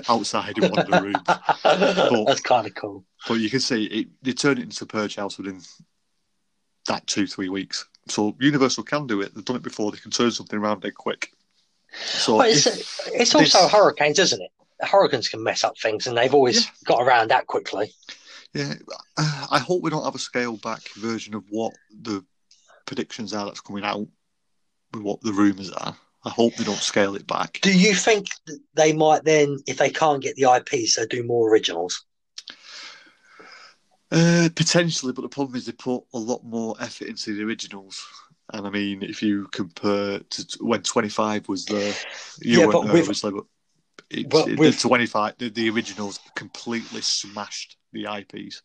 outside 0.08 0.58
in 0.58 0.70
one 0.70 0.78
of 0.80 0.90
the 0.90 1.02
rooms. 1.02 1.16
but, 1.62 2.24
that's 2.26 2.40
kind 2.40 2.66
of 2.66 2.74
cool. 2.74 3.04
But 3.28 3.34
you 3.34 3.50
can 3.50 3.60
see 3.60 3.84
it, 3.84 4.08
they 4.22 4.32
turn 4.32 4.58
it 4.58 4.62
into 4.64 4.84
a 4.84 4.86
purge 4.86 5.16
house 5.16 5.38
within 5.38 5.60
that 6.88 7.06
two 7.06 7.26
three 7.26 7.48
weeks. 7.48 7.86
So 8.08 8.36
Universal 8.40 8.84
can 8.84 9.06
do 9.06 9.20
it. 9.20 9.34
They've 9.34 9.44
done 9.44 9.56
it 9.56 9.62
before. 9.62 9.92
They 9.92 9.98
can 9.98 10.10
turn 10.10 10.30
something 10.32 10.58
around 10.58 10.80
dead 10.82 10.94
quick. 10.94 11.30
So 11.92 12.36
Well, 12.38 12.48
it's 12.48 12.66
it's 13.08 13.34
also 13.34 13.58
this- 13.62 13.70
hurricanes, 13.72 14.18
isn't 14.18 14.42
it? 14.42 14.50
Hurricanes 14.84 15.28
can 15.28 15.42
mess 15.44 15.62
up 15.62 15.78
things, 15.78 16.06
and 16.08 16.16
they've 16.16 16.34
always 16.34 16.64
Yeah. 16.64 16.70
got 16.86 17.02
around 17.02 17.28
that 17.30 17.46
quickly. 17.46 17.94
Yeah, 18.52 18.74
I 19.16 19.58
hope 19.60 19.82
we 19.82 19.90
don't 19.90 20.04
have 20.04 20.14
a 20.16 20.18
scaled 20.18 20.60
back 20.62 20.82
version 20.96 21.34
of 21.34 21.44
what 21.50 21.72
the 22.00 22.24
predictions 22.86 23.32
are 23.32 23.44
that's 23.46 23.60
coming 23.60 23.84
out 23.84 24.06
with 24.92 25.02
what 25.02 25.20
the 25.20 25.32
rumours 25.32 25.70
are. 25.70 25.96
I 26.24 26.30
hope 26.30 26.54
they 26.54 26.64
don't 26.64 26.76
scale 26.76 27.16
it 27.16 27.26
back. 27.26 27.58
Do 27.62 27.76
you 27.76 27.94
think 27.94 28.28
they 28.74 28.92
might 28.92 29.24
then, 29.24 29.58
if 29.66 29.78
they 29.78 29.90
can't 29.90 30.22
get 30.22 30.36
the 30.36 30.44
IPs, 30.54 30.94
they 30.96 31.06
do 31.06 31.24
more 31.24 31.50
originals? 31.50 32.04
Uh, 34.10 34.48
potentially, 34.54 35.12
but 35.12 35.22
the 35.22 35.28
problem 35.28 35.56
is 35.56 35.66
they 35.66 35.72
put 35.72 36.04
a 36.12 36.18
lot 36.18 36.44
more 36.44 36.76
effort 36.80 37.08
into 37.08 37.34
the 37.34 37.42
originals, 37.42 38.04
And 38.52 38.66
I 38.66 38.70
mean, 38.70 39.02
if 39.02 39.22
you 39.22 39.46
compare 39.52 40.18
to 40.20 40.46
when 40.60 40.82
25 40.82 41.48
was 41.48 41.64
there, 41.64 41.94
you 42.42 42.60
Yeah, 42.60 42.66
weren't 42.66 42.72
but 42.72 42.82
there, 42.84 42.92
with- 42.92 43.02
obviously, 43.02 43.30
but 43.30 43.44
it's, 44.10 44.28
but 44.28 44.48
it- 44.48 44.58
with- 44.58 44.74
the 44.82 44.88
25, 44.88 45.38
the, 45.38 45.48
the 45.48 45.70
originals 45.70 46.20
completely 46.36 47.00
smashed 47.00 47.78
the 47.92 48.06
IPs. 48.06 48.62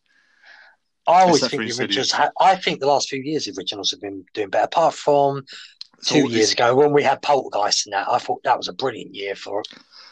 I 1.06 1.22
always 1.22 1.40
think 1.48 1.64
the 1.64 1.80
originals. 1.80 2.10
Ha- 2.10 2.32
I 2.38 2.54
think 2.56 2.80
the 2.80 2.86
last 2.86 3.08
few 3.08 3.22
years 3.22 3.46
the 3.46 3.54
originals 3.56 3.90
have 3.92 4.00
been 4.02 4.26
doing 4.34 4.50
better. 4.50 4.64
Apart 4.66 4.92
from 4.94 5.46
two 6.04 6.28
years 6.30 6.52
ago 6.52 6.74
when 6.74 6.92
we 6.92 7.02
had 7.02 7.22
Poltergeist 7.22 7.86
and 7.86 7.92
that, 7.92 8.08
I 8.08 8.18
thought 8.18 8.42
that 8.44 8.56
was 8.56 8.68
a 8.68 8.72
brilliant 8.72 9.14
year 9.14 9.34
for 9.34 9.62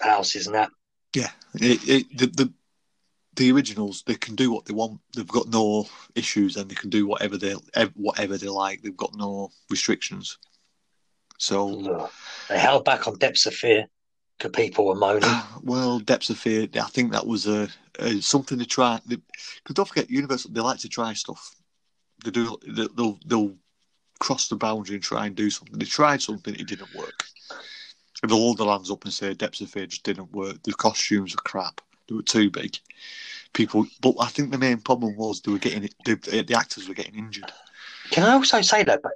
houses 0.00 0.46
and 0.46 0.56
that. 0.56 0.70
Yeah, 1.14 1.30
it, 1.54 1.88
it, 1.88 2.18
the, 2.18 2.26
the 2.26 2.52
the 3.36 3.52
originals 3.52 4.02
they 4.06 4.14
can 4.14 4.34
do 4.34 4.50
what 4.50 4.64
they 4.64 4.74
want. 4.74 5.00
They've 5.14 5.26
got 5.26 5.48
no 5.48 5.86
issues, 6.14 6.56
and 6.56 6.70
they 6.70 6.74
can 6.74 6.90
do 6.90 7.06
whatever 7.06 7.36
they 7.36 7.54
whatever 7.94 8.36
they 8.36 8.48
like. 8.48 8.82
They've 8.82 8.96
got 8.96 9.14
no 9.14 9.50
restrictions. 9.70 10.38
So. 11.38 12.10
They 12.48 12.58
held 12.58 12.84
back 12.84 13.06
on 13.06 13.18
Depths 13.18 13.46
of 13.46 13.54
Fear 13.54 13.88
because 14.38 14.52
people 14.52 14.86
were 14.86 14.94
moaning. 14.94 15.30
well, 15.62 15.98
Depths 15.98 16.30
of 16.30 16.38
Fear. 16.38 16.68
I 16.74 16.88
think 16.88 17.12
that 17.12 17.26
was 17.26 17.46
a, 17.46 17.68
a 17.98 18.20
something 18.20 18.58
to 18.58 18.66
try. 18.66 19.00
Because 19.06 19.22
don't 19.72 19.88
forget, 19.88 20.10
Universal 20.10 20.52
they 20.52 20.60
like 20.60 20.80
to 20.80 20.88
try 20.88 21.12
stuff. 21.12 21.54
They 22.24 22.30
do. 22.30 22.58
They, 22.66 22.88
they'll 22.96 23.18
they'll 23.26 23.54
cross 24.18 24.48
the 24.48 24.56
boundary 24.56 24.96
and 24.96 25.04
try 25.04 25.26
and 25.26 25.34
do 25.34 25.50
something. 25.50 25.78
They 25.78 25.84
tried 25.84 26.22
something, 26.22 26.54
it 26.54 26.66
didn't 26.66 26.94
work. 26.94 27.24
And 28.22 28.30
they'll 28.30 28.38
hold 28.38 28.58
their 28.58 28.68
hands 28.68 28.90
up 28.90 29.04
and 29.04 29.12
say 29.12 29.34
Depths 29.34 29.60
of 29.60 29.70
Fear 29.70 29.86
just 29.86 30.04
didn't 30.04 30.32
work. 30.32 30.62
The 30.62 30.72
costumes 30.72 31.34
were 31.34 31.42
crap. 31.42 31.80
They 32.08 32.14
were 32.14 32.22
too 32.22 32.50
big. 32.50 32.78
People, 33.52 33.86
but 34.00 34.14
I 34.20 34.26
think 34.26 34.50
the 34.50 34.58
main 34.58 34.78
problem 34.78 35.16
was 35.16 35.40
they 35.40 35.52
were 35.52 35.58
getting 35.58 35.88
the, 36.04 36.14
the 36.46 36.54
actors 36.54 36.88
were 36.88 36.94
getting 36.94 37.16
injured. 37.16 37.50
Can 38.10 38.24
I 38.24 38.32
also 38.32 38.60
say 38.60 38.84
that? 38.84 39.02
But 39.02 39.12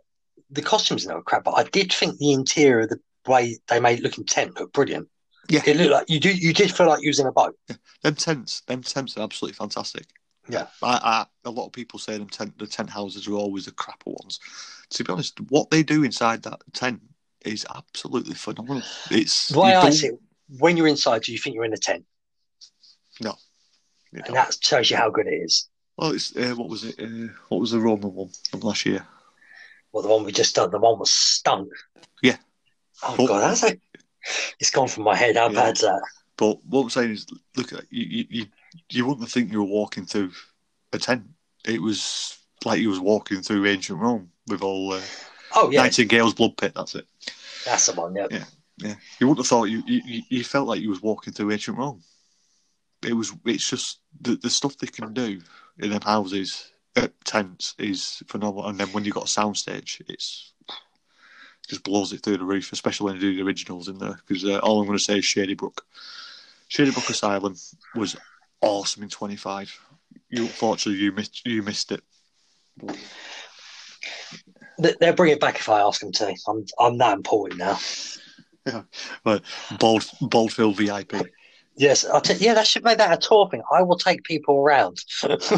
the 0.50 0.62
costumes 0.62 1.04
that 1.04 1.14
were 1.14 1.22
crap. 1.22 1.44
But 1.44 1.58
I 1.58 1.64
did 1.64 1.92
think 1.92 2.18
the 2.18 2.32
interior, 2.32 2.86
the 2.86 3.00
way 3.26 3.58
they 3.68 3.80
made 3.80 3.98
it 3.98 4.02
look 4.02 4.18
in 4.18 4.24
tent, 4.24 4.58
looked 4.58 4.72
brilliant. 4.72 5.08
Yeah. 5.48 5.62
it 5.66 5.76
looked 5.76 5.90
like 5.90 6.10
you 6.10 6.20
do. 6.20 6.32
You 6.32 6.52
did 6.52 6.72
feel 6.72 6.86
like 6.86 7.04
in 7.04 7.26
a 7.26 7.32
boat. 7.32 7.56
Them 8.02 8.14
tents, 8.14 8.62
them 8.62 8.82
tents 8.82 9.16
are 9.16 9.22
absolutely 9.22 9.56
fantastic. 9.56 10.06
Yeah. 10.48 10.66
I, 10.82 11.00
I, 11.02 11.26
a 11.44 11.50
lot 11.50 11.66
of 11.66 11.72
people 11.72 11.98
say 11.98 12.16
them 12.16 12.28
tent, 12.28 12.58
the 12.58 12.66
tent 12.66 12.90
houses 12.90 13.28
are 13.28 13.34
always 13.34 13.66
the 13.66 13.72
crapper 13.72 14.06
ones. 14.06 14.40
To 14.90 15.04
be 15.04 15.12
honest, 15.12 15.40
what 15.50 15.70
they 15.70 15.82
do 15.82 16.02
inside 16.02 16.42
that 16.42 16.60
tent 16.72 17.00
is 17.44 17.64
absolutely 17.74 18.34
phenomenal. 18.34 18.82
It's 19.10 19.50
you 19.50 19.62
I 19.62 19.90
see 19.90 20.10
when 20.58 20.76
you're 20.76 20.88
inside, 20.88 21.22
do 21.22 21.32
you 21.32 21.38
think 21.38 21.54
you're 21.54 21.64
in 21.64 21.72
a 21.72 21.76
tent? 21.78 22.04
No, 23.20 23.36
And 24.12 24.34
that 24.34 24.56
shows 24.60 24.90
you 24.90 24.96
how 24.96 25.10
good 25.10 25.26
it 25.26 25.34
is. 25.34 25.68
Well, 25.96 26.10
it's 26.12 26.34
uh, 26.34 26.54
what 26.56 26.68
was 26.68 26.84
it? 26.84 26.96
Uh, 26.98 27.32
what 27.48 27.60
was 27.60 27.70
the 27.70 27.78
Roman 27.78 28.12
one 28.14 28.30
from 28.50 28.60
last 28.60 28.84
year? 28.86 29.06
Well, 29.92 30.02
the 30.02 30.08
one 30.08 30.24
we 30.24 30.32
just 30.32 30.54
done, 30.54 30.70
the 30.70 30.78
one 30.78 30.98
was 30.98 31.10
stunk. 31.10 31.68
Yeah. 32.22 32.36
Oh 33.02 33.14
But- 33.16 33.26
god, 33.26 33.40
that's 33.40 33.62
like 33.62 33.80
it's 34.58 34.70
gone 34.70 34.88
from 34.88 35.04
my 35.04 35.14
head. 35.16 35.36
How 35.36 35.48
Yeah. 35.48 35.54
bad's 35.54 35.80
that? 35.82 36.00
But 36.36 36.64
what 36.64 36.82
I'm 36.82 36.90
saying 36.90 37.10
is, 37.10 37.26
look 37.56 37.72
at 37.74 37.84
you. 37.90 38.06
You, 38.06 38.24
you, 38.30 38.46
you 38.90 39.06
wouldn't 39.06 39.30
think 39.30 39.52
you 39.52 39.58
were 39.58 39.68
walking 39.68 40.06
through 40.06 40.32
a 40.92 40.98
tent. 40.98 41.24
It 41.66 41.82
was 41.82 42.38
like 42.64 42.80
you 42.80 42.88
was 42.88 43.00
walking 43.00 43.42
through 43.42 43.66
ancient 43.66 43.98
Rome 43.98 44.30
with 44.50 44.62
all 44.62 44.92
uh, 44.92 45.00
Oh 45.54 45.70
yeah, 45.70 45.82
Nightingale's 45.82 46.34
blood 46.34 46.56
pit. 46.56 46.72
That's 46.74 46.94
it. 46.94 47.06
that's 47.64 47.86
the 47.86 47.92
one. 47.92 48.14
Yeah. 48.14 48.26
Yeah. 48.30 48.44
Yeah, 48.82 48.94
you 49.18 49.28
wouldn't 49.28 49.44
have 49.44 49.48
thought 49.48 49.64
you 49.64 49.82
you, 49.86 50.22
you- 50.30 50.44
felt 50.44 50.66
like 50.66 50.80
you 50.80 50.88
was 50.88 51.02
walking 51.02 51.34
through 51.34 51.52
ancient 51.52 51.76
Rome. 51.76 52.02
It 53.06 53.12
was. 53.12 53.32
It's 53.44 53.68
just 53.68 54.00
the 54.22 54.36
the 54.36 54.48
stuff 54.48 54.78
they 54.78 54.86
can 54.86 55.12
do 55.12 55.40
in 55.78 55.90
them 55.90 56.00
houses, 56.00 56.72
uh, 56.96 57.08
tents 57.24 57.74
is 57.78 58.22
phenomenal. 58.26 58.68
And 58.68 58.78
then 58.78 58.88
when 58.88 59.04
you 59.04 59.12
have 59.12 59.22
got 59.22 59.28
a 59.36 59.40
soundstage, 59.40 60.00
it's 60.08 60.54
just 61.68 61.82
blows 61.82 62.12
it 62.14 62.22
through 62.22 62.38
the 62.38 62.44
roof. 62.44 62.72
Especially 62.72 63.04
when 63.04 63.14
they 63.16 63.20
do 63.20 63.36
the 63.36 63.42
originals 63.42 63.88
in 63.88 63.98
there. 63.98 64.18
Because 64.26 64.44
uh, 64.46 64.58
all 64.58 64.80
I'm 64.80 64.86
going 64.86 64.98
to 64.98 65.04
say 65.04 65.18
is 65.18 65.24
Shady 65.26 65.54
Brook. 65.54 65.84
Shady 66.68 66.90
Brook 66.90 67.10
Asylum 67.10 67.56
was 67.94 68.16
awesome 68.62 69.02
in 69.02 69.10
25. 69.10 69.78
You 70.30 70.44
unfortunately 70.44 71.02
you 71.02 71.12
missed 71.12 71.44
you 71.44 71.62
missed 71.62 71.92
it. 71.92 72.02
They- 74.80 74.94
They'll 75.00 75.14
bring 75.14 75.32
it 75.32 75.40
back 75.40 75.56
if 75.58 75.68
I 75.68 75.80
ask 75.80 76.00
them 76.00 76.12
to. 76.12 76.34
I'm 76.48 76.64
I'm 76.78 76.98
that 76.98 77.16
important 77.16 77.58
now. 77.58 77.78
Yeah, 78.66 78.82
But 79.24 79.42
Bald 79.78 80.02
Baldfield 80.20 80.76
VIP. 80.76 81.14
Yes, 81.76 82.04
t- 82.24 82.34
yeah, 82.34 82.52
that 82.52 82.66
should 82.66 82.84
make 82.84 82.98
that 82.98 83.10
a 83.10 83.16
tour 83.16 83.48
thing. 83.50 83.62
I 83.72 83.80
will 83.80 83.96
take 83.96 84.22
people 84.24 84.56
around 84.58 84.98
as 85.24 85.50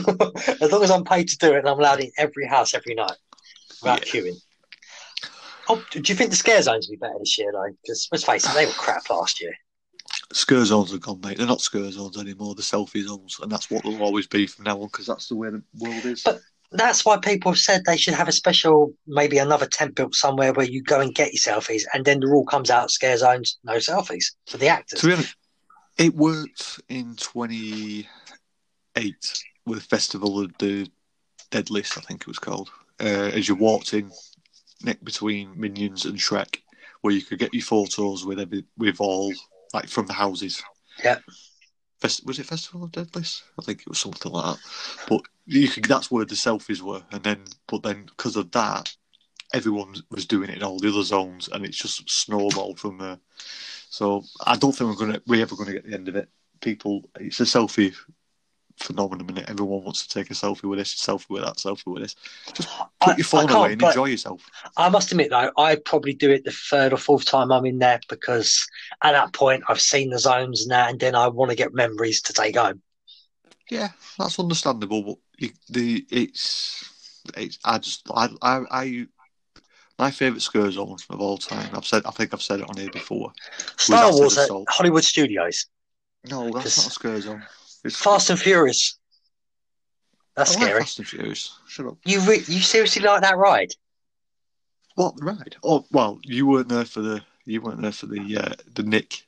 long 0.73 0.85
as 0.85 0.91
I'm 0.93 1.03
paid 1.03 1.29
to 1.31 1.37
do 1.37 1.53
it, 1.53 1.59
and 1.59 1.69
I'm 1.69 1.81
allowed 1.81 1.99
in 1.99 2.13
every 2.17 2.47
house 2.47 2.75
every 2.75 2.95
night 2.95 3.17
without 3.83 4.03
queuing. 4.03 4.37
Oh, 5.69 5.85
do 5.91 6.01
you 6.07 6.15
think 6.15 6.31
the 6.31 6.37
scare 6.37 6.63
zones 6.63 6.87
will 6.87 6.93
be 6.95 6.99
better 6.99 7.19
this 7.19 7.37
year 7.37 7.51
though? 7.53 7.73
Because 7.83 8.09
let's 8.13 8.23
face 8.25 8.49
it, 8.49 8.55
they 8.55 8.67
were 8.67 8.73
crap 8.73 9.11
last 9.11 9.41
year. 9.41 9.53
Scare 10.33 10.65
zones 10.65 10.95
are 10.95 10.99
gone, 10.99 11.21
mate. 11.25 11.39
They're 11.39 11.47
not 11.47 11.61
scare 11.61 11.91
zones 11.91 12.17
anymore. 12.19 12.55
They're 12.55 12.63
selfie 12.63 13.03
zones, 13.05 13.39
and 13.43 13.51
that's 13.51 13.69
what 13.69 13.83
they'll 13.83 14.03
always 14.03 14.29
be 14.29 14.47
from 14.47 14.65
now 14.67 14.81
on 14.81 14.87
because 14.87 15.07
that's 15.07 15.27
the 15.29 15.35
way 15.35 15.51
the 15.51 15.63
world 15.77 16.05
is. 16.05 16.23
But- 16.23 16.41
That's 16.73 17.05
why 17.05 17.19
people 17.19 17.53
have 17.53 17.59
said 17.59 17.85
they 17.85 17.97
should 17.97 18.15
have 18.15 18.29
a 18.29 18.33
special, 18.33 18.95
maybe 19.07 19.39
another 19.39 19.67
tent 19.67 19.95
built 19.95 20.15
somewhere 20.15 20.53
where 20.53 20.67
you 20.67 20.83
go 20.83 21.01
and 21.01 21.15
get 21.15 21.33
your 21.33 21.41
selfies, 21.41 21.83
and 21.93 22.05
then 22.05 22.21
the 22.21 22.27
rule 22.27 22.47
comes 22.47 22.71
out: 22.71 22.91
scare 22.91 23.17
zones, 23.17 23.59
no 23.65 23.75
selfies 23.75 24.25
for 24.47 24.57
the 24.59 24.69
actors. 24.69 25.01
to 25.01 25.07
be 25.07 25.13
honest, 25.13 25.37
it 25.99 26.15
worked 26.15 26.81
in 26.89 27.15
28 27.17 28.07
with 29.67 29.83
Festival 29.85 30.41
of 30.41 30.53
the 30.59 30.89
Deadliest, 31.51 31.99
I 31.99 32.01
think 32.01 32.23
it 32.23 32.27
was 32.27 32.39
called. 32.39 32.71
Uh, 33.01 33.31
as 33.35 33.49
you 33.49 33.55
walked 33.55 33.93
in, 33.95 34.11
neck 34.83 34.99
between 35.05 35.53
Minions 35.59 36.05
and 36.07 36.19
Shrek, 36.19 36.59
where 37.03 37.13
you 37.13 37.23
could 37.23 37.39
get 37.39 37.55
your 37.55 37.63
photos 37.63 38.25
with 38.25 38.41
every, 38.41 38.65
with 38.79 39.01
all 39.01 39.33
like 39.75 39.89
from 39.89 40.07
the 40.07 40.13
houses. 40.13 40.63
Yeah. 41.05 41.19
Was 42.03 42.39
it 42.39 42.47
Festival 42.47 42.85
of 42.85 42.93
Deadliest? 42.93 43.45
I 43.59 43.63
think 43.63 43.81
it 43.81 43.89
was 43.89 44.01
something 44.01 44.33
like 44.33 44.57
that. 44.57 44.63
But 45.09 45.23
you 45.47 45.69
could, 45.69 45.85
that's 45.85 46.11
where 46.11 46.25
the 46.25 46.35
selfies 46.35 46.81
were, 46.81 47.03
and 47.13 47.23
then 47.23 47.45
but 47.69 47.83
then 47.83 48.05
because 48.07 48.37
of 48.37 48.51
that, 48.53 48.95
everyone 49.55 49.95
was 50.11 50.27
doing 50.27 50.51
it 50.51 50.57
in 50.57 50.63
all 50.63 50.79
the 50.79 50.89
other 50.89 51.03
zones, 51.03 51.49
and 51.53 51.65
it's 51.65 51.79
just 51.79 52.09
snowballed 52.11 52.79
from 52.79 52.99
there. 52.99 53.19
So 53.89 54.25
I 54.47 54.57
don't 54.57 54.73
think 54.73 54.91
we're 54.91 55.07
gonna 55.07 55.23
we're 55.27 55.43
ever 55.43 55.57
gonna 55.57 55.73
get 55.73 55.87
the 55.87 55.95
end 55.95 56.09
of 56.09 56.17
it. 56.17 56.29
People, 56.61 57.09
it's 57.19 57.41
a 57.41 57.45
selfie 57.45 57.95
phenomenon, 58.79 59.29
and 59.29 59.51
everyone 59.51 59.85
wants 59.85 60.07
to 60.07 60.15
take 60.15 60.31
a 60.31 60.35
selfie 60.35 60.65
with 60.65 60.79
this, 60.79 60.93
a 60.95 61.11
selfie 61.11 61.29
with 61.31 61.43
that, 61.43 61.57
selfie 61.57 61.87
with 61.87 62.03
this. 62.03 62.17
Just 62.55 62.69
put 63.01 63.15
I- 63.15 63.17
your 63.17 63.25
phone 63.25 63.51
away 63.51 63.73
and 63.73 63.83
enjoy 63.83 64.07
yourself. 64.07 64.49
I 64.77 64.89
must 64.89 65.11
admit 65.11 65.31
though, 65.31 65.51
I 65.57 65.77
probably 65.77 66.15
do 66.15 66.31
it 66.31 66.45
the 66.45 66.53
third 66.53 66.93
or 66.93 66.97
fourth 66.97 67.25
time 67.25 67.53
I'm 67.53 67.67
in 67.67 67.79
there 67.79 68.01
because 68.09 68.67
at 69.03 69.13
that 69.13 69.33
point 69.33 69.65
I've 69.69 69.81
seen 69.81 70.11
the 70.11 70.19
zones 70.19 70.63
and 70.63 70.71
that, 70.71 70.91
and 70.91 71.01
then 71.01 71.15
I 71.15 71.29
want 71.29 71.51
to 71.51 71.57
get 71.57 71.75
memories 71.75 72.23
to 72.23 72.33
take 72.33 72.57
home. 72.57 72.83
Yeah, 73.71 73.89
that's 74.19 74.39
understandable, 74.39 75.03
but 75.03 75.17
you, 75.39 75.51
the 75.69 76.07
it's 76.11 76.91
it's 77.37 77.59
I 77.65 77.79
just 77.79 78.03
I 78.15 78.29
I, 78.43 78.61
I 78.71 79.07
my 79.99 80.11
favourite 80.11 80.43
scare 80.43 80.71
zone 80.71 80.97
of 81.11 81.21
all 81.21 81.39
time. 81.39 81.71
I've 81.75 81.87
said 81.87 82.03
I 82.05 82.11
think 82.11 82.35
I've 82.35 82.43
said 82.43 82.61
it 82.61 82.69
on 82.69 82.77
here 82.77 82.91
before. 82.91 83.33
Star 83.79 84.13
Wars 84.13 84.37
at 84.37 84.51
Hollywood 84.69 85.05
Studios, 85.05 85.67
No, 86.29 86.51
that's 86.51 86.79
not 86.79 86.89
a 86.89 86.91
scare 86.91 87.21
zone. 87.21 87.43
Fast 87.91 88.31
and 88.31 88.39
Furious. 88.39 88.99
That's 90.37 90.57
I 90.57 90.61
like 90.61 90.63
scary. 90.63 90.81
Fast 90.81 90.99
and 90.99 91.09
Furious. 91.09 91.59
Shut 91.67 91.87
up. 91.87 91.99
You 92.05 92.21
re- 92.21 92.45
you 92.47 92.61
seriously 92.61 93.03
like 93.03 93.23
that 93.23 93.37
ride? 93.37 93.73
What 94.95 95.15
ride? 95.21 95.57
Oh 95.65 95.85
well, 95.91 96.21
you 96.23 96.47
weren't 96.47 96.69
there 96.69 96.85
for 96.85 97.01
the 97.01 97.23
you 97.45 97.61
weren't 97.61 97.83
there 97.83 97.93
for 97.93 98.07
the 98.07 98.37
uh, 98.39 98.55
the 98.75 98.83
Nick, 98.83 99.27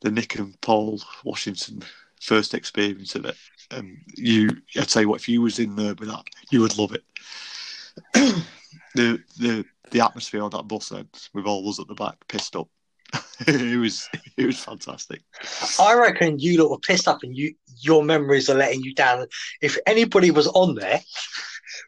the 0.00 0.10
Nick 0.10 0.36
and 0.38 0.58
Paul 0.60 1.00
Washington 1.24 1.82
first 2.20 2.54
experience 2.54 3.14
of 3.14 3.24
it. 3.24 3.36
And 3.70 3.98
you, 4.16 4.50
I 4.76 4.84
tell 4.84 5.02
you 5.02 5.08
what, 5.08 5.20
if 5.20 5.28
you 5.28 5.42
was 5.42 5.58
in 5.58 5.76
there 5.76 5.94
with 5.94 6.08
that, 6.08 6.24
you 6.50 6.60
would 6.60 6.78
love 6.78 6.92
it. 6.92 7.04
the 8.94 9.22
the 9.38 9.64
the 9.90 10.00
atmosphere 10.00 10.42
on 10.42 10.50
that 10.50 10.68
bus 10.68 10.90
then, 10.90 11.08
with 11.34 11.46
all 11.46 11.68
us 11.68 11.80
at 11.80 11.88
the 11.88 11.94
back 11.94 12.16
pissed 12.28 12.56
up. 12.56 12.68
it 13.46 13.78
was 13.78 14.08
it 14.36 14.46
was 14.46 14.58
fantastic. 14.58 15.22
I 15.78 15.94
reckon 15.94 16.38
you 16.38 16.62
lot 16.62 16.70
were 16.70 16.78
pissed 16.78 17.08
up 17.08 17.22
and 17.22 17.36
you 17.36 17.54
your 17.80 18.02
memories 18.02 18.50
are 18.50 18.56
letting 18.56 18.82
you 18.82 18.94
down. 18.94 19.26
If 19.62 19.78
anybody 19.86 20.30
was 20.30 20.48
on 20.48 20.74
there, 20.74 21.00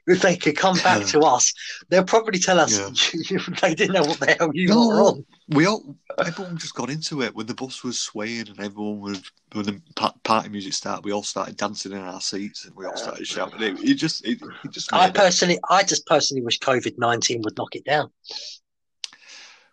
if 0.07 0.23
they 0.23 0.37
could 0.37 0.57
come 0.57 0.77
back 0.77 1.01
Yeah. 1.01 1.07
to 1.09 1.21
us, 1.21 1.53
they'll 1.89 2.05
probably 2.05 2.39
tell 2.39 2.61
us 2.61 2.79
they 3.61 3.75
didn't 3.75 3.95
know 3.95 4.03
what 4.05 4.21
the 4.21 4.37
hell 4.39 4.51
you 4.55 4.69
lot 4.73 4.87
were 4.89 5.03
on. 5.03 5.27
We 5.49 5.67
all 5.67 5.97
everyone 6.25 6.57
just 6.59 6.75
got 6.75 6.91
into 6.91 7.23
it 7.23 7.35
when 7.35 7.47
the 7.47 7.55
bus 7.55 7.83
was 7.83 7.99
swaying 7.99 8.49
and 8.49 8.61
everyone 8.61 9.01
was 9.01 9.21
when 9.53 9.67
the 9.67 9.83
party 10.25 10.49
music 10.49 10.73
started. 10.73 11.05
We 11.05 11.13
all 11.13 11.25
started 11.25 11.57
dancing 11.57 11.93
in 11.93 11.99
our 11.99 12.21
seats 12.21 12.65
and 12.65 12.75
we 12.77 12.87
all 12.87 12.97
started 12.97 13.27
shouting. 13.27 13.61
It, 13.61 13.83
it 13.83 13.95
just 13.95 14.25
it, 14.25 14.39
it 14.65 14.71
just 14.71 14.93
I 14.93 15.07
made 15.07 15.09
it. 15.09 15.15
personally, 15.17 15.59
I 15.69 15.83
just 15.83 16.07
personally 16.07 16.43
wish 16.43 16.61
COVID 16.61 16.97
nineteen 16.99 17.43
would 17.43 17.57
knock 17.59 17.75
it 17.75 17.85
down. 17.85 18.11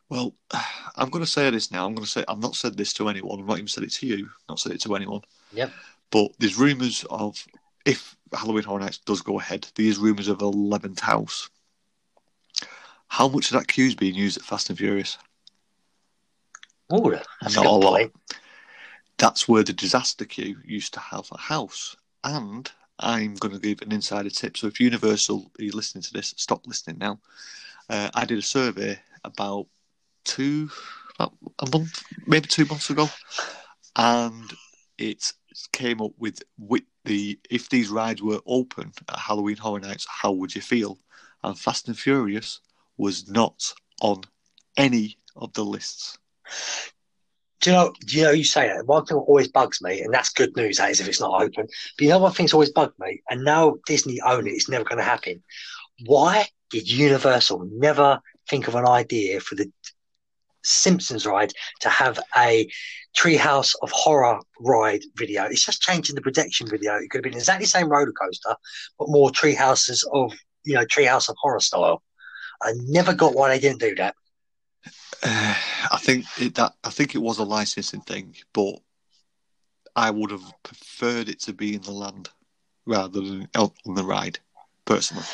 Well, 0.09 0.33
I'm 0.95 1.09
going 1.09 1.23
to 1.23 1.29
say 1.29 1.49
this 1.49 1.71
now. 1.71 1.85
I'm 1.85 1.93
going 1.93 2.05
to 2.05 2.11
say 2.11 2.23
I've 2.27 2.39
not 2.39 2.55
said 2.55 2.77
this 2.77 2.93
to 2.93 3.09
anyone. 3.09 3.39
I've 3.39 3.47
not 3.47 3.57
even 3.57 3.67
said 3.67 3.83
it 3.83 3.91
to 3.93 4.07
you. 4.07 4.29
Not 4.49 4.59
said 4.59 4.71
it 4.71 4.81
to 4.81 4.95
anyone. 4.95 5.21
Yep. 5.53 5.71
But 6.11 6.31
there's 6.39 6.57
rumours 6.57 7.05
of 7.09 7.45
if 7.85 8.15
Halloween 8.33 8.63
Horror 8.63 8.81
Nights 8.81 8.99
does 8.99 9.21
go 9.21 9.39
ahead, 9.39 9.67
there's 9.75 9.97
rumours 9.97 10.27
of 10.27 10.41
eleventh 10.41 10.99
house. 10.99 11.49
How 13.07 13.27
much 13.27 13.51
of 13.51 13.57
that 13.57 13.67
queue's 13.67 13.95
being 13.95 14.15
used 14.15 14.37
at 14.37 14.43
Fast 14.43 14.69
and 14.69 14.77
Furious? 14.77 15.17
Oh, 16.89 17.09
that's 17.41 17.55
Not 17.55 17.65
a 17.65 17.69
lot. 17.69 18.11
That's 19.17 19.47
where 19.47 19.63
the 19.63 19.73
disaster 19.73 20.25
queue 20.25 20.57
used 20.63 20.93
to 20.93 20.99
have 20.99 21.27
a 21.31 21.37
house. 21.37 21.95
And 22.23 22.69
I'm 22.99 23.35
going 23.35 23.53
to 23.53 23.59
give 23.59 23.81
an 23.81 23.91
insider 23.91 24.29
tip. 24.29 24.57
So 24.57 24.67
if 24.67 24.79
Universal 24.79 25.51
are 25.59 25.63
you 25.63 25.71
listening 25.71 26.03
to 26.03 26.13
this, 26.13 26.33
stop 26.37 26.67
listening 26.67 26.97
now. 26.97 27.19
Uh, 27.89 28.09
I 28.13 28.25
did 28.25 28.37
a 28.37 28.43
survey 28.43 28.99
about 29.23 29.67
two, 30.27 30.69
a 31.19 31.29
month, 31.73 32.03
maybe 32.27 32.47
two 32.47 32.65
months 32.65 32.89
ago, 32.89 33.09
and 33.95 34.53
it 34.97 35.33
came 35.71 36.01
up 36.01 36.11
with, 36.19 36.43
with 36.59 36.83
the 37.05 37.39
if 37.49 37.69
these 37.69 37.89
rides 37.89 38.21
were 38.21 38.41
open 38.45 38.91
at 39.09 39.17
Halloween 39.17 39.57
Horror 39.57 39.79
Nights, 39.79 40.05
how 40.09 40.31
would 40.31 40.53
you 40.53 40.61
feel? 40.61 40.99
And 41.43 41.57
Fast 41.57 41.87
and 41.87 41.97
Furious 41.97 42.59
was 42.97 43.29
not 43.29 43.73
on 44.01 44.21
any 44.75 45.17
of 45.35 45.53
the 45.53 45.63
lists. 45.63 46.17
Do 47.61 47.71
you 47.71 47.75
know? 47.75 47.93
Do 48.05 48.17
you 48.17 48.23
know? 48.23 48.31
You 48.31 48.43
say 48.43 48.67
that 48.67 48.85
one 48.85 49.05
thing 49.05 49.17
always 49.17 49.47
bugs 49.47 49.81
me, 49.81 50.01
and 50.01 50.13
that's 50.13 50.29
good 50.29 50.55
news. 50.55 50.77
That 50.77 50.91
is, 50.91 50.99
if 50.99 51.07
it's 51.07 51.21
not 51.21 51.41
open. 51.41 51.65
But 51.97 52.03
you 52.03 52.09
know 52.09 52.19
what 52.19 52.35
thing's 52.35 52.53
always 52.53 52.71
bugged 52.71 52.99
me, 52.99 53.21
and 53.29 53.43
now 53.43 53.77
Disney 53.87 54.21
own 54.21 54.47
it. 54.47 54.51
It's 54.51 54.69
never 54.69 54.83
going 54.83 54.99
to 54.99 55.03
happen. 55.03 55.41
Why 56.05 56.45
did 56.69 56.89
Universal 56.89 57.69
never 57.71 58.19
think 58.49 58.67
of 58.67 58.75
an 58.75 58.87
idea 58.87 59.39
for 59.39 59.55
the 59.55 59.71
Simpsons 60.63 61.25
ride 61.25 61.53
to 61.81 61.89
have 61.89 62.19
a 62.35 62.69
Treehouse 63.17 63.73
of 63.81 63.91
Horror 63.91 64.39
ride 64.59 65.01
video? 65.15 65.45
It's 65.45 65.65
just 65.65 65.81
changing 65.81 66.15
the 66.15 66.21
projection 66.21 66.67
video. 66.67 66.95
It 66.95 67.09
could 67.09 67.19
have 67.19 67.31
been 67.31 67.39
exactly 67.39 67.65
the 67.65 67.69
same 67.69 67.89
roller 67.89 68.11
coaster, 68.11 68.55
but 68.99 69.09
more 69.09 69.29
Treehouses 69.29 70.03
of 70.13 70.33
you 70.63 70.75
know 70.75 70.85
Treehouse 70.85 71.29
of 71.29 71.35
Horror 71.39 71.59
style. 71.59 72.01
I 72.61 72.73
never 72.85 73.13
got 73.13 73.35
why 73.35 73.49
they 73.49 73.59
didn't 73.59 73.79
do 73.79 73.95
that. 73.95 74.15
Uh, 75.23 75.55
I 75.91 75.97
think 75.99 76.25
it, 76.39 76.55
that 76.55 76.73
I 76.83 76.89
think 76.89 77.15
it 77.15 77.21
was 77.21 77.37
a 77.37 77.43
licensing 77.43 78.01
thing, 78.01 78.35
but 78.53 78.75
I 79.95 80.11
would 80.11 80.31
have 80.31 80.53
preferred 80.63 81.29
it 81.29 81.39
to 81.41 81.53
be 81.53 81.75
in 81.75 81.81
the 81.81 81.91
land 81.91 82.29
rather 82.85 83.19
than 83.19 83.47
on 83.55 83.95
the 83.95 84.03
ride, 84.03 84.39
personally. 84.85 85.25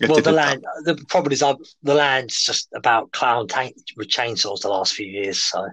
If 0.00 0.10
well, 0.10 0.16
the 0.16 0.30
did 0.30 0.34
land. 0.34 0.64
The 0.84 0.96
problem 1.08 1.32
is, 1.32 1.42
uh, 1.42 1.54
the 1.82 1.94
land's 1.94 2.42
just 2.42 2.68
about 2.74 3.12
clown 3.12 3.46
tank 3.46 3.76
with 3.96 4.08
chainsaws 4.08 4.62
the 4.62 4.68
last 4.68 4.94
few 4.94 5.06
years. 5.06 5.42
So 5.42 5.68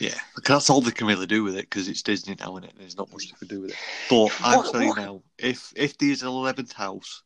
yeah, 0.00 0.14
because 0.36 0.54
that's 0.54 0.70
all 0.70 0.80
they 0.80 0.92
can 0.92 1.06
really 1.06 1.26
do 1.26 1.42
with 1.42 1.56
it 1.56 1.62
because 1.62 1.88
it's 1.88 2.02
Disney 2.02 2.36
now, 2.38 2.56
and 2.56 2.68
there's 2.78 2.96
not 2.96 3.10
much 3.12 3.30
they 3.30 3.36
can 3.38 3.48
do 3.48 3.62
with 3.62 3.70
it. 3.70 3.76
But 4.08 4.32
I'm 4.44 4.58
What- 4.58 4.70
telling 4.70 4.82
you 4.82 4.88
what- 4.94 4.98
now, 4.98 5.22
if 5.38 5.72
if 5.76 5.98
there's 5.98 6.22
an 6.22 6.28
eleventh 6.28 6.72
house, 6.72 7.22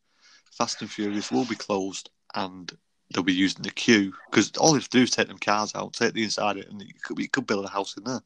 Fast 0.53 0.81
and 0.81 0.91
Furious 0.91 1.31
will 1.31 1.45
be 1.45 1.55
closed 1.55 2.11
and 2.35 2.77
they'll 3.11 3.23
be 3.23 3.33
using 3.33 3.63
the 3.63 3.71
queue 3.71 4.13
because 4.31 4.51
all 4.57 4.73
they 4.73 4.79
have 4.79 4.89
to 4.89 4.99
do 4.99 5.03
is 5.03 5.11
take 5.11 5.29
them 5.29 5.39
cars 5.39 5.75
out, 5.75 5.93
take 5.95 6.15
the 6.15 6.25
inside 6.25 6.57
it, 6.59 6.69
and 6.69 6.81
you 6.83 6.93
could, 7.03 7.19
you 7.19 7.29
could 7.29 7.47
build 7.47 7.65
a 7.65 7.69
house 7.69 7.97
in 7.97 8.05
there. 8.05 8.21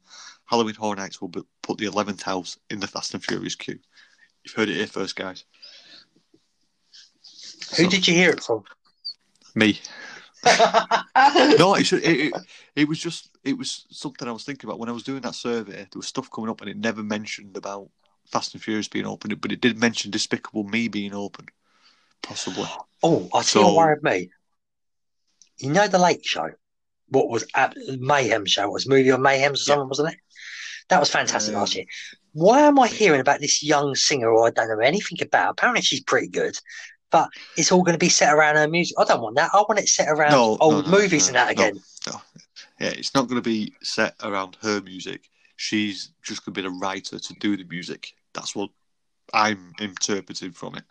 Halloween 0.46 0.74
Horror 0.74 0.96
Nights 0.96 1.20
will 1.20 1.28
be, 1.28 1.42
put 1.62 1.78
the 1.78 1.86
eleventh 1.86 2.22
house 2.22 2.58
in 2.70 2.80
the 2.80 2.86
Fast 2.86 3.14
and 3.14 3.24
Furious 3.24 3.54
queue. 3.54 3.78
You've 4.44 4.54
heard 4.54 4.68
it 4.68 4.76
here 4.76 4.86
first, 4.88 5.14
guys. 5.14 5.44
Who 7.76 7.84
So, 7.84 7.90
did 7.90 8.06
you 8.08 8.14
hear 8.14 8.30
it 8.30 8.42
from? 8.42 8.64
me? 9.54 9.80
No, 11.58 11.74
it, 11.76 11.92
it, 11.92 12.02
it, 12.04 12.32
it 12.74 12.88
was 12.88 12.98
just 12.98 13.30
it 13.44 13.56
was 13.56 13.86
something 13.90 14.26
I 14.26 14.32
was 14.32 14.44
thinking 14.44 14.68
about 14.68 14.78
when 14.78 14.88
I 14.88 14.92
was 14.92 15.02
doing 15.04 15.20
that 15.22 15.34
survey. 15.34 15.72
There 15.72 15.88
was 15.94 16.06
stuff 16.08 16.30
coming 16.30 16.50
up, 16.50 16.60
and 16.60 16.70
it 16.70 16.76
never 16.76 17.02
mentioned 17.02 17.56
about 17.56 17.88
Fast 18.30 18.54
and 18.54 18.62
Furious 18.62 18.88
being 18.88 19.06
open, 19.06 19.34
but 19.40 19.52
it 19.52 19.60
did 19.60 19.78
mention 19.78 20.10
Despicable 20.10 20.64
Me 20.64 20.88
being 20.88 21.14
open, 21.14 21.46
possibly. 22.22 22.66
oh, 23.02 23.28
I 23.34 23.42
see 23.42 23.50
So- 23.58 23.66
what 23.66 23.76
worried 23.76 24.02
me. 24.02 24.30
You 25.58 25.70
know 25.70 25.86
the 25.86 25.98
Late 25.98 26.24
Show, 26.24 26.48
what 27.08 27.28
was 27.28 27.46
at 27.54 27.76
Mayhem 27.98 28.46
Show? 28.46 28.64
It 28.64 28.72
was 28.72 28.88
movie 28.88 29.10
on 29.12 29.22
Mayhem 29.22 29.52
or 29.52 29.56
something, 29.56 29.86
wasn't 29.88 30.08
it? 30.14 30.18
That 30.88 30.98
was 30.98 31.10
fantastic 31.10 31.54
Um, 31.54 31.60
last 31.60 31.76
year. 31.76 31.84
Why 32.32 32.62
am 32.62 32.78
I 32.80 32.88
hearing 32.88 33.20
about 33.20 33.40
this 33.40 33.62
young 33.62 33.94
singer 33.94 34.30
who 34.30 34.42
I 34.44 34.50
don't 34.50 34.68
know 34.68 34.78
anything 34.84 35.18
about? 35.22 35.50
Apparently, 35.52 35.82
she's 35.82 36.02
pretty 36.02 36.26
good, 36.28 36.58
but 37.12 37.28
it's 37.56 37.70
all 37.70 37.82
going 37.82 37.94
to 37.94 37.98
be 37.98 38.08
set 38.08 38.34
around 38.34 38.56
her 38.56 38.66
music. 38.66 38.96
I 38.98 39.04
don't 39.04 39.20
want 39.20 39.36
that. 39.36 39.50
I 39.52 39.58
want 39.58 39.78
it 39.78 39.88
set 39.88 40.08
around 40.08 40.32
No, 40.32 40.52
no, 40.52 40.58
old 40.60 40.86
no, 40.86 40.90
movies 40.90 41.24
no, 41.24 41.28
and 41.28 41.36
that 41.36 41.56
no. 41.56 41.64
again. 41.64 41.80
Yeah, 42.80 42.88
it's 42.88 43.14
not 43.14 43.28
going 43.28 43.40
to 43.40 43.48
be 43.48 43.74
set 43.82 44.16
around 44.24 44.56
her 44.62 44.80
music. 44.80 45.30
She's 45.56 46.10
just 46.24 46.44
going 46.44 46.54
to 46.54 46.62
be 46.62 46.68
the 46.68 46.74
writer 46.74 47.20
to 47.20 47.34
do 47.34 47.56
the 47.56 47.64
music. 47.64 48.14
That's 48.34 48.56
what 48.56 48.70
I'm 49.32 49.72
interpreting 49.78 50.50
from 50.50 50.74
it. 50.74 50.84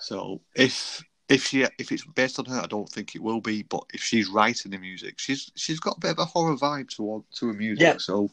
So 0.00 0.40
if 0.54 1.04
if 1.28 1.44
she 1.46 1.66
if 1.78 1.92
it's 1.92 2.06
based 2.06 2.38
on 2.38 2.46
her, 2.46 2.60
I 2.62 2.66
don't 2.66 2.88
think 2.88 3.14
it 3.14 3.22
will 3.22 3.40
be. 3.40 3.64
But 3.64 3.82
if 3.92 4.00
she's 4.00 4.30
writing 4.30 4.70
the 4.70 4.78
music, 4.78 5.18
she's 5.18 5.50
she's 5.56 5.80
got 5.80 5.98
a 5.98 6.00
bit 6.00 6.12
of 6.12 6.20
a 6.20 6.24
horror 6.24 6.56
vibe 6.56 6.88
to 6.96 7.24
to 7.34 7.48
her 7.48 7.52
music. 7.52 7.82
Yeah. 7.82 7.96
So 7.98 8.30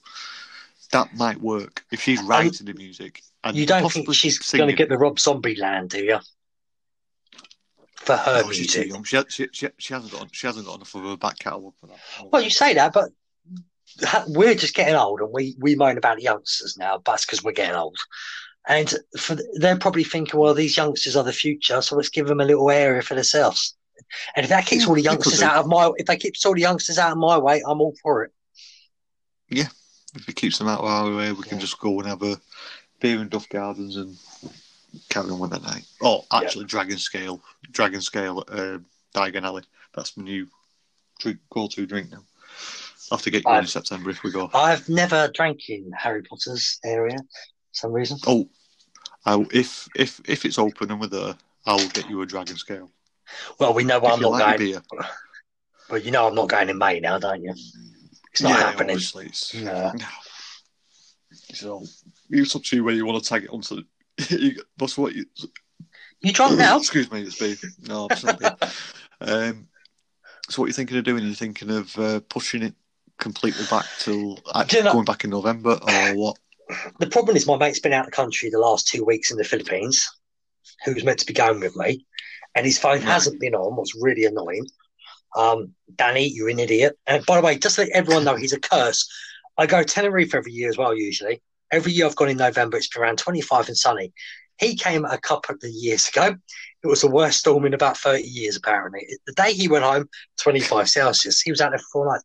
that 0.91 1.13
might 1.15 1.41
work 1.41 1.83
if 1.91 2.01
she's 2.01 2.21
writing 2.21 2.67
the 2.67 2.73
music. 2.73 3.21
And 3.43 3.57
You 3.57 3.65
don't 3.65 3.91
think 3.91 4.13
she's 4.13 4.37
going 4.37 4.69
to 4.69 4.75
get 4.75 4.89
the 4.89 4.97
Rob 4.97 5.19
Zombie 5.19 5.55
land, 5.55 5.89
do 5.89 6.03
you? 6.03 6.19
For 7.95 8.15
her 8.15 8.43
No, 8.43 8.51
she's 8.51 8.73
too 8.73 8.87
young. 8.87 9.03
She, 9.03 9.21
she, 9.29 9.47
she, 9.51 9.67
she 9.77 9.93
hasn't 9.93 10.11
got 10.11 10.27
she 10.35 10.47
hasn't 10.47 10.65
got 10.65 10.75
enough 10.75 10.95
of 10.95 11.05
a 11.05 11.17
back 11.17 11.39
catalogue 11.39 11.73
for 11.79 11.87
that. 11.87 11.99
Well, 12.31 12.41
you 12.41 12.49
say 12.49 12.73
that, 12.73 12.93
but 12.93 13.11
we're 14.27 14.55
just 14.55 14.75
getting 14.75 14.95
old, 14.95 15.21
and 15.21 15.31
we 15.31 15.55
we 15.59 15.75
moan 15.75 15.97
about 15.97 16.21
youngsters 16.21 16.77
now. 16.77 16.97
But 16.97 17.13
that's 17.13 17.25
because 17.25 17.43
we're 17.43 17.53
getting 17.53 17.75
old. 17.75 17.97
And 18.67 18.93
for 19.17 19.37
they're 19.55 19.77
probably 19.77 20.03
thinking, 20.03 20.39
well, 20.39 20.53
these 20.53 20.75
youngsters 20.75 21.15
are 21.15 21.23
the 21.23 21.31
future, 21.33 21.81
so 21.81 21.95
let's 21.95 22.09
give 22.09 22.27
them 22.27 22.41
a 22.41 22.45
little 22.45 22.69
area 22.69 23.01
for 23.01 23.15
themselves. 23.15 23.75
And 24.35 24.43
if 24.43 24.49
that 24.49 24.65
keeps 24.65 24.83
Yeah, 24.83 24.89
all 24.89 24.95
the 24.95 25.01
youngsters 25.01 25.41
out 25.41 25.55
of 25.57 25.67
my, 25.67 25.91
if 25.97 26.07
that 26.07 26.19
keeps 26.19 26.45
all 26.45 26.53
the 26.53 26.61
youngsters 26.61 26.97
out 26.97 27.11
of 27.11 27.17
my 27.17 27.37
way, 27.37 27.61
I'm 27.65 27.79
all 27.81 27.95
for 28.01 28.23
it. 28.23 28.31
Yeah, 29.49 29.67
if 30.15 30.27
it 30.27 30.35
keeps 30.35 30.57
them 30.57 30.67
out 30.67 30.79
of 30.79 30.85
our 30.85 31.15
way, 31.15 31.31
we 31.31 31.43
can 31.43 31.59
just 31.59 31.79
go 31.79 31.99
and 31.99 32.07
have 32.09 32.23
a 32.23 32.39
beer 32.99 33.21
in 33.21 33.29
Duff 33.29 33.47
Gardens 33.49 33.95
and 33.95 34.17
carry 35.09 35.29
on 35.29 35.39
with 35.39 35.51
the 35.51 35.59
night. 35.59 35.85
Oh, 36.01 36.25
actually, 36.31 36.65
Dragon 36.65 36.97
Scale, 36.97 37.41
Dragon 37.71 38.01
Scale 38.01 38.43
uh, 38.47 38.77
Diagon 39.13 39.43
Alley. 39.43 39.63
That's 39.93 40.15
my 40.17 40.23
new 40.23 40.47
drink, 41.19 41.39
go-to 41.49 41.85
drink 41.85 42.11
now. 42.11 42.23
I'll 43.11 43.17
have 43.17 43.23
to 43.23 43.31
get 43.31 43.43
you 43.45 43.51
in 43.51 43.57
I've- 43.57 43.67
September 43.67 44.09
if 44.09 44.23
we 44.23 44.31
go. 44.31 44.49
I've 44.53 44.87
never 44.89 45.29
drank 45.33 45.69
in 45.69 45.91
Harry 45.97 46.23
Potter's 46.23 46.79
area, 46.83 47.17
for 47.17 47.23
some 47.73 47.91
reason. 47.93 48.17
Oh, 48.27 48.49
I, 49.25 49.45
if 49.51 49.87
if 49.95 50.21
if 50.27 50.45
it's 50.45 50.57
open 50.59 50.91
and 50.91 50.99
we're 50.99 51.07
there, 51.07 51.35
I'll 51.65 51.87
get 51.89 52.09
you 52.09 52.21
a 52.21 52.25
Dragon 52.25 52.57
Scale. 52.57 52.91
Well, 53.59 53.73
we 53.73 53.83
know 53.83 53.97
I'm 53.97 54.19
not 54.21 54.31
like 54.33 54.57
going. 54.57 54.71
beer, 54.71 54.81
But 55.89 56.03
you 56.03 56.11
know, 56.11 56.27
I'm 56.27 56.35
not 56.35 56.49
going 56.49 56.69
in 56.69 56.77
May 56.77 56.99
now, 56.99 57.17
don't 57.19 57.43
you? 57.43 57.53
It's 58.31 58.41
not 58.41 58.49
yeah, 58.49 58.57
happening. 58.57 58.91
Obviously, 58.95 59.27
it's, 59.27 59.53
No. 59.53 59.91
no. 59.93 60.05
So 61.53 61.83
it's 62.29 62.55
up 62.55 62.63
to 62.63 62.75
you 62.75 62.83
whether 62.83 62.97
you 62.97 63.05
want 63.05 63.23
to 63.23 63.27
tag 63.29 63.43
it 63.43 63.49
onto. 63.49 63.81
you, 64.29 64.61
that's 64.77 64.97
what 64.97 65.13
you. 65.15 65.25
You 66.21 66.31
drunk 66.33 66.57
now? 66.57 66.77
Excuse 66.77 67.11
me, 67.11 67.21
it's 67.23 67.37
beer. 67.39 67.55
No, 67.87 68.07
it's 68.09 68.23
not 68.23 68.39
beer. 68.39 68.55
um, 69.21 69.67
so 70.49 70.61
what 70.61 70.65
are 70.65 70.69
you 70.69 70.73
thinking 70.73 70.97
of 70.97 71.03
doing? 71.03 71.23
Are 71.23 71.27
you 71.27 71.35
thinking 71.35 71.69
of 71.71 71.97
uh, 71.97 72.19
pushing 72.29 72.63
it 72.63 72.73
completely 73.17 73.65
back 73.69 73.85
till 73.99 74.35
Do 74.67 74.77
you 74.77 74.83
know- 74.83 74.93
going 74.93 75.05
back 75.05 75.23
in 75.23 75.29
November 75.29 75.79
or 75.81 76.15
what? 76.15 76.37
The 76.99 77.07
problem 77.07 77.35
is 77.37 77.45
my 77.45 77.57
mate's 77.57 77.79
been 77.79 77.93
out 77.93 78.05
of 78.05 78.11
the 78.11 78.15
country 78.15 78.49
the 78.49 78.57
last 78.59 78.87
two 78.87 79.05
weeks 79.05 79.29
in 79.31 79.37
the 79.37 79.43
Philippines, 79.43 80.09
who's 80.83 81.03
meant 81.03 81.19
to 81.19 81.25
be 81.27 81.33
going 81.33 81.59
with 81.59 81.75
me, 81.75 82.05
and 82.55 82.65
his 82.65 82.79
phone 82.79 82.93
Right. 82.97 83.03
hasn't 83.03 83.39
been 83.39 83.53
on, 83.53 83.75
what's 83.75 83.93
really 83.95 84.25
annoying. 84.25 84.65
Um, 85.35 85.73
Danny, 85.95 86.27
you're 86.27 86.49
an 86.49 86.57
idiot. 86.59 86.97
And 87.05 87.23
by 87.27 87.35
the 87.39 87.45
way, 87.45 87.57
just 87.59 87.75
to 87.75 87.81
let 87.81 87.91
everyone 87.91 88.23
know, 88.23 88.35
he's 88.35 88.53
a 88.53 88.59
curse. 88.59 89.07
I 89.59 89.67
go 89.67 89.83
to 89.83 89.85
Tenerife 89.85 90.33
every 90.33 90.53
year 90.53 90.69
as 90.69 90.77
well, 90.77 90.95
usually. 90.97 91.41
Every 91.71 91.91
year 91.91 92.05
I've 92.05 92.15
gone 92.15 92.29
in 92.29 92.37
November, 92.37 92.77
it's 92.77 92.87
been 92.87 93.01
around 93.01 93.17
25 93.17 93.67
and 93.67 93.77
sunny. 93.77 94.13
He 94.57 94.75
came 94.75 95.03
a 95.05 95.17
couple 95.17 95.55
of 95.55 95.63
years 95.63 96.07
ago. 96.07 96.35
It 96.83 96.87
was 96.87 97.01
the 97.01 97.09
worst 97.09 97.39
storm 97.39 97.65
in 97.65 97.73
about 97.73 97.97
30 97.97 98.23
years, 98.23 98.55
apparently. 98.55 99.05
The 99.25 99.33
day 99.33 99.53
he 99.53 99.67
went 99.67 99.83
home, 99.83 100.07
25 100.39 100.89
Celsius. 100.89 101.41
He 101.41 101.51
was 101.51 101.59
out 101.59 101.71
there 101.71 101.79
for 101.79 101.85
four 101.91 102.11
nights. 102.11 102.23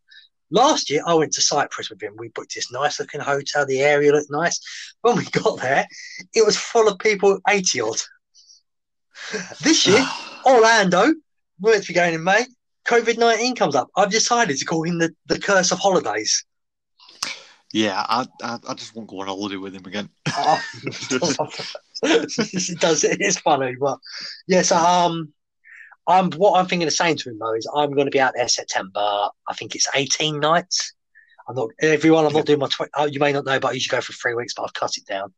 Last 0.52 0.90
year, 0.90 1.02
I 1.06 1.14
went 1.14 1.32
to 1.34 1.40
Cyprus 1.40 1.90
with 1.90 2.02
him. 2.02 2.14
We 2.18 2.28
booked 2.28 2.54
this 2.54 2.72
nice 2.72 2.98
looking 2.98 3.20
hotel. 3.20 3.66
The 3.66 3.80
area 3.80 4.12
looked 4.12 4.30
nice. 4.30 4.60
When 5.02 5.16
we 5.16 5.24
got 5.24 5.60
there, 5.60 5.86
it 6.34 6.44
was 6.44 6.56
full 6.56 6.88
of 6.88 6.98
people 6.98 7.38
80 7.48 7.80
odd. 7.80 8.00
This 9.62 9.86
year, 9.86 10.04
Orlando, 10.46 11.14
we're 11.60 11.80
to 11.80 11.86
be 11.86 11.94
going 11.94 12.14
in 12.14 12.24
May. 12.24 12.46
COVID 12.86 13.18
19 13.18 13.54
comes 13.54 13.76
up. 13.76 13.88
I've 13.96 14.10
decided 14.10 14.58
to 14.58 14.64
call 14.64 14.82
him 14.82 14.98
the, 14.98 15.14
the 15.26 15.38
curse 15.38 15.70
of 15.70 15.78
holidays. 15.78 16.44
Yeah, 17.72 18.04
I, 18.08 18.26
I 18.42 18.58
I 18.68 18.74
just 18.74 18.94
won't 18.94 19.08
go 19.08 19.20
on 19.20 19.26
holiday 19.28 19.56
with 19.56 19.74
him 19.74 19.86
again. 19.86 20.08
Oh, 20.36 20.60
it 22.02 22.80
does. 22.80 23.04
It 23.04 23.20
is 23.20 23.38
funny, 23.38 23.76
but 23.78 23.98
yes. 24.46 24.72
Um, 24.72 25.32
I'm 26.06 26.30
what 26.32 26.58
I'm 26.58 26.66
thinking 26.66 26.88
of 26.88 26.94
saying 26.94 27.18
to 27.18 27.30
him 27.30 27.38
though 27.38 27.54
is 27.54 27.70
I'm 27.74 27.92
going 27.92 28.06
to 28.06 28.10
be 28.10 28.20
out 28.20 28.32
there 28.34 28.48
September. 28.48 29.28
I 29.48 29.54
think 29.54 29.74
it's 29.74 29.88
18 29.94 30.40
nights. 30.40 30.94
I'm 31.48 31.54
not 31.56 31.70
everyone. 31.80 32.24
I'm 32.24 32.32
not 32.32 32.46
doing 32.46 32.58
my. 32.58 32.68
Tw- 32.68 32.90
oh, 32.96 33.06
you 33.06 33.20
may 33.20 33.32
not 33.32 33.44
know, 33.44 33.60
but 33.60 33.68
I 33.68 33.72
usually 33.72 33.96
go 33.96 34.00
for 34.00 34.12
three 34.12 34.34
weeks, 34.34 34.54
but 34.54 34.62
I've 34.62 34.74
cut 34.74 34.96
it 34.96 35.06
down. 35.06 35.32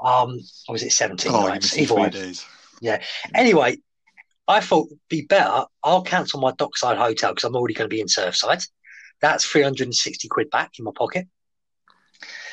Um, 0.00 0.38
or 0.68 0.72
was 0.72 0.82
it 0.82 0.92
17 0.92 1.32
Oh, 1.32 1.46
nights? 1.46 1.76
Either 1.78 1.94
way. 1.94 2.10
days. 2.10 2.44
Anyway, 3.34 3.78
I 4.46 4.60
thought 4.60 4.86
it'd 4.86 4.98
be 5.08 5.22
better. 5.22 5.64
I'll 5.82 6.02
cancel 6.02 6.40
my 6.40 6.52
dockside 6.52 6.96
hotel 6.96 7.32
because 7.34 7.44
I'm 7.44 7.56
already 7.56 7.74
going 7.74 7.88
to 7.88 7.94
be 7.94 8.00
in 8.00 8.06
Surfside. 8.06 8.66
That's 9.20 9.44
360 9.44 10.28
quid 10.28 10.50
back 10.50 10.72
in 10.78 10.84
my 10.84 10.92
pocket. 10.96 11.26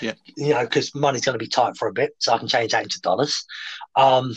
Yeah. 0.02 0.14
You 0.36 0.50
know, 0.54 0.64
because 0.64 0.94
money's 0.96 1.26
going 1.26 1.38
to 1.38 1.44
be 1.44 1.50
tight 1.50 1.78
for 1.78 1.88
a 1.88 1.94
bit, 1.94 2.12
so 2.20 2.34
I 2.34 2.38
can 2.38 2.48
change 2.48 2.72
that 2.72 2.84
into 2.84 3.00
dollars. 3.02 3.46
Um, 3.96 4.34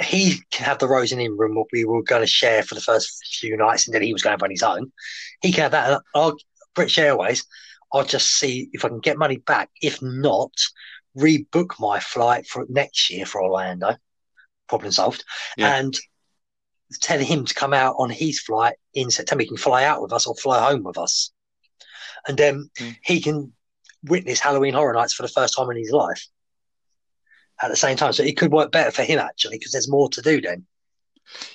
he 0.00 0.40
can 0.50 0.64
have 0.64 0.78
the 0.78 0.88
Rosen 0.88 1.20
Inn 1.20 1.36
room, 1.36 1.54
what 1.54 1.68
we 1.72 1.84
were 1.84 2.02
going 2.02 2.22
to 2.22 2.26
share 2.26 2.62
for 2.62 2.74
the 2.74 2.80
first 2.80 3.24
few 3.38 3.56
nights, 3.56 3.86
and 3.86 3.94
then 3.94 4.02
he 4.02 4.12
was 4.12 4.22
going 4.22 4.36
to 4.36 4.44
on 4.44 4.50
his 4.50 4.62
own. 4.62 4.92
He 5.40 5.52
can 5.52 5.62
have 5.62 5.72
that. 5.72 6.02
I'll, 6.14 6.36
British 6.74 6.98
Airways, 6.98 7.44
I'll 7.92 8.04
just 8.04 8.38
see 8.38 8.68
if 8.72 8.84
I 8.84 8.88
can 8.88 8.98
get 9.00 9.18
money 9.18 9.36
back. 9.36 9.70
If 9.80 10.02
not, 10.02 10.52
rebook 11.16 11.78
my 11.78 12.00
flight 12.00 12.46
for 12.46 12.66
next 12.68 13.10
year 13.10 13.24
for 13.24 13.42
Orlando. 13.42 13.96
Problem 14.68 14.90
solved. 14.90 15.24
Yeah. 15.56 15.76
And 15.76 15.94
tell 17.00 17.18
him 17.18 17.44
to 17.44 17.54
come 17.54 17.72
out 17.72 17.94
on 17.98 18.10
his 18.10 18.40
flight 18.40 18.74
in 18.94 19.10
September. 19.10 19.42
He 19.42 19.48
can 19.48 19.56
fly 19.56 19.84
out 19.84 20.02
with 20.02 20.12
us 20.12 20.26
or 20.26 20.34
fly 20.34 20.70
home 20.70 20.82
with 20.82 20.98
us. 20.98 21.32
And 22.26 22.36
then 22.36 22.70
Mm. 22.78 22.96
he 23.04 23.20
can 23.20 23.52
witness 24.04 24.40
Halloween 24.40 24.74
Horror 24.74 24.94
Nights 24.94 25.14
for 25.14 25.22
the 25.22 25.28
first 25.28 25.56
time 25.56 25.70
in 25.70 25.76
his 25.76 25.90
life 25.90 26.26
at 27.62 27.70
the 27.70 27.76
same 27.76 27.96
time. 27.96 28.12
So 28.12 28.22
it 28.22 28.36
could 28.36 28.52
work 28.52 28.72
better 28.72 28.90
for 28.90 29.02
him 29.02 29.18
actually 29.18 29.58
because 29.58 29.72
there's 29.72 29.88
more 29.88 30.08
to 30.10 30.22
do 30.22 30.40
then. 30.40 30.66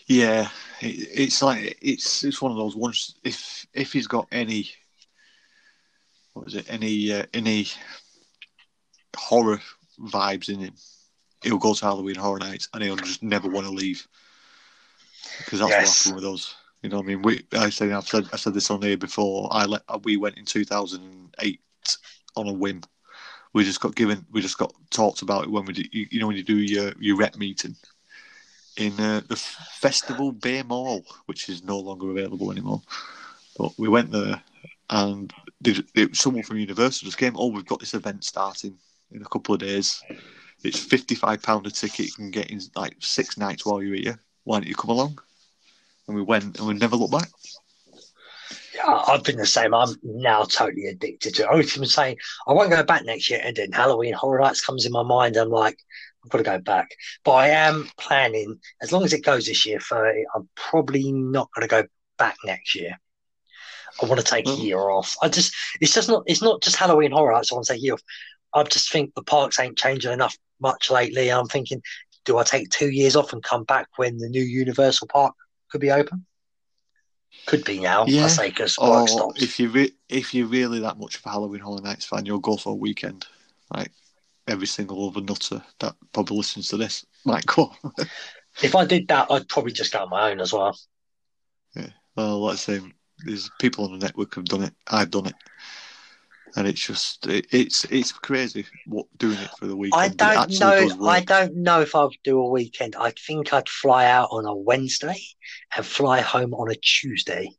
Yeah, 0.08 0.50
it, 0.82 1.08
it's 1.14 1.42
like 1.42 1.78
it's 1.82 2.24
it's 2.24 2.42
one 2.42 2.52
of 2.52 2.58
those 2.58 2.76
ones. 2.76 3.16
If 3.24 3.66
if 3.74 3.94
he's 3.94 4.08
got 4.08 4.28
any, 4.32 4.72
what 6.34 6.48
is 6.48 6.56
it? 6.56 6.66
Any 6.70 7.14
uh, 7.14 7.26
any 7.34 7.68
horror 9.16 9.62
vibes 10.00 10.50
in 10.50 10.60
him, 10.60 10.74
he'll 11.44 11.58
go 11.58 11.74
to 11.74 11.86
Halloween 11.86 12.16
Horror 12.16 12.40
Nights 12.40 12.70
and 12.74 12.84
he'll 12.84 12.96
just 12.96 13.22
never 13.22 13.50
want 13.50 13.68
to 13.68 13.74
leave 13.74 14.08
because 15.38 15.60
that's 15.60 15.70
Yes. 15.72 16.06
what 16.06 16.14
happened 16.14 16.26
with 16.26 16.34
us. 16.34 16.56
You 16.82 16.90
know, 16.90 16.98
what 16.98 17.04
I 17.04 17.08
mean, 17.08 17.22
we 17.22 17.46
I 17.54 17.70
say 17.70 17.92
I've 17.92 18.08
said 18.08 18.26
I 18.34 18.38
said 18.38 18.54
this 18.54 18.72
on 18.72 18.82
here 18.82 18.98
before. 18.98 19.50
I 19.52 19.66
let 19.66 19.84
we 20.04 20.18
went 20.18 20.38
in 20.38 20.46
two 20.46 20.66
thousand 20.66 21.04
and 21.04 21.36
eight 21.40 21.62
on 22.36 22.48
a 22.48 22.54
whim. 22.54 22.82
We 23.54 23.64
just 23.64 23.82
got 23.82 23.96
given. 23.96 24.26
We 24.32 24.42
just 24.42 24.58
got 24.58 24.74
talked 24.92 25.22
about 25.22 25.46
it 25.46 25.52
when 25.52 25.66
we 25.66 25.74
do. 25.74 25.84
You, 25.92 26.08
you 26.12 26.20
know, 26.20 26.28
when 26.28 26.38
you 26.38 26.44
do 26.44 26.58
your 26.58 26.94
your 27.00 27.18
rep 27.18 27.36
meeting 27.36 27.76
in 28.78 28.94
uh, 29.00 29.22
the 29.28 29.36
Festival 29.36 30.32
Bay 30.32 30.64
Mall, 30.64 31.04
which 31.26 31.50
is 31.50 31.64
no 31.64 31.80
longer 31.80 32.12
available 32.12 32.52
anymore. 32.52 32.82
But 33.58 33.72
we 33.78 33.90
went 33.90 34.12
there, 34.12 34.42
and 34.90 35.34
did, 35.62 35.86
it, 35.96 36.16
someone 36.16 36.44
from 36.44 36.60
Universal 36.60 37.06
just 37.06 37.18
came. 37.18 37.34
Oh, 37.36 37.48
we've 37.48 37.66
got 37.66 37.80
this 37.80 37.94
event 37.94 38.24
starting 38.24 38.78
in 39.12 39.22
a 39.22 39.30
couple 39.30 39.56
of 39.56 39.62
days. 39.62 40.02
It's 40.64 40.80
fifty 40.80 41.16
five 41.16 41.42
pound 41.42 41.66
a 41.66 41.72
ticket. 41.72 42.08
You 42.08 42.14
can 42.14 42.32
get 42.32 42.52
in 42.52 42.62
like 42.76 42.96
six 43.00 43.38
nights 43.38 43.66
while 43.66 43.82
you're 43.82 43.96
here. 43.96 44.20
Why 44.44 44.60
don't 44.60 44.68
you 44.68 44.76
come 44.76 44.92
along? 44.92 45.20
And 46.08 46.16
we 46.16 46.22
went, 46.22 46.58
and 46.58 46.68
we 46.68 46.74
never 46.74 46.96
looked 46.96 47.14
back. 47.14 47.30
I've 48.86 49.24
been 49.24 49.38
the 49.38 49.46
same. 49.46 49.74
I'm 49.74 49.96
now 50.04 50.44
totally 50.44 50.86
addicted 50.86 51.36
to 51.36 51.44
it. 51.44 51.50
I 51.50 51.56
was 51.56 51.76
even 51.76 51.88
saying 51.88 52.18
I 52.48 52.54
won't 52.54 52.70
go 52.70 52.84
back 52.84 53.04
next 53.06 53.30
year, 53.30 53.42
and 53.44 53.56
then 53.56 53.72
Halloween 53.72 54.14
Horror 54.14 54.42
Nights 54.42 54.66
comes 54.66 54.86
in 54.86 54.92
my 54.92 55.04
mind. 55.04 55.38
I'm 55.38 55.50
like, 55.50 55.78
I've 56.24 56.30
got 56.30 56.38
to 56.40 56.44
go 56.44 56.60
back. 56.60 56.92
But 57.24 57.32
I 57.32 57.50
am 57.50 57.90
planning, 57.98 58.60
as 58.82 58.92
long 58.92 59.04
as 59.04 59.14
it 59.14 59.24
goes 59.24 59.46
this 59.46 59.66
year, 59.66 59.80
30, 59.80 60.24
I'm 60.36 60.50
probably 60.56 61.12
not 61.12 61.50
going 61.56 61.68
to 61.68 61.82
go 61.82 61.88
back 62.18 62.36
next 62.46 62.76
year. 62.76 63.00
I 64.02 64.06
want 64.06 64.20
to 64.20 64.26
take 64.26 64.48
a 64.48 64.52
mm. 64.52 64.64
year 64.64 64.90
off. 64.90 65.16
I 65.22 65.30
just, 65.30 65.54
it's 65.82 65.94
just 65.94 66.10
not, 66.10 66.24
it's 66.26 66.42
not 66.42 66.62
just 66.62 66.76
Halloween 66.76 67.12
Horror 67.12 67.34
Nights. 67.34 67.52
I 67.52 67.56
want 67.56 67.68
to 67.68 67.74
take 67.74 67.82
a 67.82 67.84
year 67.84 67.94
off. 67.94 68.02
I 68.54 68.64
just 68.64 68.92
think 68.92 69.14
the 69.16 69.24
parks 69.24 69.60
ain't 69.60 69.78
changing 69.78 70.12
enough 70.12 70.38
much 70.62 70.90
lately. 70.90 71.32
I'm 71.32 71.48
thinking, 71.48 71.82
do 72.26 72.38
I 72.38 72.44
take 72.44 72.70
two 72.70 72.90
years 72.90 73.16
off 73.16 73.34
and 73.34 73.44
come 73.44 73.64
back 73.64 73.88
when 73.96 74.18
the 74.18 74.30
new 74.30 74.44
Universal 74.44 75.08
Park 75.08 75.36
could 75.72 75.82
be 75.82 75.92
open? 75.92 76.26
Could 77.46 77.64
be 77.64 77.80
now. 77.80 78.06
Yeah. 78.06 78.30
Because 78.42 78.78
Or 78.78 79.08
stops. 79.08 79.42
if 79.42 79.60
you 79.60 79.70
re- 79.70 79.94
if 80.08 80.34
you're 80.34 80.48
really 80.48 80.80
that 80.80 80.98
much 80.98 81.18
of 81.18 81.26
a 81.26 81.30
Halloween 81.30 81.62
Horror 81.62 81.82
Nights 81.82 82.06
fan, 82.06 82.26
you'll 82.26 82.40
go 82.40 82.58
for 82.58 82.72
a 82.72 82.76
weekend. 82.76 83.26
Like 83.74 83.92
every 84.48 84.68
single 84.68 85.08
other 85.08 85.22
nutter 85.22 85.64
that 85.80 85.96
probably 86.14 86.38
listens 86.38 86.70
to 86.70 86.78
this 86.78 87.06
might 87.26 87.46
go. 87.46 87.72
If 88.62 88.76
I 88.76 88.84
did 88.84 89.08
that, 89.08 89.28
I'd 89.32 89.48
probably 89.48 89.72
just 89.72 89.94
go 89.94 90.00
on 90.00 90.10
my 90.10 90.32
own 90.32 90.42
as 90.42 90.52
well. 90.52 90.78
Yeah. 91.76 91.92
Well, 92.16 92.42
let's 92.42 92.62
say 92.62 92.82
there's 93.20 93.50
people 93.60 93.86
on 93.86 93.92
the 93.98 94.06
network 94.06 94.36
have 94.36 94.46
done 94.46 94.64
it. 94.64 94.74
I've 94.88 95.12
done 95.12 95.28
it, 95.28 95.36
and 96.56 96.68
it's 96.68 96.80
just 96.80 97.28
it, 97.28 97.48
it's 97.52 97.86
it's 97.86 98.12
crazy 98.12 98.66
what 98.88 99.06
doing 99.18 99.38
it 99.38 99.50
for 99.58 99.68
the 99.68 99.76
weekend. 99.76 100.22
I 100.22 100.36
don't 100.36 100.60
know. 100.60 101.08
I 101.08 101.22
don't 101.22 101.56
know 101.56 101.82
if 101.82 101.96
I 101.96 102.04
would 102.04 102.18
do 102.24 102.40
a 102.40 102.50
weekend. 102.50 102.96
I 102.96 103.12
think 103.12 103.54
I'd 103.54 103.70
fly 103.70 104.06
out 104.06 104.30
on 104.32 104.46
a 104.46 104.56
Wednesday 104.56 105.20
and 105.76 105.86
fly 105.86 106.22
home 106.22 106.54
on 106.54 106.72
a 106.72 106.76
Tuesday. 106.76 107.50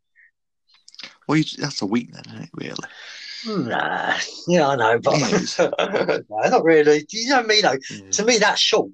Well, 1.26 1.38
you, 1.38 1.44
that's 1.58 1.82
a 1.82 1.86
week 1.86 2.12
then, 2.12 2.22
isn't 2.26 2.42
it? 2.42 2.50
Really? 2.54 3.68
Nah, 3.68 4.18
yeah, 4.48 4.68
I 4.68 4.76
know, 4.76 4.98
but 4.98 5.18
no, 6.28 6.48
not 6.50 6.64
really. 6.64 7.06
You 7.08 7.28
know 7.30 7.42
me, 7.42 7.60
though. 7.62 7.76
Yeah. 7.90 8.10
To 8.10 8.24
me, 8.24 8.38
that's 8.38 8.60
short. 8.60 8.90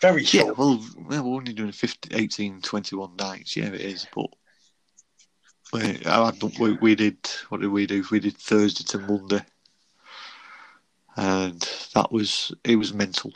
Very 0.00 0.24
short. 0.24 0.58
well, 0.58 0.84
well, 0.96 1.22
we're 1.22 1.36
only 1.36 1.52
doing 1.52 1.72
50, 1.72 2.14
18, 2.14 2.60
21 2.60 3.16
nights. 3.16 3.56
Yeah, 3.56 3.66
it 3.66 3.80
is. 3.80 4.06
But 4.14 4.26
we, 5.72 6.02
I, 6.06 6.32
we, 6.60 6.72
we 6.74 6.94
did, 6.94 7.16
what 7.48 7.60
did 7.60 7.70
we 7.70 7.86
do? 7.86 8.04
We 8.10 8.20
did 8.20 8.36
Thursday 8.36 8.84
to 8.84 8.98
Monday. 8.98 9.40
And 11.16 11.60
that 11.94 12.10
was, 12.10 12.52
it 12.64 12.76
was 12.76 12.94
mental. 12.94 13.32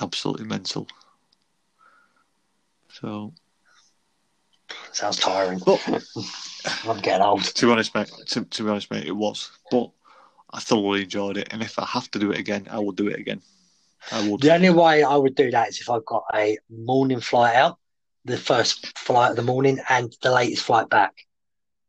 Absolutely 0.00 0.46
mental. 0.46 0.86
So, 2.88 3.32
Sounds 4.92 5.18
tiring. 5.18 5.58
but 5.58 5.80
I'm 6.84 7.00
getting 7.00 7.22
old. 7.22 7.44
to 7.44 7.66
be 7.66 7.72
honest, 7.72 7.94
mate, 7.94 8.10
to, 8.28 8.44
to 8.44 8.62
be 8.62 8.70
honest, 8.70 8.90
mate, 8.90 9.06
it 9.06 9.16
was. 9.16 9.50
But 9.70 9.90
I 10.50 10.60
thoroughly 10.60 11.02
enjoyed 11.02 11.36
it. 11.36 11.48
And 11.52 11.62
if 11.62 11.78
I 11.78 11.84
have 11.84 12.10
to 12.12 12.18
do 12.18 12.30
it 12.30 12.38
again, 12.38 12.66
I 12.70 12.78
will 12.78 12.92
do 12.92 13.08
it 13.08 13.18
again. 13.18 13.42
I 14.12 14.26
would. 14.28 14.40
The 14.40 14.54
only 14.54 14.70
way 14.70 15.02
I 15.02 15.16
would 15.16 15.34
do 15.34 15.50
that 15.50 15.68
is 15.68 15.80
if 15.80 15.90
I've 15.90 16.04
got 16.04 16.24
a 16.34 16.58
morning 16.70 17.20
flight 17.20 17.56
out, 17.56 17.78
the 18.24 18.38
first 18.38 18.96
flight 18.98 19.30
of 19.30 19.36
the 19.36 19.42
morning, 19.42 19.80
and 19.88 20.14
the 20.22 20.32
latest 20.32 20.62
flight 20.64 20.88
back. 20.88 21.25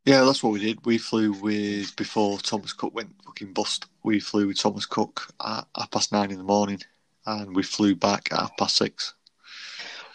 Yeah, 0.04 0.24
that's 0.24 0.42
what 0.42 0.52
we 0.52 0.60
did. 0.60 0.84
We 0.86 0.96
flew 0.98 1.32
with 1.32 1.94
before 1.96 2.38
Thomas 2.38 2.72
Cook 2.72 2.94
went 2.94 3.10
fucking 3.26 3.52
bust. 3.52 3.86
We 4.04 4.20
flew 4.20 4.46
with 4.46 4.58
Thomas 4.58 4.86
Cook 4.86 5.28
at 5.44 5.66
half 5.76 5.90
past 5.90 6.12
nine 6.12 6.30
in 6.30 6.38
the 6.38 6.44
morning, 6.44 6.80
and 7.26 7.54
we 7.54 7.62
flew 7.62 7.94
back 7.94 8.28
at 8.32 8.38
half 8.38 8.56
past 8.56 8.76
six. 8.76 9.14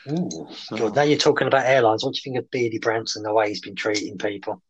Ooh, 0.09 0.47
So- 0.55 0.77
God, 0.77 0.95
now 0.95 1.03
you're 1.03 1.17
talking 1.17 1.47
about 1.47 1.65
airlines. 1.65 2.03
What 2.03 2.13
do 2.13 2.17
you 2.17 2.23
think 2.23 2.37
of 2.43 2.49
Beardy 2.51 2.79
Branson, 2.79 3.23
the 3.23 3.33
way 3.33 3.49
he's 3.49 3.61
been 3.61 3.75
treating 3.75 4.17
people? 4.17 4.61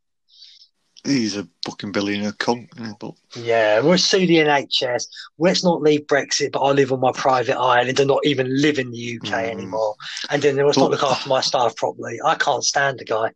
He's 1.05 1.35
a 1.35 1.45
fucking 1.65 1.91
billionaire 1.91 2.31
cunt, 2.33 2.69
yeah, 2.79 2.93
but 2.97 3.13
Yeah, 3.35 3.79
we'll 3.81 3.97
sue 3.97 4.25
the 4.25 4.37
NHS. 4.39 5.07
Let's 5.37 5.61
not 5.63 5.81
leave 5.81 6.07
Brexit, 6.07 6.53
but 6.53 6.61
I 6.61 6.71
live 6.71 6.93
on 6.93 7.01
my 7.01 7.11
private 7.11 7.57
island 7.57 7.99
and 7.99 8.07
not 8.07 8.25
even 8.25 8.47
live 8.61 8.79
in 8.79 8.89
the 8.91 8.97
UK 8.97 9.47
Mm. 9.47 9.51
anymore. 9.51 9.95
And 10.29 10.41
then 10.41 10.55
let's 10.55 10.77
not 10.77 10.91
But- 10.91 11.01
look 11.01 11.03
after 11.11 11.27
my 11.27 11.41
staff 11.41 11.75
properly. 11.75 12.19
I 12.23 12.35
can't 12.35 12.63
stand 12.63 12.99
the 12.99 13.05
guy. 13.05 13.31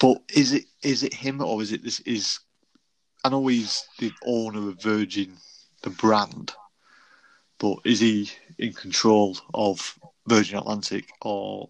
But 0.00 0.22
is 0.34 0.52
it 0.52 0.64
is 0.82 1.02
it 1.02 1.14
him 1.14 1.40
or 1.40 1.62
is 1.62 1.72
it 1.72 1.82
this 1.82 2.00
is? 2.00 2.40
I 3.24 3.30
know 3.30 3.46
he's 3.46 3.84
the 3.98 4.12
owner 4.24 4.68
of 4.68 4.82
Virgin, 4.82 5.36
the 5.82 5.90
brand, 5.90 6.52
but 7.58 7.78
is 7.84 8.00
he 8.00 8.30
in 8.58 8.72
control 8.72 9.36
of 9.54 9.98
Virgin 10.26 10.58
Atlantic 10.58 11.08
or 11.22 11.68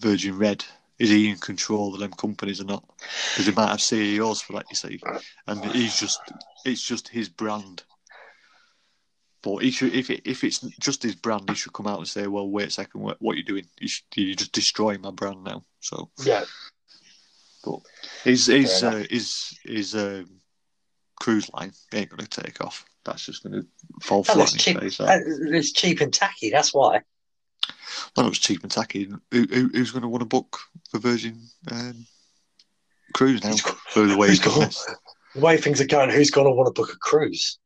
Virgin 0.00 0.36
Red? 0.36 0.64
Is 0.98 1.10
he 1.10 1.28
in 1.28 1.36
control 1.38 1.94
of 1.94 2.00
them 2.00 2.12
companies 2.12 2.60
or 2.60 2.64
not? 2.64 2.84
Because 3.32 3.46
he 3.46 3.52
might 3.52 3.70
have 3.70 3.82
CEOs 3.82 4.42
for 4.42 4.52
that, 4.54 4.66
you 4.70 4.76
see, 4.76 5.00
and 5.46 5.64
he's 5.72 5.98
just 5.98 6.20
it's 6.64 6.82
just 6.82 7.08
his 7.08 7.28
brand. 7.28 7.84
But 9.42 9.56
he 9.58 9.70
should, 9.70 9.94
if 9.94 10.08
it, 10.08 10.22
if 10.24 10.42
it's 10.42 10.60
just 10.80 11.02
his 11.02 11.14
brand, 11.14 11.50
he 11.50 11.54
should 11.54 11.74
come 11.74 11.86
out 11.86 11.98
and 11.98 12.08
say, 12.08 12.26
"Well, 12.26 12.48
wait 12.48 12.68
a 12.68 12.70
second, 12.70 13.02
what, 13.02 13.18
are 13.20 13.34
you 13.34 13.42
doing? 13.42 13.66
You 13.78 13.88
you're 14.14 14.36
just 14.36 14.52
destroying 14.52 15.02
my 15.02 15.10
brand 15.10 15.44
now." 15.44 15.62
So 15.80 16.10
Yeah. 16.24 16.44
But 17.64 17.80
his 18.24 18.46
his 18.46 18.82
uh, 18.82 19.04
his 19.10 19.58
his 19.64 19.94
uh, 19.94 20.24
cruise 21.20 21.50
line 21.52 21.72
ain't 21.92 22.10
going 22.10 22.26
to 22.26 22.42
take 22.42 22.60
off. 22.60 22.84
That's 23.04 23.26
just 23.26 23.42
going 23.42 23.60
to 23.62 23.66
fall 24.00 24.22
That 24.22 24.34
flat 24.34 24.52
in 24.52 24.58
cheap. 24.58 24.80
face. 24.80 24.98
That, 24.98 25.20
That. 25.24 25.54
it's 25.54 25.72
cheap 25.72 26.00
and 26.00 26.12
tacky. 26.12 26.50
That's 26.50 26.72
why. 26.72 27.02
Well, 28.16 28.26
it 28.26 28.30
was 28.30 28.38
cheap 28.38 28.62
and 28.62 28.72
tacky. 28.72 29.04
Who, 29.30 29.42
who, 29.42 29.68
who's 29.72 29.90
going 29.90 30.02
to 30.02 30.08
want 30.08 30.22
to 30.22 30.26
book 30.26 30.58
for 30.90 30.98
Virgin 30.98 31.40
um, 31.70 32.06
Cruise 33.12 33.42
now? 33.42 33.50
Who's 33.50 33.60
For 33.60 34.06
the 34.06 34.16
way 34.16 34.28
he's 34.28 34.40
done. 34.40 34.70
The 35.34 35.40
way 35.40 35.56
things 35.56 35.80
are 35.80 35.86
going, 35.86 36.10
who's 36.10 36.30
going 36.30 36.46
to 36.46 36.52
want 36.52 36.74
to 36.74 36.80
book 36.80 36.92
a 36.92 36.96
cruise? 36.98 37.58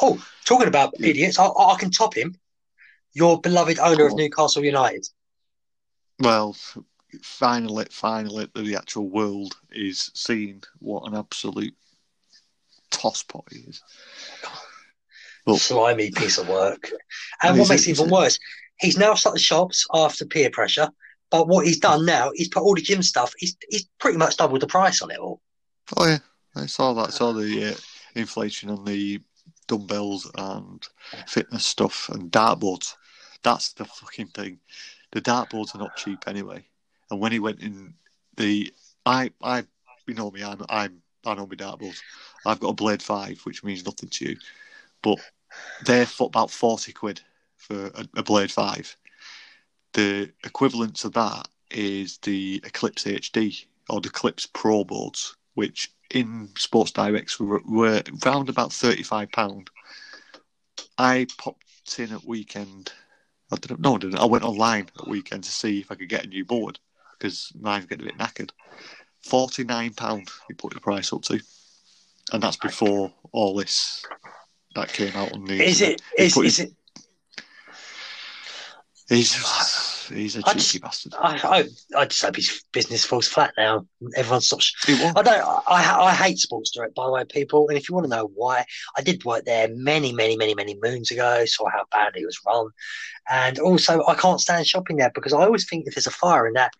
Oh, 0.00 0.22
talking 0.44 0.68
about 0.68 0.94
Yeah. 0.98 1.08
idiots, 1.08 1.38
I, 1.38 1.46
I 1.46 1.76
can 1.78 1.90
top 1.90 2.14
him. 2.14 2.36
Your 3.14 3.40
beloved 3.40 3.78
owner 3.78 4.06
of. 4.06 4.14
Newcastle 4.16 4.64
United. 4.64 5.06
Well, 6.20 6.56
finally, 7.22 7.86
finally, 7.90 8.48
the 8.54 8.76
actual 8.76 9.08
world 9.08 9.56
is 9.72 10.10
seeing 10.14 10.62
what 10.78 11.06
an 11.10 11.16
absolute 11.16 11.74
tosspot 12.90 13.44
he 13.52 13.60
is. 13.60 13.82
Well- 15.46 15.58
Slimy 15.58 16.10
piece 16.10 16.38
of 16.38 16.48
work. 16.48 16.90
And 17.42 17.58
what 17.58 17.68
makes 17.68 17.86
it- 17.86 17.90
even 17.90 18.10
worse, 18.10 18.38
he's 18.80 18.96
now 18.96 19.14
shut 19.14 19.34
the 19.34 19.38
shops 19.38 19.86
after 19.92 20.24
peer 20.24 20.50
pressure. 20.50 20.88
But 21.30 21.48
what 21.48 21.66
he's 21.66 21.78
done 21.80 22.06
now, 22.06 22.30
he's 22.34 22.48
put 22.48 22.62
all 22.62 22.74
the 22.74 22.80
gym 22.80 23.02
stuff. 23.02 23.32
He's 23.36 23.56
he's 23.68 23.86
pretty 23.98 24.16
much 24.16 24.36
doubled 24.36 24.62
the 24.62 24.66
price 24.68 25.02
on 25.02 25.10
it 25.10 25.18
all. 25.18 25.42
Oh 25.96 26.06
yeah, 26.06 26.18
I 26.54 26.66
saw 26.66 26.94
that. 26.94 27.08
I 27.08 27.10
saw 27.10 27.32
the 27.32 27.72
uh, 27.72 27.76
inflation 28.14 28.70
on 28.70 28.84
the 28.84 29.20
dumbbells 29.66 30.30
and 30.36 30.86
fitness 31.26 31.64
stuff 31.66 32.08
and 32.10 32.30
dartboards. 32.30 32.94
That's 33.42 33.72
the 33.72 33.84
fucking 33.84 34.28
thing. 34.28 34.60
The 35.10 35.20
dartboards 35.20 35.74
are 35.74 35.78
not 35.78 35.96
cheap 35.96 36.24
anyway. 36.28 36.64
And 37.10 37.20
when 37.20 37.32
he 37.32 37.38
went 37.38 37.60
in 37.60 37.94
the, 38.36 38.72
I 39.04 39.30
I 39.42 39.64
you 40.06 40.14
know 40.14 40.30
me, 40.30 40.42
I'm 40.42 40.62
I'm 40.68 41.02
I 41.24 41.34
know 41.34 41.46
my 41.46 41.54
dartboards. 41.54 42.00
I've 42.44 42.60
got 42.60 42.70
a 42.70 42.74
Blade 42.74 43.02
Five, 43.02 43.40
which 43.44 43.64
means 43.64 43.84
nothing 43.84 44.08
to 44.10 44.30
you, 44.30 44.36
but 45.02 45.18
they're 45.84 46.06
for 46.06 46.26
about 46.26 46.50
forty 46.50 46.92
quid 46.92 47.20
for 47.56 47.86
a, 47.86 48.06
a 48.16 48.22
Blade 48.22 48.50
Five. 48.50 48.96
The 49.92 50.32
equivalent 50.44 50.96
to 50.96 51.08
that 51.10 51.48
is 51.70 52.18
the 52.18 52.60
Eclipse 52.64 53.04
HD 53.04 53.66
or 53.88 54.00
the 54.00 54.08
Eclipse 54.08 54.46
Pro 54.46 54.84
boards, 54.84 55.36
which 55.54 55.92
in 56.10 56.50
Sports 56.56 56.92
Directs 56.92 57.40
were, 57.40 57.62
were 57.66 58.02
round 58.24 58.48
about 58.48 58.72
thirty 58.72 59.02
five 59.02 59.30
pound. 59.32 59.70
I 60.98 61.26
popped 61.38 61.98
in 61.98 62.12
at 62.12 62.24
weekend. 62.24 62.92
I 63.52 63.56
didn't. 63.56 63.80
No, 63.80 63.94
I 63.94 63.98
didn't. 63.98 64.18
I 64.18 64.24
went 64.24 64.44
online 64.44 64.88
at 64.98 65.08
weekend 65.08 65.44
to 65.44 65.50
see 65.50 65.80
if 65.80 65.90
I 65.90 65.94
could 65.94 66.08
get 66.08 66.24
a 66.24 66.28
new 66.28 66.44
board 66.44 66.78
because 67.18 67.52
mine's 67.60 67.86
getting 67.86 68.06
a 68.06 68.10
bit 68.10 68.18
knackered. 68.18 68.50
Forty 69.22 69.64
nine 69.64 69.92
pound. 69.94 70.28
He 70.48 70.54
put 70.54 70.72
the 70.74 70.80
price 70.80 71.12
up 71.12 71.22
to, 71.22 71.40
and 72.32 72.42
that's 72.42 72.56
before 72.56 73.12
all 73.32 73.54
this 73.56 74.04
that 74.74 74.92
came 74.92 75.14
out 75.16 75.32
on 75.32 75.44
the. 75.44 75.62
Is 75.62 75.80
it? 75.80 76.00
He 76.16 76.24
Is, 76.24 76.36
is 76.36 76.56
his- 76.56 76.60
it? 76.60 76.72
He's 79.08 79.34
he's 80.08 80.34
a 80.36 80.42
cheeky 80.42 80.58
just- 80.58 80.80
bastard. 80.82 81.14
I, 81.20 81.36
I 81.94 82.00
I 82.00 82.04
just 82.06 82.22
hope 82.24 82.34
his 82.34 82.64
business 82.72 83.04
falls 83.04 83.28
flat 83.28 83.52
now. 83.56 83.86
Everyone 84.16 84.40
stops 84.40 84.72
I 84.88 85.22
don't. 85.22 85.62
I 85.68 86.06
I 86.08 86.12
hate 86.12 86.38
Sports 86.38 86.72
Direct, 86.72 86.96
by 86.96 87.06
the 87.06 87.12
way, 87.12 87.24
people. 87.24 87.68
And 87.68 87.78
if 87.78 87.88
you 87.88 87.94
want 87.94 88.06
to 88.10 88.16
know 88.16 88.28
why, 88.34 88.64
I 88.98 89.02
did 89.02 89.24
work 89.24 89.44
there 89.44 89.68
many, 89.72 90.12
many, 90.12 90.36
many, 90.36 90.54
many 90.56 90.76
moons 90.82 91.12
ago. 91.12 91.44
Saw 91.46 91.68
how 91.70 91.84
badly 91.92 92.22
it 92.22 92.26
was 92.26 92.40
run, 92.44 92.66
and 93.30 93.60
also 93.60 94.04
I 94.08 94.14
can't 94.14 94.40
stand 94.40 94.66
shopping 94.66 94.96
there 94.96 95.12
because 95.14 95.32
I 95.32 95.44
always 95.44 95.68
think 95.68 95.86
if 95.86 95.94
there's 95.94 96.08
a 96.08 96.10
fire 96.10 96.48
in 96.48 96.54
that, 96.54 96.72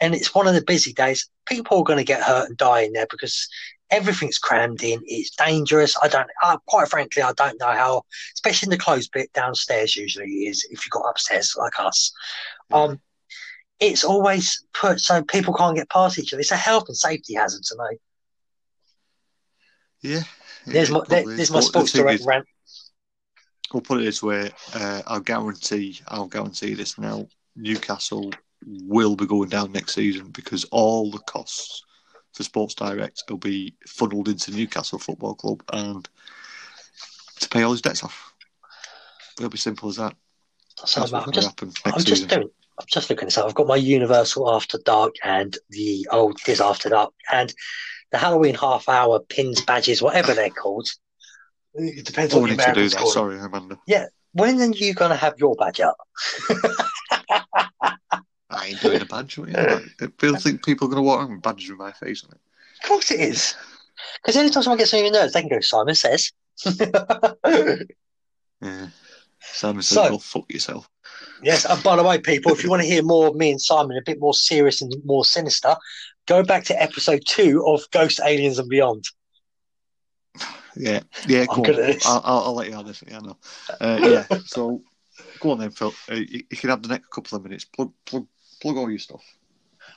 and 0.00 0.14
it's 0.14 0.34
one 0.34 0.46
of 0.46 0.54
the 0.54 0.62
busy 0.62 0.92
days, 0.92 1.28
people 1.46 1.78
are 1.78 1.84
going 1.84 1.98
to 1.98 2.04
get 2.04 2.22
hurt 2.22 2.48
and 2.48 2.56
die 2.56 2.82
in 2.82 2.92
there 2.92 3.06
because 3.10 3.48
everything's 3.90 4.38
crammed 4.38 4.82
in. 4.82 5.00
It's 5.06 5.34
dangerous. 5.36 5.96
I 6.02 6.08
don't. 6.08 6.28
I, 6.42 6.56
quite 6.66 6.88
frankly, 6.88 7.22
I 7.22 7.32
don't 7.32 7.60
know 7.60 7.72
how, 7.72 8.02
especially 8.34 8.66
in 8.66 8.70
the 8.70 8.78
closed 8.78 9.10
bit 9.12 9.32
downstairs. 9.32 9.96
Usually 9.96 10.46
is 10.46 10.64
if 10.70 10.84
you've 10.84 10.90
got 10.90 11.08
upstairs 11.08 11.54
like 11.56 11.78
us. 11.78 12.12
Um, 12.72 13.00
it's 13.80 14.04
always 14.04 14.64
put 14.72 15.00
so 15.00 15.22
people 15.22 15.54
can't 15.54 15.76
get 15.76 15.90
past 15.90 16.18
each 16.18 16.32
other. 16.32 16.40
It's 16.40 16.52
a 16.52 16.56
health 16.56 16.84
and 16.88 16.96
safety 16.96 17.34
hazard 17.34 17.64
to 17.64 17.76
me. 17.78 17.98
Yeah. 20.02 20.22
There's 20.66 20.90
my 20.90 21.02
there, 21.08 21.24
there's 21.26 21.50
my 21.50 21.60
sports 21.60 21.92
direct 21.92 22.20
is- 22.20 22.26
rant. 22.26 22.46
We'll 23.72 23.80
put 23.80 24.00
it 24.00 24.04
this 24.04 24.22
way: 24.22 24.50
uh, 24.74 25.02
I'll 25.06 25.20
guarantee, 25.20 26.00
I'll 26.06 26.26
guarantee 26.26 26.74
this 26.74 26.98
now. 26.98 27.26
Newcastle 27.56 28.30
will 28.66 29.16
be 29.16 29.26
going 29.26 29.48
down 29.48 29.72
next 29.72 29.94
season 29.94 30.28
because 30.30 30.64
all 30.70 31.10
the 31.10 31.18
costs 31.20 31.84
for 32.32 32.42
Sports 32.42 32.74
Direct 32.74 33.22
will 33.28 33.38
be 33.38 33.74
funneled 33.86 34.28
into 34.28 34.50
Newcastle 34.52 34.98
Football 34.98 35.34
Club 35.34 35.62
and 35.72 36.08
to 37.40 37.48
pay 37.48 37.62
all 37.62 37.72
his 37.72 37.82
debts 37.82 38.02
off. 38.02 38.32
It'll 39.38 39.50
be 39.50 39.58
simple 39.58 39.88
as 39.88 39.96
that. 39.96 40.14
So 40.76 41.00
That's 41.00 41.12
I'm, 41.12 41.24
I'm 41.24 41.32
just 41.32 41.62
I'm 41.62 42.02
just 42.02 42.28
doing. 42.28 42.50
I'm 42.78 42.86
just 42.88 43.10
looking 43.10 43.26
this 43.26 43.36
up. 43.36 43.46
I've 43.46 43.54
got 43.54 43.66
my 43.66 43.76
Universal 43.76 44.50
After 44.50 44.78
Dark 44.78 45.14
and 45.22 45.56
the 45.68 46.06
oh, 46.10 46.20
old 46.20 46.38
Diz 46.44 46.60
After 46.60 46.88
Dark 46.88 47.12
and 47.30 47.52
the 48.10 48.18
Halloween 48.18 48.54
half 48.54 48.88
hour 48.88 49.20
pins, 49.20 49.60
badges, 49.60 50.00
whatever 50.00 50.32
they're 50.34 50.50
called. 50.50 50.88
It 51.74 52.04
depends 52.04 52.34
Oh, 52.34 52.42
on 52.42 52.50
need 52.50 52.58
to 52.58 52.72
do 52.72 52.88
that. 52.88 53.08
Sorry, 53.08 53.38
Amanda. 53.38 53.78
Yeah. 53.86 54.06
When 54.32 54.60
are 54.60 54.66
you 54.66 54.94
going 54.94 55.10
to 55.10 55.16
have 55.16 55.34
your 55.38 55.54
badge 55.56 55.80
up? 55.80 55.96
I 58.62 58.66
ain't 58.68 58.80
doing 58.80 59.02
a 59.02 59.04
badge. 59.04 59.38
Are 59.38 59.46
you 59.48 59.54
about? 59.54 59.82
People 60.18 60.36
think 60.36 60.64
people 60.64 60.86
are 60.86 60.90
going 60.90 61.02
to 61.02 61.06
walk 61.06 61.20
around 61.20 61.32
with 61.32 61.42
badges 61.42 61.70
with 61.70 61.78
my 61.78 61.92
face 61.92 62.24
on 62.24 62.30
it. 62.30 62.40
Of 62.82 62.88
course 62.88 63.10
it 63.10 63.20
is. 63.20 63.54
Because 64.22 64.36
anytime 64.36 64.62
someone 64.62 64.78
gets 64.78 64.94
on 64.94 65.00
your 65.00 65.12
nerves, 65.12 65.32
they 65.32 65.40
can 65.40 65.50
go, 65.50 65.60
Simon 65.60 65.94
says. 65.94 66.32
Yeah. 68.60 68.86
Simon 69.40 69.82
says, 69.82 69.96
So- 69.96 70.08
"Go 70.10 70.18
fuck 70.18 70.52
yourself." 70.52 70.88
Yes, 71.42 71.64
and 71.64 71.82
by 71.82 71.96
the 71.96 72.04
way, 72.04 72.18
people, 72.20 72.52
if 72.52 72.62
you 72.62 72.70
want 72.70 72.82
to 72.82 72.88
hear 72.88 73.02
more 73.02 73.26
of 73.26 73.34
me 73.34 73.50
and 73.50 73.60
Simon, 73.60 73.96
a 73.96 74.02
bit 74.02 74.20
more 74.20 74.32
serious 74.34 74.80
and 74.80 74.94
more 75.04 75.24
sinister, 75.24 75.74
go 76.26 76.44
back 76.44 76.62
to 76.66 76.80
episode 76.80 77.22
two 77.26 77.64
of 77.66 77.82
Ghost 77.90 78.20
Aliens 78.24 78.60
and 78.60 78.68
Beyond. 78.68 79.04
Yeah, 80.76 81.00
yeah. 81.26 81.40
I'm 81.50 81.56
Go 81.56 81.62
good 81.62 81.74
on. 81.74 81.80
at 81.82 81.86
this. 81.94 82.06
I'll, 82.06 82.22
I'll, 82.24 82.38
I'll 82.44 82.54
let 82.54 82.68
you 82.68 82.74
have 82.74 82.86
this. 82.86 83.02
Yeah, 83.06 83.18
no. 83.18 83.36
Uh, 83.80 83.98
yeah. 84.30 84.38
So, 84.46 84.80
go 85.40 85.50
on 85.50 85.58
then, 85.58 85.70
Phil. 85.72 85.92
Uh, 86.08 86.14
you, 86.14 86.44
you 86.48 86.56
can 86.56 86.70
have 86.70 86.82
the 86.82 86.88
next 86.88 87.10
couple 87.10 87.36
of 87.36 87.42
minutes. 87.42 87.64
Plug, 87.64 87.92
plug, 88.06 88.26
plug 88.62 88.76
all 88.78 88.88
your 88.88 88.98
stuff. 88.98 89.22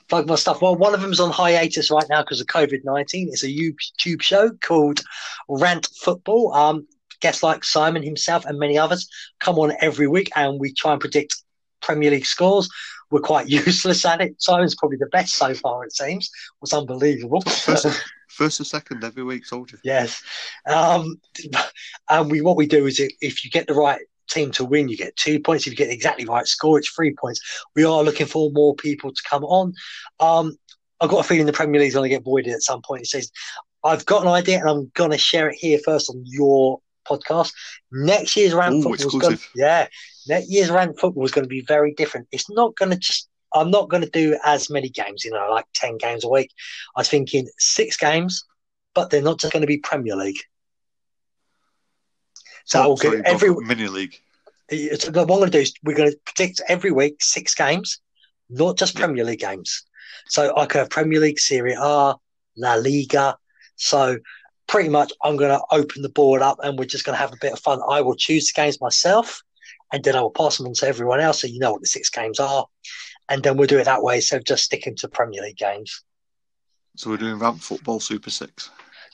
Plug 0.08 0.28
my 0.28 0.34
stuff. 0.34 0.60
Well, 0.60 0.76
one 0.76 0.92
of 0.92 1.00
them's 1.00 1.20
on 1.20 1.30
hiatus 1.30 1.90
right 1.90 2.04
now 2.10 2.22
because 2.22 2.40
of 2.40 2.48
COVID 2.48 2.84
19. 2.84 3.28
It's 3.32 3.44
a 3.44 3.48
YouTube 3.48 4.20
show 4.20 4.50
called 4.60 5.00
Rant 5.48 5.88
Football. 6.02 6.52
Um, 6.52 6.86
guests 7.20 7.42
like 7.42 7.64
Simon 7.64 8.02
himself 8.02 8.44
and 8.44 8.58
many 8.58 8.76
others 8.76 9.08
come 9.40 9.58
on 9.58 9.72
every 9.80 10.06
week 10.06 10.30
and 10.36 10.60
we 10.60 10.72
try 10.74 10.92
and 10.92 11.00
predict 11.00 11.42
Premier 11.80 12.10
League 12.10 12.26
scores. 12.26 12.68
We're 13.10 13.20
quite 13.20 13.48
useless 13.48 14.04
at 14.04 14.20
it. 14.20 14.40
Simon's 14.42 14.74
probably 14.74 14.98
the 14.98 15.06
best 15.06 15.34
so 15.34 15.54
far, 15.54 15.84
it 15.84 15.92
seems. 15.92 16.30
It's 16.62 16.74
unbelievable. 16.74 17.40
First, 17.42 17.86
first 18.28 18.60
and 18.60 18.66
second 18.66 19.04
every 19.04 19.22
week. 19.22 19.48
Told 19.48 19.72
you. 19.72 19.78
Yes. 19.84 20.22
Um, 20.66 21.20
and 22.10 22.30
we 22.30 22.40
what 22.40 22.56
we 22.56 22.66
do 22.66 22.86
is 22.86 23.00
if 23.20 23.44
you 23.44 23.50
get 23.50 23.66
the 23.66 23.74
right 23.74 24.00
team 24.28 24.50
to 24.52 24.64
win, 24.64 24.88
you 24.88 24.96
get 24.96 25.16
two 25.16 25.40
points. 25.40 25.66
If 25.66 25.72
you 25.72 25.76
get 25.76 25.88
the 25.88 25.94
exactly 25.94 26.26
right 26.26 26.46
score, 26.46 26.78
it's 26.78 26.90
three 26.90 27.14
points. 27.14 27.40
We 27.74 27.84
are 27.84 28.02
looking 28.02 28.26
for 28.26 28.50
more 28.50 28.74
people 28.74 29.12
to 29.12 29.22
come 29.28 29.44
on. 29.44 29.74
Um, 30.20 30.56
I've 31.00 31.10
got 31.10 31.24
a 31.24 31.28
feeling 31.28 31.46
the 31.46 31.52
Premier 31.52 31.80
League's 31.80 31.94
going 31.94 32.08
to 32.08 32.14
get 32.14 32.24
voided 32.24 32.54
at 32.54 32.62
some 32.62 32.82
point. 32.82 33.02
It 33.02 33.08
says, 33.08 33.30
I've 33.84 34.06
got 34.06 34.22
an 34.22 34.28
idea 34.28 34.58
and 34.58 34.68
I'm 34.68 34.90
going 34.94 35.10
to 35.10 35.18
share 35.18 35.48
it 35.48 35.56
here 35.56 35.78
first 35.84 36.10
on 36.10 36.22
your 36.24 36.80
podcast. 37.08 37.52
Next 37.92 38.36
year's 38.36 38.54
Ooh, 38.74 38.82
Football 38.82 38.94
exclusive. 38.94 39.48
yeah, 39.54 39.86
next 40.26 40.50
year's 40.50 40.70
Rant 40.70 40.98
Football 40.98 41.24
is 41.24 41.30
going 41.30 41.44
to 41.44 41.48
be 41.48 41.62
very 41.62 41.92
different. 41.94 42.26
It's 42.32 42.50
not 42.50 42.76
going 42.76 42.90
to 42.90 42.96
just 42.96 43.28
I'm 43.54 43.70
not 43.70 43.88
going 43.88 44.02
to 44.02 44.10
do 44.10 44.38
as 44.44 44.68
many 44.70 44.88
games, 44.88 45.24
you 45.24 45.30
know, 45.30 45.48
like 45.50 45.66
10 45.74 45.98
games 45.98 46.24
a 46.24 46.28
week. 46.28 46.50
I 46.96 47.00
was 47.00 47.08
thinking 47.08 47.48
six 47.58 47.96
games, 47.96 48.44
but 48.94 49.10
they're 49.10 49.22
not 49.22 49.40
just 49.40 49.52
going 49.52 49.62
to 49.62 49.66
be 49.66 49.78
Premier 49.78 50.16
League. 50.16 50.40
So 52.66 52.82
Oh, 52.82 52.88
we'll 52.88 52.96
sorry, 52.98 53.22
go 53.22 53.30
every 53.30 53.54
mini 53.54 53.88
league. 53.88 54.20
it's- 54.68 55.06
what 55.06 55.16
I'm 55.18 55.26
going 55.26 55.44
to 55.44 55.50
do 55.50 55.60
is 55.60 55.72
we're 55.82 55.96
going 55.96 56.10
to 56.10 56.18
predict 56.26 56.60
every 56.68 56.90
week 56.92 57.16
six 57.22 57.54
games, 57.54 58.00
not 58.50 58.76
just 58.76 58.94
Yeah. 58.94 59.06
Premier 59.06 59.24
League 59.24 59.40
games. 59.40 59.82
So 60.28 60.54
I 60.56 60.66
could 60.66 60.78
have 60.78 60.90
Premier 60.90 61.20
League, 61.20 61.38
Serie 61.40 61.74
A, 61.74 62.14
La 62.56 62.74
Liga. 62.74 63.36
So 63.76 64.18
pretty 64.66 64.88
much 64.88 65.12
I'm 65.22 65.36
going 65.36 65.56
to 65.56 65.64
open 65.70 66.02
the 66.02 66.08
board 66.08 66.42
up 66.42 66.58
and 66.62 66.76
we're 66.78 66.84
just 66.86 67.04
going 67.04 67.14
to 67.14 67.20
have 67.20 67.32
a 67.32 67.36
bit 67.40 67.52
of 67.52 67.60
fun. 67.60 67.80
I 67.88 68.00
will 68.00 68.16
choose 68.16 68.48
the 68.48 68.60
games 68.60 68.80
myself 68.80 69.40
and 69.92 70.02
then 70.02 70.16
I 70.16 70.20
will 70.20 70.30
pass 70.32 70.56
them 70.58 70.66
on 70.66 70.74
to 70.74 70.88
everyone 70.88 71.20
else 71.20 71.40
so 71.42 71.46
you 71.46 71.60
know 71.60 71.70
what 71.72 71.82
the 71.82 71.86
six 71.86 72.10
games 72.10 72.40
are. 72.40 72.66
And 73.28 73.42
then 73.44 73.56
we'll 73.56 73.68
do 73.68 73.78
it 73.78 73.84
that 73.84 74.02
way. 74.02 74.20
So 74.20 74.40
just 74.40 74.64
sticking 74.64 74.96
to 74.96 75.08
Premier 75.08 75.42
League 75.42 75.56
games. 75.58 76.02
So 76.96 77.10
we're 77.10 77.16
doing 77.18 77.38
Rant 77.38 77.62
Football 77.62 78.00
Super 78.00 78.30
Six. 78.30 78.70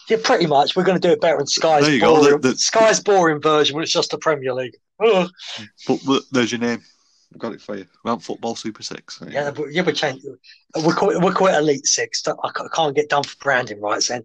Yeah, 0.08 0.18
pretty 0.22 0.46
much. 0.46 0.74
We're 0.76 0.84
going 0.84 1.00
to 1.00 1.06
do 1.08 1.12
it 1.12 1.20
better 1.20 1.38
than 1.38 1.46
Sky's 1.46 1.84
There 1.84 1.94
you 1.94 2.00
go. 2.00 2.16
boring. 2.16 2.40
The- 2.40 2.48
the- 2.50 2.56
Sky's 2.56 3.00
boring 3.00 3.40
version, 3.40 3.74
where 3.74 3.82
it's 3.82 3.92
just 3.92 4.10
the 4.10 4.18
Premier 4.18 4.52
League. 4.54 4.76
Ugh. 5.04 5.30
But 5.86 6.04
look, 6.04 6.24
there's 6.30 6.52
your 6.52 6.60
name. 6.60 6.82
I've 7.32 7.38
got 7.38 7.52
it 7.54 7.62
for 7.62 7.76
you. 7.76 7.86
Rant 8.04 8.22
Football 8.22 8.56
Super 8.56 8.82
Six. 8.82 9.18
There 9.18 9.30
Yeah, 9.32 9.50
but 9.52 9.72
yeah, 9.72 9.82
we 9.82 9.92
change. 9.92 10.22
We're 10.84 10.94
quite, 10.94 11.18
we're 11.18 11.32
quite 11.32 11.54
elite 11.54 11.86
six. 11.86 12.22
I 12.26 12.50
can't 12.74 12.94
get 12.94 13.08
done 13.08 13.22
for 13.22 13.36
branding 13.42 13.80
rights 13.80 14.08
then. 14.08 14.22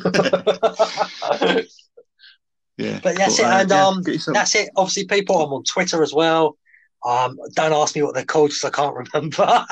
yeah. 2.77 3.01
But 3.03 3.17
that's 3.17 3.39
But, 3.39 3.41
it, 3.41 3.45
uh, 3.47 3.59
and 3.61 3.71
yeah, 3.71 3.87
um, 3.87 4.03
that's 4.33 4.55
it. 4.55 4.71
Obviously, 4.77 5.07
people, 5.07 5.43
I'm 5.43 5.53
on 5.53 5.65
Twitter 5.65 6.03
as 6.03 6.13
well. 6.15 6.57
Um, 7.05 7.37
don't 7.55 7.73
ask 7.73 7.97
me 7.97 8.03
what 8.03 8.15
they're 8.15 8.25
called 8.25 8.51
because 8.51 8.65
I 8.65 8.71
can't 8.71 8.95
remember. 9.13 9.65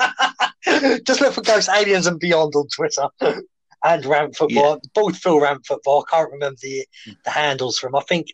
Just 1.05 1.21
look 1.21 1.33
for 1.33 1.41
Ghost 1.41 1.69
Aliens 1.73 2.07
and 2.07 2.19
Beyond 2.19 2.53
on 2.55 2.67
Twitter 2.67 3.07
and 3.85 4.05
Rant 4.05 4.35
Football. 4.35 4.79
Both 4.93 5.17
Phil 5.17 5.39
Rant 5.39 5.65
Football. 5.65 6.05
I 6.07 6.11
can't 6.17 6.31
remember 6.31 6.57
the 6.61 6.85
the 7.23 7.29
handles 7.31 7.77
from. 7.79 7.95
I 7.95 8.01
think 8.01 8.33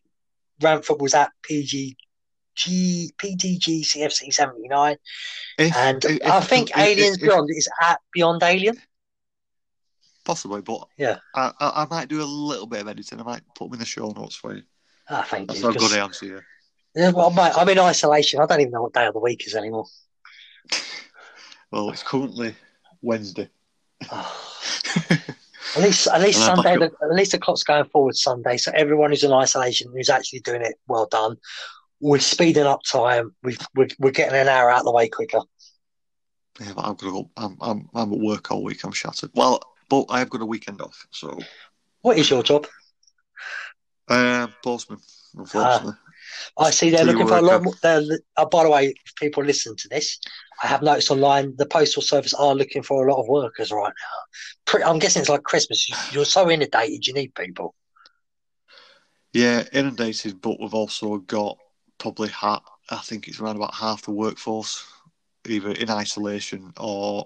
Rant 0.61 0.83
Football 0.85 1.03
was 1.05 1.13
at 1.13 1.31
PG. 1.43 1.95
G, 2.53 3.09
PDG 3.17 3.81
CFC 3.85 4.29
79 4.31 4.97
if- 5.57 5.73
and 5.75 6.03
if- 6.03 6.21
I 6.25 6.41
think 6.41 6.69
if- 6.71 6.77
Aliens 6.77 7.17
Beyond 7.17 7.49
is 7.49 7.69
at 7.81 7.99
Beyond 8.13 8.43
Alien. 8.43 8.75
Possibly, 10.25 10.61
but 10.61 10.85
Yeah. 10.97 11.19
I, 11.33 11.53
I, 11.61 11.83
I 11.83 11.87
might 11.89 12.09
do 12.09 12.21
a 12.21 12.25
little 12.25 12.67
bit 12.67 12.81
of 12.81 12.89
editing. 12.89 13.21
I 13.21 13.23
might 13.23 13.41
put 13.55 13.65
them 13.67 13.73
in 13.75 13.79
the 13.79 13.85
show 13.85 14.09
notes 14.11 14.35
for 14.35 14.53
you. 14.53 14.63
Ah, 15.09 15.25
thank 15.27 15.47
That's 15.47 15.61
you. 15.61 15.67
how 15.67 15.73
'cause- 15.73 15.93
good 15.93 16.13
to 16.13 16.25
you. 16.25 16.41
Yeah, 16.93 17.11
well, 17.11 17.31
mate, 17.31 17.53
I'm 17.55 17.69
in 17.69 17.79
isolation. 17.79 18.41
I 18.41 18.45
don't 18.45 18.59
even 18.59 18.71
know 18.73 18.81
what 18.83 18.93
day 18.93 19.05
of 19.07 19.13
the 19.13 19.19
week 19.21 19.47
is 19.47 19.55
anymore. 19.55 19.85
Well, 21.71 21.89
it's 21.91 22.03
currently 22.03 22.53
Wednesday. 23.01 23.49
At 25.75 25.81
least, 25.83 26.07
at 26.07 26.21
least 26.21 26.47
And 26.47 26.61
Sunday. 26.61 26.77
The, 26.77 26.91
at 27.01 27.15
least 27.15 27.31
the 27.31 27.39
clock's 27.39 27.63
going 27.63 27.85
forward 27.85 28.15
Sunday. 28.15 28.57
So 28.57 28.71
everyone 28.75 29.11
who's 29.11 29.23
in 29.23 29.31
isolation, 29.31 29.91
who's 29.93 30.09
actually 30.09 30.39
doing 30.41 30.61
it, 30.61 30.75
well 30.87 31.07
done. 31.07 31.37
We're 32.01 32.19
speeding 32.19 32.65
up 32.65 32.81
time. 32.83 33.35
We've, 33.43 33.59
we're 33.75 33.87
we're 33.99 34.11
getting 34.11 34.37
an 34.37 34.47
hour 34.49 34.69
out 34.69 34.79
of 34.79 34.85
the 34.85 34.91
way 34.91 35.07
quicker. 35.07 35.41
Yeah, 36.59 36.73
but 36.75 36.85
I'm 36.85 36.95
gonna 36.95 37.13
go. 37.13 37.29
I'm, 37.37 37.57
I'm 37.61 37.89
I'm 37.93 38.11
at 38.11 38.19
work 38.19 38.51
all 38.51 38.63
week. 38.63 38.83
I'm 38.83 38.91
shattered. 38.91 39.31
Well, 39.33 39.61
but 39.89 40.05
I 40.09 40.19
have 40.19 40.29
got 40.29 40.41
a 40.41 40.45
weekend 40.45 40.81
off, 40.81 41.05
so 41.11 41.37
What 42.01 42.17
is 42.17 42.29
your 42.29 42.43
job? 42.43 42.67
uh, 44.09 44.47
postman. 44.63 44.99
Unfortunately, 45.35 45.93
I 46.57 46.71
see 46.71 46.89
they're 46.89 47.05
looking 47.05 47.27
for 47.27 47.37
a 47.37 47.41
lot 47.41 47.63
more. 47.63 47.73
Oh, 48.37 48.45
by 48.47 48.63
the 48.63 48.69
way, 48.69 48.93
if 49.05 49.15
people 49.15 49.43
listen 49.43 49.75
to 49.75 49.87
this, 49.89 50.19
I 50.63 50.67
have 50.67 50.81
noticed 50.81 51.11
online 51.11 51.55
the 51.57 51.65
postal 51.65 52.01
service 52.01 52.33
are 52.33 52.55
looking 52.55 52.83
for 52.83 53.07
a 53.07 53.11
lot 53.11 53.21
of 53.21 53.27
workers 53.27 53.71
right 53.71 53.93
now. 54.73 54.85
I'm 54.85 54.99
guessing 54.99 55.21
it's 55.21 55.29
like 55.29 55.43
Christmas. 55.43 55.89
You- 55.89 55.95
You're 56.11 56.25
so 56.25 56.49
inundated, 56.49 57.07
you 57.07 57.13
need 57.13 57.33
people. 57.35 57.75
yeah, 59.33 59.63
inundated. 59.73 60.41
But 60.41 60.59
we've 60.59 60.73
also 60.73 61.17
got 61.19 61.57
probably 61.97 62.29
half. 62.29 62.63
I 62.89 62.97
think 62.97 63.27
it's 63.27 63.39
around 63.39 63.55
about 63.55 63.73
half 63.73 64.01
the 64.03 64.11
workforce 64.11 64.85
either 65.47 65.71
in 65.71 65.89
isolation 65.89 66.73
or 66.77 67.25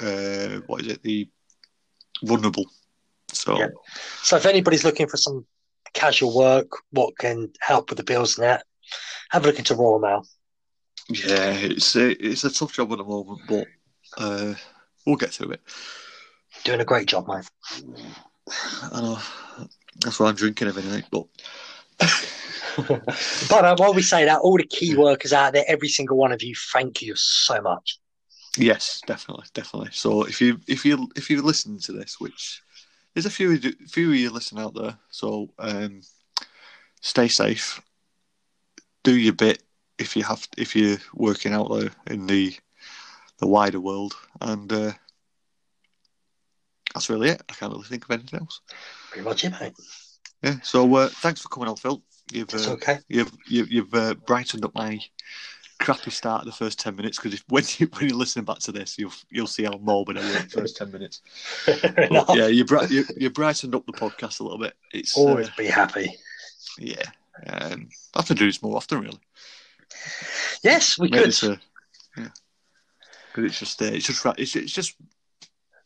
uh, 0.00 0.60
what 0.66 0.82
is 0.82 0.86
it? 0.88 1.02
The 1.02 1.28
vulnerable. 2.22 2.64
So 3.32 3.58
Yeah. 3.58 3.68
So 4.22 4.36
if 4.36 4.46
anybody's 4.46 4.84
looking 4.84 5.08
for 5.08 5.16
some 5.16 5.46
casual 5.94 6.36
work, 6.36 6.68
what 6.90 7.16
can 7.18 7.50
help 7.60 7.90
with 7.90 7.98
the 7.98 8.04
bills 8.04 8.38
and 8.38 8.46
that, 8.46 8.64
have 9.30 9.44
a 9.44 9.46
look 9.46 9.58
into 9.58 9.74
Royal 9.74 9.98
Mail. 9.98 10.26
yeah, 11.08 11.52
it's 11.52 11.96
a, 11.96 12.10
it's 12.24 12.44
a 12.44 12.52
tough 12.52 12.72
job 12.72 12.92
at 12.92 12.98
the 12.98 13.04
moment, 13.04 13.40
but 13.48 13.66
uh, 14.18 14.54
we'll 15.06 15.16
get 15.16 15.30
through 15.30 15.52
it. 15.52 15.62
Doing 16.64 16.80
a 16.80 16.84
great 16.84 17.08
job, 17.08 17.26
mate. 17.28 17.48
I 18.92 19.00
know 19.00 19.18
that's 20.00 20.20
why 20.20 20.28
I'm 20.28 20.34
drinking 20.34 20.68
every 20.68 20.82
night, 20.82 21.04
but. 21.10 21.26
But 23.48 23.64
uh, 23.64 23.76
while 23.76 23.94
we 23.94 24.02
say 24.02 24.24
that, 24.24 24.40
all 24.40 24.56
the 24.56 24.66
key 24.66 24.96
workers 24.96 25.32
out 25.32 25.52
there, 25.52 25.64
every 25.68 25.88
single 25.88 26.16
one 26.16 26.32
of 26.32 26.42
you, 26.42 26.54
thank 26.72 27.02
you 27.02 27.14
so 27.16 27.60
much. 27.60 27.98
Yes, 28.56 29.00
definitely, 29.06 29.46
definitely. 29.52 29.90
So 29.92 30.22
if 30.24 30.40
you 30.40 30.60
if 30.66 30.84
you 30.84 31.08
if 31.16 31.28
you 31.28 31.42
listen 31.42 31.78
to 31.80 31.92
this, 31.92 32.20
which 32.20 32.62
there's 33.14 33.26
a 33.26 33.30
few 33.30 33.52
of 33.52 33.64
you- 33.64 33.86
few 33.88 34.10
of 34.10 34.16
you 34.16 34.30
listen 34.30 34.58
out 34.58 34.74
there, 34.74 34.98
so 35.10 35.50
um, 35.58 36.02
stay 37.00 37.28
safe. 37.28 37.80
Do 39.02 39.16
your 39.16 39.34
bit 39.34 39.62
if 39.98 40.16
you 40.16 40.24
have 40.24 40.46
if 40.56 40.74
you're 40.74 40.98
working 41.14 41.52
out 41.52 41.70
there 41.70 41.90
in 42.08 42.26
the 42.26 42.56
the 43.38 43.46
wider 43.46 43.80
world, 43.80 44.14
and 44.40 44.72
uh, 44.72 44.92
that's 46.92 47.10
really 47.10 47.30
it. 47.30 47.42
I 47.48 47.52
can't 47.54 47.72
really 47.72 47.84
think 47.84 48.04
of 48.04 48.10
anything 48.10 48.40
else. 48.40 48.60
Pretty 49.10 49.24
much 49.24 49.44
it, 49.44 49.52
mate. 49.60 49.74
Yeah. 50.42 50.60
So 50.62 50.92
uh, 50.94 51.08
thanks 51.08 51.40
for 51.40 51.48
coming 51.48 51.68
on, 51.68 51.76
Phil. 51.76 52.02
You've 52.32 52.52
It's 52.52 52.66
uh, 52.66 52.72
okay. 52.72 52.98
you've 53.08 53.32
you've, 53.46 53.70
you've 53.70 53.94
uh, 53.94 54.14
brightened 54.14 54.64
up 54.64 54.74
my 54.74 54.98
crappy 55.84 56.10
start 56.10 56.44
the 56.44 56.52
first 56.52 56.78
ten 56.78 56.96
minutes 56.96 57.18
because 57.18 57.34
if 57.34 57.44
when 57.48 57.64
you 57.78 57.86
when 57.94 58.08
you're 58.08 58.18
listening 58.18 58.44
back 58.44 58.58
to 58.60 58.72
this, 58.72 58.98
you'll 58.98 59.12
you'll 59.30 59.46
see 59.46 59.64
how 59.64 59.78
morbid 59.80 60.18
I 60.18 60.20
were 60.20 60.32
the 60.40 60.48
first 60.48 60.76
ten 60.76 60.90
minutes. 60.90 61.20
Yeah, 62.34 62.46
you, 62.46 62.64
you 62.90 63.04
you 63.16 63.30
brightened 63.30 63.74
up 63.74 63.86
the 63.86 63.92
podcast 63.92 64.40
a 64.40 64.42
little 64.42 64.58
bit. 64.58 64.74
It's 64.92 65.16
Always 65.16 65.48
uh, 65.48 65.52
be 65.56 65.66
happy. 65.66 66.16
yeah. 66.78 67.04
Um, 67.48 67.88
I 68.14 68.18
have 68.20 68.26
to 68.26 68.34
do 68.34 68.46
this 68.46 68.62
more 68.62 68.76
often, 68.76 69.00
really. 69.00 69.20
Yes, 70.62 70.98
we 70.98 71.08
Maybe 71.08 71.32
could. 71.32 71.44
a, 71.44 71.60
yeah, 72.16 72.28
because 73.28 73.44
it's 73.44 73.58
just 73.58 73.82
uh, 73.82 73.86
it's 73.86 74.06
just 74.06 74.24
right. 74.24 74.38
It's, 74.38 74.56
it's 74.56 74.72
just 74.72 74.96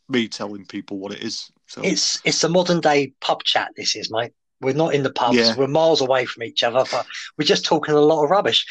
me 0.07 0.27
telling 0.27 0.65
people 0.65 0.97
what 0.97 1.11
it 1.11 1.23
is. 1.23 1.51
So 1.67 1.81
It's 1.83 2.19
it's 2.23 2.43
a 2.43 2.49
modern 2.49 2.79
day 2.81 3.13
pub 3.21 3.43
chat. 3.43 3.71
This 3.75 3.95
is, 3.95 4.11
mate. 4.11 4.31
We're 4.61 4.73
not 4.73 4.93
in 4.93 5.03
the 5.03 5.11
pubs. 5.11 5.37
Yeah. 5.37 5.55
We're 5.55 5.67
miles 5.67 6.01
away 6.01 6.25
from 6.25 6.43
each 6.43 6.63
other, 6.63 6.83
but 6.91 7.05
we're 7.37 7.45
just 7.45 7.65
talking 7.65 7.95
a 7.95 7.99
lot 7.99 8.23
of 8.23 8.29
rubbish. 8.29 8.65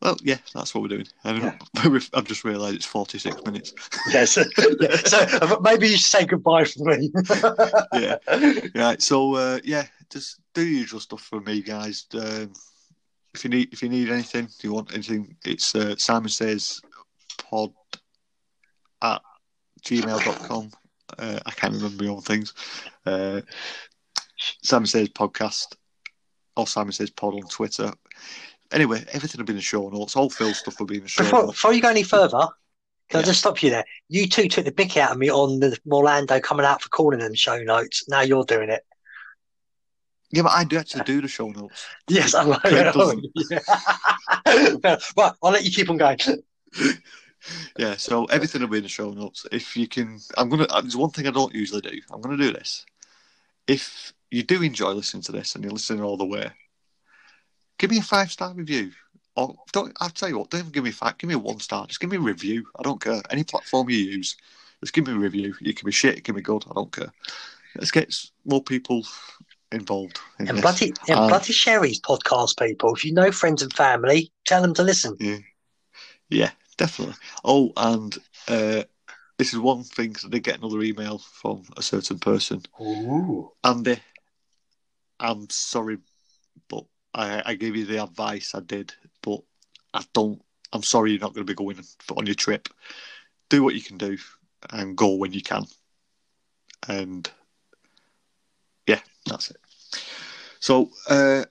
Well, 0.00 0.16
yeah, 0.22 0.38
that's 0.54 0.74
what 0.74 0.82
we're 0.82 0.88
doing. 0.88 1.06
We've- 1.84 2.08
I've 2.14 2.24
just 2.24 2.44
realised 2.44 2.76
it's 2.76 2.84
forty 2.86 3.18
six 3.18 3.36
minutes. 3.44 3.72
Yes. 4.12 4.36
yeah. 4.36 4.96
So 5.06 5.58
maybe 5.60 5.88
you 5.88 5.96
should 5.96 6.10
say 6.10 6.24
goodbye 6.24 6.64
for 6.64 6.84
me. 6.96 7.10
Yeah. 7.92 8.16
Right. 8.74 9.02
So 9.02 9.34
uh, 9.34 9.58
yeah, 9.64 9.86
just 10.10 10.40
do 10.54 10.64
the 10.64 10.70
usual 10.70 11.00
stuff 11.00 11.22
for 11.22 11.40
me, 11.40 11.62
guys. 11.62 12.06
Um, 12.14 12.52
if 13.34 13.44
you 13.44 13.50
need 13.50 13.72
if 13.72 13.82
you 13.82 13.88
need 13.88 14.08
anything, 14.10 14.44
if 14.56 14.64
you 14.64 14.72
want 14.72 14.92
anything, 14.94 15.36
it's 15.44 15.74
uh, 15.74 15.94
Simon 15.96 16.28
says 16.30 16.80
pod 17.50 17.72
at 19.02 19.20
gmail.com. 19.82 20.70
Uh, 21.18 21.38
I 21.46 21.50
can't 21.52 21.74
remember 21.74 22.04
my 22.04 22.10
own 22.10 22.20
things. 22.20 22.54
Uh, 23.06 23.40
Simon 24.62 24.86
says 24.86 25.08
podcast 25.08 25.74
or 26.56 26.66
Simon 26.66 26.92
says 26.92 27.10
pod 27.10 27.34
on 27.34 27.48
Twitter. 27.48 27.92
Anyway, 28.72 29.04
everything 29.12 29.38
will 29.38 29.46
be 29.46 29.52
in 29.52 29.56
the 29.56 29.62
show 29.62 29.88
notes. 29.88 30.14
All 30.16 30.28
Phil 30.28 30.52
stuff 30.52 30.78
will 30.78 30.86
be 30.86 30.96
in 30.96 31.02
the 31.02 31.08
show 31.08 31.22
Before, 31.24 31.42
notes. 31.44 31.52
before 31.52 31.72
you 31.72 31.80
go 31.80 31.88
any 31.88 32.02
further, 32.02 32.46
can 33.08 33.20
I 33.20 33.22
just 33.22 33.40
stop 33.40 33.62
you 33.62 33.70
there? 33.70 33.84
You 34.08 34.28
two 34.28 34.48
took 34.48 34.66
the 34.66 34.72
bick 34.72 34.96
out 34.98 35.12
of 35.12 35.18
me 35.18 35.30
on 35.30 35.60
the 35.60 35.78
Orlando 35.90 36.38
coming 36.40 36.66
out 36.66 36.82
for 36.82 36.90
calling 36.90 37.20
them 37.20 37.34
show 37.34 37.58
notes. 37.62 38.06
Now 38.08 38.20
you're 38.20 38.44
doing 38.44 38.68
it. 38.68 38.84
Yeah, 40.30 40.42
but 40.42 40.52
I 40.52 40.64
do 40.64 40.76
actually 40.76 41.04
do 41.04 41.22
the 41.22 41.28
show 41.28 41.48
notes. 41.48 41.86
Yes, 42.08 42.34
I 42.34 42.44
know. 42.44 42.58
Craig 42.58 42.92
doesn't. 42.92 43.26
Yeah. 43.50 43.60
right, 45.16 45.32
I'll 45.42 45.50
let 45.52 45.64
you 45.64 45.70
keep 45.70 45.88
on 45.88 45.96
going. 45.96 46.18
Yeah, 47.78 47.96
so 47.96 48.24
everything 48.26 48.60
will 48.60 48.68
be 48.68 48.78
in 48.78 48.82
the 48.82 48.88
show 48.90 49.10
notes. 49.10 49.46
If 49.52 49.76
you 49.76 49.88
can, 49.88 50.18
I'm 50.36 50.48
gonna. 50.50 50.64
uh, 50.64 50.80
There's 50.82 50.96
one 50.96 51.10
thing 51.10 51.26
I 51.26 51.30
don't 51.30 51.54
usually 51.54 51.80
do. 51.80 51.98
I'm 52.10 52.20
gonna 52.20 52.36
do 52.36 52.52
this. 52.52 52.84
If 53.66 54.12
you 54.30 54.42
do 54.42 54.62
enjoy 54.62 54.90
listening 54.90 55.22
to 55.24 55.32
this 55.32 55.54
and 55.54 55.64
you're 55.64 55.72
listening 55.72 56.02
all 56.02 56.16
the 56.18 56.26
way, 56.26 56.50
give 57.78 57.90
me 57.90 57.98
a 57.98 58.02
five 58.02 58.30
star 58.30 58.52
review. 58.54 58.92
Or 59.36 59.54
don't. 59.72 59.96
I'll 60.00 60.10
tell 60.10 60.28
you 60.28 60.38
what. 60.38 60.50
Don't 60.50 60.60
even 60.60 60.72
give 60.72 60.84
me 60.84 60.90
five. 60.90 61.16
Give 61.18 61.28
me 61.28 61.34
a 61.34 61.38
one 61.38 61.60
star. 61.60 61.86
Just 61.86 62.00
give 62.00 62.10
me 62.10 62.16
a 62.16 62.20
review. 62.20 62.66
I 62.78 62.82
don't 62.82 63.00
care. 63.00 63.22
Any 63.30 63.44
platform 63.44 63.88
you 63.88 63.96
use, 63.98 64.36
just 64.80 64.92
give 64.92 65.06
me 65.06 65.12
a 65.12 65.16
review. 65.16 65.54
You 65.60 65.74
can 65.74 65.86
be 65.86 65.92
shit. 65.92 66.18
It 66.18 66.24
can 66.24 66.34
be 66.34 66.42
good. 66.42 66.64
I 66.68 66.74
don't 66.74 66.92
care. 66.92 67.12
Let's 67.76 67.92
get 67.92 68.14
more 68.44 68.62
people 68.62 69.06
involved. 69.70 70.18
In 70.40 70.48
And 70.48 70.60
bloody, 70.60 70.92
and 71.08 71.20
Um, 71.20 71.28
bloody 71.28 71.52
Sherry's 71.52 72.00
podcast, 72.00 72.58
people. 72.58 72.94
If 72.94 73.04
you 73.04 73.12
know 73.12 73.30
friends 73.30 73.62
and 73.62 73.72
family, 73.72 74.32
tell 74.46 74.62
them 74.62 74.74
to 74.74 74.82
listen. 74.82 75.16
Yeah, 76.30 76.50
definitely. 76.76 77.14
Oh, 77.44 77.72
and 77.76 78.16
uh, 78.48 78.82
this 79.38 79.52
is 79.52 79.58
one 79.58 79.84
thing 79.84 80.12
'cause 80.12 80.24
I 80.24 80.28
did 80.28 80.42
get 80.42 80.58
another 80.58 80.82
email 80.82 81.18
from 81.18 81.64
a 81.76 81.82
certain 81.82 82.18
person. 82.18 82.62
Ooh. 82.80 83.52
Andy, 83.62 84.00
I'm 85.20 85.48
sorry, 85.50 85.98
but 86.68 86.84
I, 87.14 87.42
I 87.44 87.54
gave 87.54 87.76
you 87.76 87.86
the 87.86 88.02
advice 88.02 88.54
I 88.54 88.60
did, 88.60 88.94
but 89.22 89.40
I 89.94 90.02
don't. 90.12 90.42
I'm 90.72 90.82
sorry 90.82 91.12
you're 91.12 91.20
not 91.20 91.34
going 91.34 91.46
to 91.46 91.50
be 91.50 91.54
going 91.54 91.82
on 92.16 92.26
your 92.26 92.34
trip. 92.34 92.68
Do 93.48 93.62
what 93.64 93.74
you 93.74 93.80
can 93.80 93.96
do 93.96 94.18
and 94.70 94.96
go 94.96 95.14
when 95.14 95.32
you 95.32 95.40
can. 95.40 95.64
And 96.86 97.30
yeah, 98.86 99.00
that's 99.26 99.50
it. 99.50 99.56
So 100.60 100.90
uh, 101.08 101.44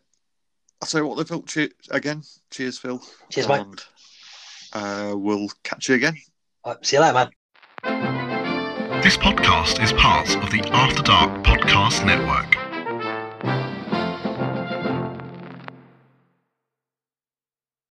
I'll 0.81 0.87
tell 0.87 1.01
you 1.01 1.07
what, 1.07 1.27
Phil. 1.27 1.41
Che- 1.43 1.71
again, 1.89 2.21
cheers, 2.51 2.77
Phil. 2.77 3.01
Cheers, 3.29 3.47
mate. 3.47 3.61
And 3.61 3.83
uh, 4.73 5.17
we'll 5.17 5.49
catch 5.63 5.89
you 5.89 5.95
again. 5.95 6.15
Right, 6.65 6.85
see 6.85 6.97
you 6.97 7.01
later, 7.01 7.13
man. 7.13 9.01
This 9.01 9.17
podcast 9.17 9.81
is 9.83 9.93
part 9.93 10.35
of 10.37 10.51
the 10.51 10.61
After 10.71 11.01
Dark 11.01 11.43
Podcast 11.43 12.05
Network. 12.05 12.66